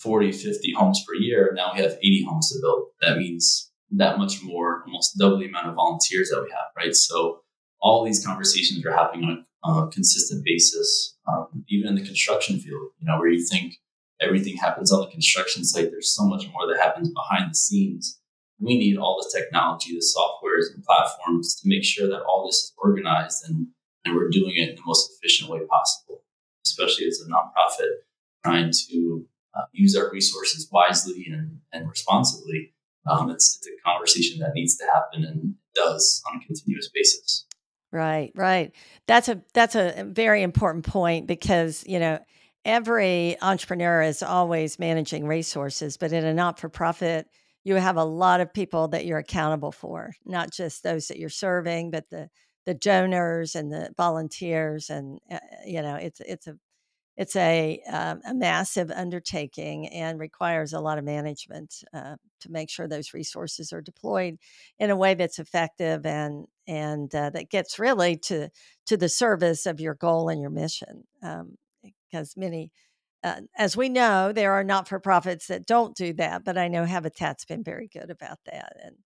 40, 0.00 0.32
50 0.32 0.72
homes 0.74 1.04
per 1.06 1.14
year. 1.14 1.52
Now 1.54 1.72
we 1.74 1.82
have 1.82 1.92
80 1.92 2.24
homes 2.28 2.52
to 2.52 2.60
build. 2.62 2.86
That 3.00 3.18
means 3.18 3.70
that 3.90 4.18
much 4.18 4.42
more, 4.42 4.84
almost 4.86 5.18
double 5.18 5.38
the 5.38 5.46
amount 5.46 5.68
of 5.68 5.74
volunteers 5.74 6.30
that 6.30 6.42
we 6.42 6.50
have, 6.50 6.68
right? 6.76 6.94
So 6.94 7.40
all 7.80 8.04
these 8.04 8.24
conversations 8.24 8.84
are 8.84 8.92
happening 8.92 9.44
on 9.64 9.88
a 9.88 9.90
consistent 9.90 10.44
basis, 10.44 11.16
um, 11.26 11.64
even 11.68 11.88
in 11.88 11.94
the 11.96 12.04
construction 12.04 12.58
field, 12.58 12.90
you 12.98 13.06
know, 13.06 13.18
where 13.18 13.28
you 13.28 13.44
think 13.44 13.74
everything 14.20 14.56
happens 14.56 14.92
on 14.92 15.00
the 15.00 15.10
construction 15.10 15.64
site, 15.64 15.90
there's 15.90 16.14
so 16.14 16.24
much 16.24 16.46
more 16.52 16.66
that 16.68 16.82
happens 16.82 17.10
behind 17.10 17.50
the 17.50 17.54
scenes. 17.54 18.20
We 18.60 18.76
need 18.76 18.98
all 18.98 19.16
the 19.22 19.38
technology, 19.38 19.92
the 19.92 20.04
softwares 20.04 20.74
and 20.74 20.82
platforms 20.82 21.54
to 21.60 21.68
make 21.68 21.84
sure 21.84 22.08
that 22.08 22.22
all 22.22 22.46
this 22.46 22.56
is 22.56 22.72
organized 22.76 23.44
and, 23.48 23.68
and 24.04 24.16
we're 24.16 24.30
doing 24.30 24.54
it 24.56 24.70
in 24.70 24.74
the 24.74 24.82
most 24.84 25.12
efficient 25.16 25.50
way 25.50 25.60
possible, 25.70 26.24
especially 26.66 27.06
as 27.06 27.20
a 27.20 27.30
nonprofit 27.30 27.90
trying 28.44 28.72
to 28.72 29.24
uh, 29.56 29.64
use 29.72 29.96
our 29.96 30.10
resources 30.10 30.68
wisely 30.72 31.26
and, 31.30 31.58
and 31.72 31.88
responsibly. 31.88 32.74
Um, 33.08 33.30
it's, 33.30 33.56
it's 33.56 33.68
a 33.68 33.88
conversation 33.88 34.40
that 34.40 34.54
needs 34.54 34.76
to 34.78 34.84
happen 34.86 35.24
and 35.24 35.54
does 35.74 36.22
on 36.28 36.40
a 36.40 36.44
continuous 36.44 36.90
basis. 36.92 37.46
Right, 37.90 38.32
right. 38.34 38.74
That's 39.06 39.28
a 39.28 39.40
that's 39.54 39.74
a 39.74 40.04
very 40.06 40.42
important 40.42 40.84
point 40.84 41.26
because, 41.26 41.84
you 41.86 41.98
know, 41.98 42.18
every 42.64 43.36
entrepreneur 43.40 44.02
is 44.02 44.22
always 44.22 44.78
managing 44.78 45.26
resources, 45.26 45.96
but 45.96 46.12
in 46.12 46.24
a 46.24 46.34
not-for-profit, 46.34 47.26
you 47.64 47.74
have 47.74 47.96
a 47.96 48.04
lot 48.04 48.40
of 48.40 48.52
people 48.52 48.88
that 48.88 49.04
you're 49.04 49.18
accountable 49.18 49.72
for, 49.72 50.14
not 50.24 50.52
just 50.52 50.82
those 50.82 51.08
that 51.08 51.18
you're 51.18 51.28
serving, 51.28 51.90
but 51.90 52.08
the 52.10 52.28
the 52.66 52.74
donors 52.74 53.54
and 53.54 53.72
the 53.72 53.90
volunteers 53.96 54.90
and 54.90 55.18
uh, 55.30 55.38
you 55.66 55.80
know, 55.80 55.94
it's 55.94 56.20
it's 56.20 56.46
a 56.46 56.54
it's 57.18 57.34
a, 57.34 57.82
um, 57.90 58.20
a 58.24 58.32
massive 58.32 58.92
undertaking 58.92 59.88
and 59.88 60.20
requires 60.20 60.72
a 60.72 60.78
lot 60.80 60.98
of 60.98 61.04
management 61.04 61.82
uh, 61.92 62.14
to 62.40 62.52
make 62.52 62.70
sure 62.70 62.86
those 62.86 63.12
resources 63.12 63.72
are 63.72 63.80
deployed 63.80 64.36
in 64.78 64.90
a 64.90 64.96
way 64.96 65.14
that's 65.14 65.40
effective 65.40 66.06
and 66.06 66.46
and 66.68 67.12
uh, 67.14 67.30
that 67.30 67.50
gets 67.50 67.78
really 67.78 68.16
to 68.16 68.48
to 68.86 68.96
the 68.96 69.08
service 69.08 69.66
of 69.66 69.80
your 69.80 69.94
goal 69.94 70.28
and 70.28 70.40
your 70.40 70.50
mission. 70.50 71.04
Um, 71.22 71.56
because 72.10 72.36
many, 72.36 72.72
uh, 73.24 73.40
as 73.56 73.76
we 73.76 73.88
know, 73.88 74.32
there 74.32 74.52
are 74.52 74.64
not 74.64 74.88
for 74.88 75.00
profits 75.00 75.46
that 75.48 75.66
don't 75.66 75.96
do 75.96 76.12
that, 76.14 76.44
but 76.44 76.58
I 76.58 76.68
know 76.68 76.84
Habitat's 76.84 77.44
been 77.44 77.64
very 77.64 77.88
good 77.88 78.10
about 78.10 78.38
that 78.46 78.76
and 78.84 78.96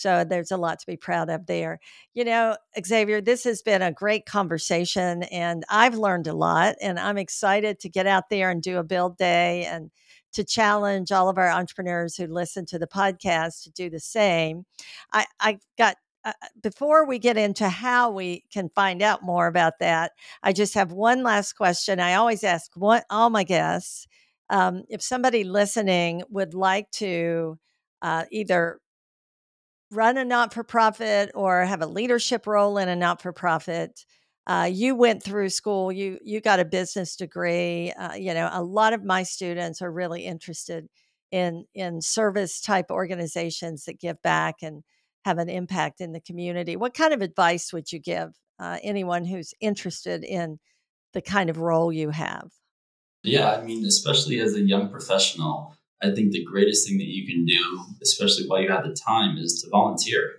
so 0.00 0.24
there's 0.24 0.50
a 0.50 0.56
lot 0.56 0.78
to 0.80 0.86
be 0.86 0.96
proud 0.96 1.28
of 1.28 1.44
there. 1.46 1.78
You 2.14 2.24
know, 2.24 2.56
Xavier, 2.82 3.20
this 3.20 3.44
has 3.44 3.60
been 3.60 3.82
a 3.82 3.92
great 3.92 4.24
conversation 4.24 5.24
and 5.24 5.62
I've 5.68 5.94
learned 5.94 6.26
a 6.26 6.32
lot 6.32 6.76
and 6.80 6.98
I'm 6.98 7.18
excited 7.18 7.78
to 7.80 7.90
get 7.90 8.06
out 8.06 8.30
there 8.30 8.50
and 8.50 8.62
do 8.62 8.78
a 8.78 8.84
build 8.84 9.18
day 9.18 9.66
and 9.66 9.90
to 10.32 10.44
challenge 10.44 11.12
all 11.12 11.28
of 11.28 11.36
our 11.36 11.50
entrepreneurs 11.50 12.16
who 12.16 12.26
listen 12.26 12.64
to 12.66 12.78
the 12.78 12.86
podcast 12.86 13.64
to 13.64 13.70
do 13.72 13.90
the 13.90 14.00
same. 14.00 14.64
I, 15.12 15.26
I 15.38 15.58
got 15.76 15.96
uh, 16.24 16.32
before 16.62 17.06
we 17.06 17.18
get 17.18 17.36
into 17.36 17.68
how 17.68 18.10
we 18.10 18.44
can 18.52 18.68
find 18.74 19.02
out 19.02 19.22
more 19.22 19.46
about 19.46 19.78
that, 19.80 20.12
I 20.42 20.52
just 20.52 20.74
have 20.74 20.92
one 20.92 21.22
last 21.22 21.54
question. 21.54 22.00
I 22.00 22.14
always 22.14 22.44
ask 22.44 22.72
all 23.10 23.30
my 23.30 23.44
guests 23.44 24.06
um, 24.50 24.84
if 24.88 25.02
somebody 25.02 25.44
listening 25.44 26.22
would 26.28 26.54
like 26.54 26.90
to 26.92 27.58
uh, 28.02 28.24
either 28.30 28.80
run 29.90 30.18
a 30.18 30.24
not 30.24 30.54
for 30.54 30.62
profit 30.62 31.30
or 31.34 31.64
have 31.64 31.82
a 31.82 31.86
leadership 31.86 32.46
role 32.46 32.78
in 32.78 32.88
a 32.88 32.96
not 32.96 33.22
for 33.22 33.32
profit. 33.32 34.04
Uh, 34.46 34.68
you 34.70 34.94
went 34.94 35.22
through 35.22 35.48
school. 35.48 35.92
You 35.92 36.18
you 36.24 36.40
got 36.40 36.60
a 36.60 36.64
business 36.64 37.16
degree. 37.16 37.92
Uh, 37.92 38.14
you 38.14 38.34
know, 38.34 38.48
a 38.52 38.62
lot 38.62 38.92
of 38.92 39.04
my 39.04 39.22
students 39.22 39.82
are 39.82 39.92
really 39.92 40.24
interested 40.24 40.88
in 41.30 41.64
in 41.74 42.00
service 42.00 42.60
type 42.60 42.86
organizations 42.90 43.84
that 43.84 44.00
give 44.00 44.20
back 44.22 44.56
and 44.62 44.82
have 45.24 45.38
an 45.38 45.48
impact 45.48 46.00
in 46.00 46.12
the 46.12 46.20
community. 46.20 46.76
What 46.76 46.94
kind 46.94 47.12
of 47.12 47.22
advice 47.22 47.72
would 47.72 47.92
you 47.92 47.98
give 47.98 48.30
uh, 48.58 48.78
anyone 48.82 49.24
who's 49.24 49.52
interested 49.60 50.24
in 50.24 50.58
the 51.12 51.20
kind 51.20 51.50
of 51.50 51.58
role 51.58 51.92
you 51.92 52.10
have? 52.10 52.50
Yeah, 53.22 53.52
I 53.52 53.62
mean, 53.62 53.84
especially 53.84 54.40
as 54.40 54.54
a 54.54 54.62
young 54.62 54.88
professional, 54.88 55.74
I 56.02 56.10
think 56.10 56.32
the 56.32 56.44
greatest 56.44 56.88
thing 56.88 56.98
that 56.98 57.08
you 57.08 57.26
can 57.26 57.44
do, 57.44 57.84
especially 58.02 58.46
while 58.46 58.62
you 58.62 58.70
have 58.70 58.84
the 58.84 58.96
time, 58.96 59.36
is 59.36 59.60
to 59.62 59.70
volunteer. 59.70 60.36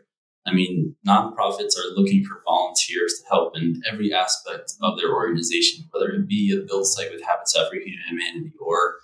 I 0.47 0.53
mean, 0.53 0.95
nonprofits 1.07 1.77
are 1.77 1.95
looking 1.95 2.23
for 2.23 2.41
volunteers 2.43 3.21
to 3.21 3.27
help 3.29 3.55
in 3.55 3.79
every 3.91 4.11
aspect 4.11 4.73
of 4.81 4.97
their 4.97 5.13
organization, 5.13 5.85
whether 5.91 6.09
it 6.09 6.27
be 6.27 6.51
a 6.51 6.65
build 6.65 6.87
site 6.87 7.11
with 7.11 7.21
Habitat 7.21 7.69
for 7.69 7.75
Humanity 7.75 8.53
or 8.59 8.95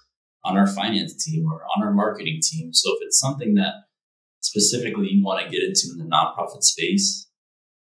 on 0.43 0.57
our 0.57 0.65
finance 0.65 1.23
team 1.23 1.45
or 1.45 1.61
on 1.75 1.83
our 1.83 1.93
marketing 1.93 2.39
team. 2.41 2.73
So 2.73 2.93
if 2.93 2.99
it's 3.01 3.19
something 3.19 3.53
that 3.55 3.73
specifically 4.57 5.09
you 5.09 5.23
want 5.23 5.43
to 5.43 5.51
get 5.51 5.63
into 5.63 5.89
in 5.91 5.97
the 5.97 6.05
nonprofit 6.05 6.63
space, 6.63 7.27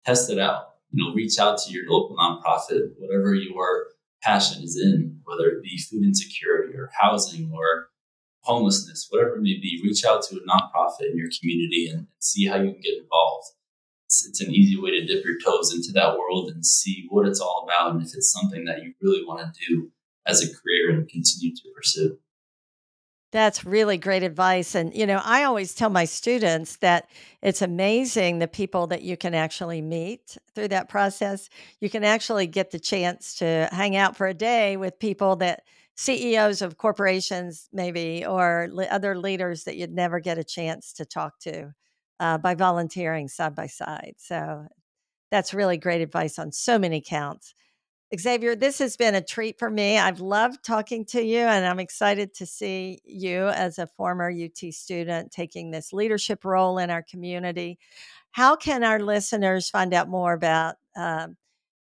test 0.05 0.29
it 0.29 0.39
out. 0.39 0.75
You 0.91 1.03
know, 1.03 1.13
reach 1.13 1.39
out 1.39 1.57
to 1.59 1.71
your 1.71 1.83
local 1.87 2.15
nonprofit, 2.17 2.91
whatever 2.97 3.33
your 3.33 3.87
passion 4.21 4.63
is 4.63 4.79
in, 4.81 5.19
whether 5.23 5.47
it 5.47 5.63
be 5.63 5.77
food 5.77 6.03
insecurity 6.03 6.75
or 6.75 6.89
housing 6.99 7.51
or 7.53 7.87
homelessness, 8.41 9.07
whatever 9.09 9.37
it 9.37 9.41
may 9.41 9.57
be, 9.59 9.81
reach 9.83 10.05
out 10.05 10.23
to 10.23 10.35
a 10.35 10.39
nonprofit 10.39 11.11
in 11.11 11.17
your 11.17 11.29
community 11.39 11.89
and 11.91 12.07
see 12.19 12.45
how 12.45 12.57
you 12.57 12.71
can 12.71 12.81
get 12.81 13.01
involved. 13.01 13.47
It's, 14.07 14.27
it's 14.27 14.41
an 14.41 14.51
easy 14.51 14.79
way 14.79 14.91
to 14.91 15.05
dip 15.05 15.25
your 15.25 15.39
toes 15.43 15.73
into 15.73 15.91
that 15.93 16.17
world 16.17 16.51
and 16.51 16.65
see 16.65 17.07
what 17.09 17.27
it's 17.27 17.39
all 17.39 17.67
about 17.67 17.93
and 17.93 18.01
if 18.01 18.13
it's 18.13 18.31
something 18.31 18.65
that 18.65 18.83
you 18.83 18.93
really 19.01 19.25
want 19.25 19.41
to 19.41 19.65
do 19.67 19.91
as 20.27 20.41
a 20.41 20.47
career 20.47 20.91
and 20.91 21.09
continue 21.09 21.55
to 21.55 21.61
pursue. 21.75 22.19
That's 23.31 23.65
really 23.65 23.97
great 23.97 24.23
advice. 24.23 24.75
And, 24.75 24.93
you 24.95 25.05
know, 25.05 25.19
I 25.23 25.43
always 25.43 25.73
tell 25.73 25.89
my 25.89 26.05
students 26.05 26.77
that 26.77 27.09
it's 27.41 27.61
amazing 27.61 28.39
the 28.39 28.47
people 28.47 28.87
that 28.87 29.01
you 29.01 29.17
can 29.17 29.33
actually 29.33 29.81
meet 29.81 30.37
through 30.53 30.69
that 30.69 30.87
process. 30.87 31.49
You 31.81 31.89
can 31.89 32.03
actually 32.05 32.47
get 32.47 32.71
the 32.71 32.79
chance 32.79 33.35
to 33.39 33.67
hang 33.71 33.95
out 33.97 34.15
for 34.15 34.27
a 34.27 34.33
day 34.33 34.77
with 34.77 34.99
people 34.99 35.35
that 35.37 35.63
CEOs 35.97 36.61
of 36.61 36.77
corporations, 36.77 37.67
maybe, 37.73 38.25
or 38.25 38.69
other 38.89 39.17
leaders 39.17 39.63
that 39.65 39.75
you'd 39.75 39.93
never 39.93 40.19
get 40.19 40.37
a 40.37 40.43
chance 40.43 40.93
to 40.93 41.05
talk 41.05 41.39
to 41.39 41.73
uh, 42.19 42.37
by 42.37 42.53
volunteering 42.53 43.27
side 43.27 43.55
by 43.55 43.67
side. 43.67 44.15
So 44.17 44.67
that's 45.31 45.53
really 45.53 45.77
great 45.77 46.01
advice 46.01 46.39
on 46.39 46.51
so 46.51 46.79
many 46.79 47.01
counts. 47.01 47.53
Xavier, 48.19 48.55
this 48.55 48.79
has 48.79 48.97
been 48.97 49.15
a 49.15 49.21
treat 49.21 49.57
for 49.57 49.69
me. 49.69 49.97
I've 49.97 50.19
loved 50.19 50.63
talking 50.63 51.05
to 51.05 51.21
you, 51.23 51.39
and 51.39 51.65
I'm 51.65 51.79
excited 51.79 52.33
to 52.35 52.45
see 52.45 52.99
you 53.05 53.47
as 53.49 53.79
a 53.79 53.87
former 53.87 54.29
UT 54.31 54.73
student 54.73 55.31
taking 55.31 55.71
this 55.71 55.93
leadership 55.93 56.45
role 56.45 56.77
in 56.77 56.89
our 56.89 57.03
community. 57.03 57.79
How 58.31 58.55
can 58.55 58.83
our 58.83 58.99
listeners 58.99 59.69
find 59.69 59.93
out 59.93 60.09
more 60.09 60.33
about 60.33 60.75
uh, 60.95 61.27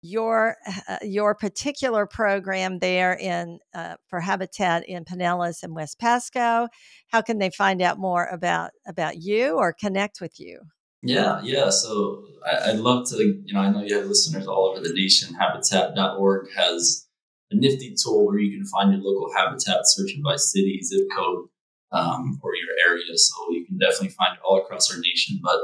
your 0.02 0.56
uh, 0.88 0.98
your 1.02 1.34
particular 1.34 2.06
program 2.06 2.78
there 2.78 3.14
in 3.14 3.58
uh, 3.72 3.94
for 4.08 4.20
Habitat 4.20 4.88
in 4.88 5.04
Pinellas 5.04 5.62
and 5.62 5.74
West 5.74 5.98
Pasco? 5.98 6.68
How 7.08 7.22
can 7.22 7.38
they 7.38 7.50
find 7.50 7.80
out 7.80 7.98
more 7.98 8.26
about 8.26 8.72
about 8.86 9.18
you 9.18 9.56
or 9.56 9.72
connect 9.72 10.20
with 10.20 10.38
you? 10.38 10.60
Yeah, 11.02 11.40
yeah. 11.42 11.70
So 11.70 12.24
I, 12.46 12.72
would 12.72 12.80
love 12.80 13.08
to, 13.10 13.42
you 13.44 13.52
know, 13.52 13.60
I 13.60 13.70
know 13.70 13.82
you 13.82 13.96
have 13.96 14.06
listeners 14.06 14.46
all 14.46 14.70
over 14.70 14.80
the 14.80 14.94
nation. 14.94 15.34
Habitat.org 15.34 16.48
has 16.56 17.08
a 17.50 17.56
nifty 17.56 17.94
tool 18.00 18.24
where 18.26 18.38
you 18.38 18.56
can 18.56 18.64
find 18.66 18.92
your 18.92 19.02
local 19.02 19.34
habitat 19.36 19.80
searching 19.84 20.22
by 20.22 20.36
city, 20.36 20.80
zip 20.82 21.08
code, 21.16 21.48
um, 21.90 22.38
or 22.42 22.54
your 22.54 22.68
area. 22.88 23.16
So 23.16 23.34
you 23.50 23.66
can 23.66 23.78
definitely 23.78 24.10
find 24.10 24.34
it 24.34 24.40
all 24.44 24.58
across 24.58 24.92
our 24.92 25.00
nation. 25.00 25.40
But 25.42 25.58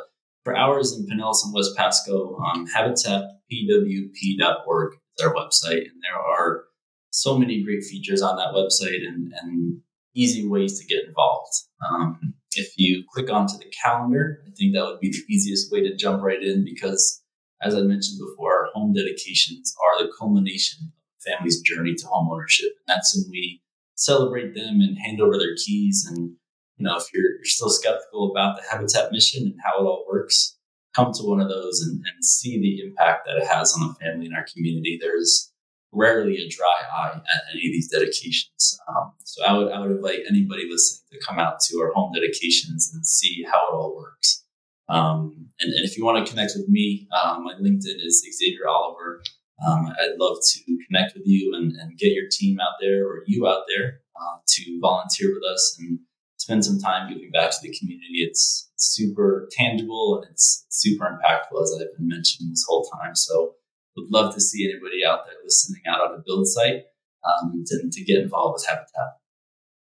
for 0.45 0.57
ours 0.57 0.97
in 0.97 1.07
Pinellas 1.07 1.45
and 1.45 1.55
West 1.55 1.77
Pasco, 1.77 2.37
um, 2.39 2.67
habitatpwp.org 2.67 4.95
is 4.95 5.25
our 5.25 5.35
website. 5.35 5.83
And 5.83 6.03
there 6.03 6.19
are 6.19 6.65
so 7.11 7.39
many 7.39 7.63
great 7.63 7.85
features 7.85 8.23
on 8.23 8.37
that 8.37 8.55
website 8.55 9.07
and, 9.07 9.33
and 9.41 9.83
easy 10.19 10.47
ways 10.47 10.79
to 10.79 10.87
get 10.87 11.07
involved. 11.07 11.53
Um, 11.89 12.35
if 12.53 12.73
you 12.77 13.05
click 13.13 13.31
onto 13.31 13.57
the 13.57 13.73
calendar, 13.85 14.43
I 14.47 14.51
think 14.51 14.75
that 14.75 14.85
would 14.85 15.01
be 15.01 15.11
the 15.11 15.33
easiest 15.33 15.71
way 15.71 15.81
to 15.83 15.97
jump 15.97 16.23
right 16.23 16.43
in 16.43 16.65
because, 16.65 17.23
as 17.63 17.75
I 17.75 17.83
mentioned 17.83 18.19
before, 18.19 18.53
our 18.53 18.69
home 18.75 18.93
dedications 18.93 19.75
are 19.85 20.03
the 20.03 20.13
culmination 20.19 20.79
of 20.87 20.91
a 20.91 21.31
family's 21.31 21.61
journey 21.61 21.95
to 21.95 22.07
home 22.07 22.29
ownership. 22.33 22.67
And 22.67 22.97
that's 22.97 23.15
when 23.17 23.31
we 23.31 23.63
celebrate 23.95 24.55
them 24.55 24.81
and 24.81 24.99
hand 24.99 25.21
over 25.21 25.39
their 25.39 25.55
keys. 25.57 26.07
And, 26.11 26.33
you 26.77 26.85
know, 26.85 26.97
if 26.97 27.05
you're, 27.15 27.37
you're 27.37 27.45
still 27.45 27.71
skeptical 27.71 28.31
about 28.31 28.57
the 28.57 28.63
Habitat 28.69 29.13
mission 29.13 29.45
and 29.45 29.55
how 29.65 29.81
it 29.81 29.87
all 29.87 30.05
works, 30.11 30.57
come 30.97 31.13
to 31.13 31.23
one 31.23 31.41
of 31.41 31.49
those 31.49 31.81
and, 31.83 31.95
and 31.97 32.25
see 32.25 32.61
the 32.61 32.89
impact 32.89 33.27
that 33.27 33.37
it 33.37 33.47
has 33.47 33.73
on 33.75 33.91
a 33.91 33.95
family 33.95 34.27
in 34.27 34.35
our 34.35 34.47
community. 34.53 34.99
There's 35.01 35.53
rarely 35.93 36.37
a 36.37 36.49
dry 36.49 36.67
eye 36.93 37.17
at 37.17 37.43
any 37.53 37.67
of 37.67 37.73
these 37.73 37.91
dedications. 37.91 38.79
Um, 38.89 39.13
so 39.25 39.45
I 39.45 39.53
would 39.57 39.73
I 39.73 39.81
would 39.81 39.91
invite 39.91 40.21
anybody 40.29 40.69
listening 40.71 41.21
to 41.21 41.27
come 41.27 41.39
out 41.39 41.61
to 41.61 41.79
our 41.81 41.93
home 41.93 42.13
dedications 42.13 42.91
and 42.93 43.07
see 43.07 43.45
how 43.45 43.59
it 43.59 43.75
all 43.75 43.97
works. 43.97 44.45
Um, 44.89 45.49
and, 45.61 45.73
and, 45.73 45.85
if 45.85 45.99
you 45.99 46.05
want 46.05 46.25
to 46.25 46.31
connect 46.31 46.53
with 46.57 46.67
me, 46.67 47.07
uh, 47.13 47.39
my 47.41 47.53
LinkedIn 47.55 48.01
is 48.03 48.25
Xavier 48.39 48.67
Oliver. 48.67 49.21
Um, 49.67 49.87
I'd 50.01 50.17
love 50.19 50.39
to 50.53 50.79
connect 50.87 51.15
with 51.15 51.27
you 51.27 51.55
and, 51.55 51.73
and, 51.73 51.99
get 51.99 52.13
your 52.13 52.25
team 52.31 52.59
out 52.59 52.77
there 52.81 53.05
or 53.07 53.23
you 53.27 53.47
out 53.47 53.65
there 53.69 54.01
uh, 54.17 54.39
to 54.47 54.79
volunteer 54.81 55.29
with 55.35 55.43
us 55.53 55.77
and 55.79 55.99
spend 56.39 56.65
some 56.65 56.79
time 56.79 57.13
giving 57.13 57.31
back 57.33 57.51
to 57.51 57.57
the 57.61 57.77
community. 57.79 58.21
It's 58.21 58.71
super 58.77 59.49
tangible 59.53 60.23
and 60.23 60.31
it's 60.31 60.65
super 60.71 61.05
impactful, 61.05 61.63
as 61.63 61.75
I've 61.75 61.95
been 61.99 62.09
mentioning 62.09 62.51
this 62.51 62.65
whole 62.67 62.89
time. 63.03 63.15
So 63.15 63.57
would 63.99 64.11
love 64.11 64.35
to 64.35 64.41
see 64.41 64.65
anybody 64.65 65.05
out 65.05 65.27
there 65.27 65.37
listening 65.45 65.83
out 65.89 66.01
on 66.01 66.19
a 66.19 66.23
build 66.25 66.47
site 66.47 66.85
um, 67.27 67.65
to, 67.67 67.91
to 67.91 68.05
get 68.05 68.23
involved 68.23 68.55
with 68.55 68.67
Habitat. 68.67 69.19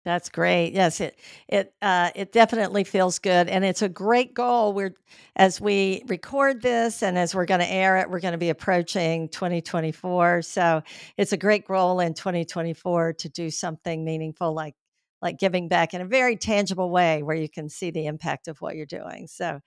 That's 0.05 0.29
great. 0.29 0.75
Yes, 0.75 1.01
it 1.01 1.19
it 1.49 1.73
uh, 1.81 2.11
it 2.15 2.31
definitely 2.31 2.85
feels 2.85 3.19
good, 3.19 3.49
and 3.49 3.65
it's 3.65 3.81
a 3.81 3.89
great 3.89 4.35
goal. 4.35 4.75
We're 4.75 4.95
as 5.35 5.63
we 5.63 6.05
record 6.09 6.61
this, 6.61 7.03
and 7.03 7.17
as 7.17 7.35
we're 7.35 7.47
going 7.47 7.61
to 7.61 7.73
air 7.73 7.97
it, 7.97 8.11
we're 8.11 8.21
going 8.21 8.33
to 8.33 8.39
be 8.39 8.51
approaching 8.51 9.31
2024. 9.31 10.43
So 10.43 10.83
it's 11.17 11.33
a 11.33 11.39
great 11.39 11.67
goal 11.67 12.01
in 12.01 12.13
2024 12.13 13.15
to 13.15 13.29
do 13.31 13.51
something 13.51 14.05
meaningful, 14.05 14.53
like 14.53 14.75
like 15.23 15.39
giving 15.39 15.69
back 15.69 15.95
in 15.95 16.03
a 16.03 16.07
very 16.07 16.37
tangible 16.37 16.91
way, 16.91 17.23
where 17.23 17.37
you 17.37 17.49
can 17.49 17.71
see 17.71 17.91
the 17.91 18.05
impact 18.05 18.47
of 18.47 18.61
what 18.61 18.77
you're 18.77 18.85
doing. 18.85 19.27
So 19.27 19.61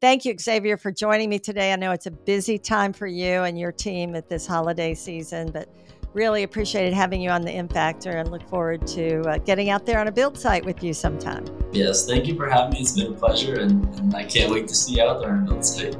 Thank 0.00 0.24
you, 0.24 0.36
Xavier, 0.38 0.76
for 0.76 0.92
joining 0.92 1.28
me 1.28 1.40
today. 1.40 1.72
I 1.72 1.76
know 1.76 1.90
it's 1.90 2.06
a 2.06 2.12
busy 2.12 2.56
time 2.56 2.92
for 2.92 3.08
you 3.08 3.42
and 3.42 3.58
your 3.58 3.72
team 3.72 4.14
at 4.14 4.28
this 4.28 4.46
holiday 4.46 4.94
season, 4.94 5.50
but 5.50 5.68
really 6.14 6.44
appreciated 6.44 6.92
having 6.92 7.20
you 7.20 7.30
on 7.30 7.42
the 7.42 7.50
En 7.50 7.66
Factor 7.66 8.10
and 8.10 8.30
look 8.30 8.48
forward 8.48 8.86
to 8.86 9.22
uh, 9.22 9.38
getting 9.38 9.70
out 9.70 9.86
there 9.86 9.98
on 9.98 10.06
a 10.06 10.12
build 10.12 10.38
site 10.38 10.64
with 10.64 10.84
you 10.84 10.94
sometime. 10.94 11.44
Yes, 11.72 12.06
thank 12.06 12.26
you 12.28 12.36
for 12.36 12.48
having 12.48 12.74
me. 12.74 12.80
It's 12.80 12.92
been 12.92 13.12
a 13.12 13.16
pleasure, 13.16 13.58
and, 13.58 13.84
and 13.98 14.14
I 14.14 14.22
can't 14.22 14.52
wait 14.52 14.68
to 14.68 14.74
see 14.74 14.98
you 14.98 15.02
out 15.02 15.20
there 15.20 15.32
on 15.32 15.42
a 15.42 15.46
build 15.46 15.64
site. 15.64 15.96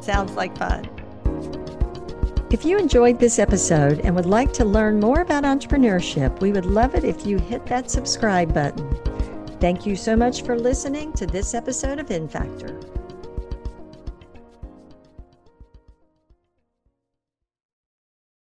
Sounds 0.00 0.32
like 0.34 0.56
fun. 0.56 0.88
If 2.52 2.64
you 2.64 2.78
enjoyed 2.78 3.18
this 3.18 3.40
episode 3.40 3.98
and 4.04 4.14
would 4.14 4.26
like 4.26 4.52
to 4.54 4.64
learn 4.64 5.00
more 5.00 5.22
about 5.22 5.42
entrepreneurship, 5.42 6.40
we 6.40 6.52
would 6.52 6.66
love 6.66 6.94
it 6.94 7.02
if 7.02 7.26
you 7.26 7.38
hit 7.38 7.66
that 7.66 7.90
subscribe 7.90 8.54
button. 8.54 8.96
Thank 9.58 9.86
you 9.86 9.96
so 9.96 10.14
much 10.14 10.42
for 10.42 10.56
listening 10.56 11.12
to 11.14 11.26
this 11.26 11.52
episode 11.52 11.98
of 11.98 12.12
En 12.12 12.28
Factor. 12.28 12.78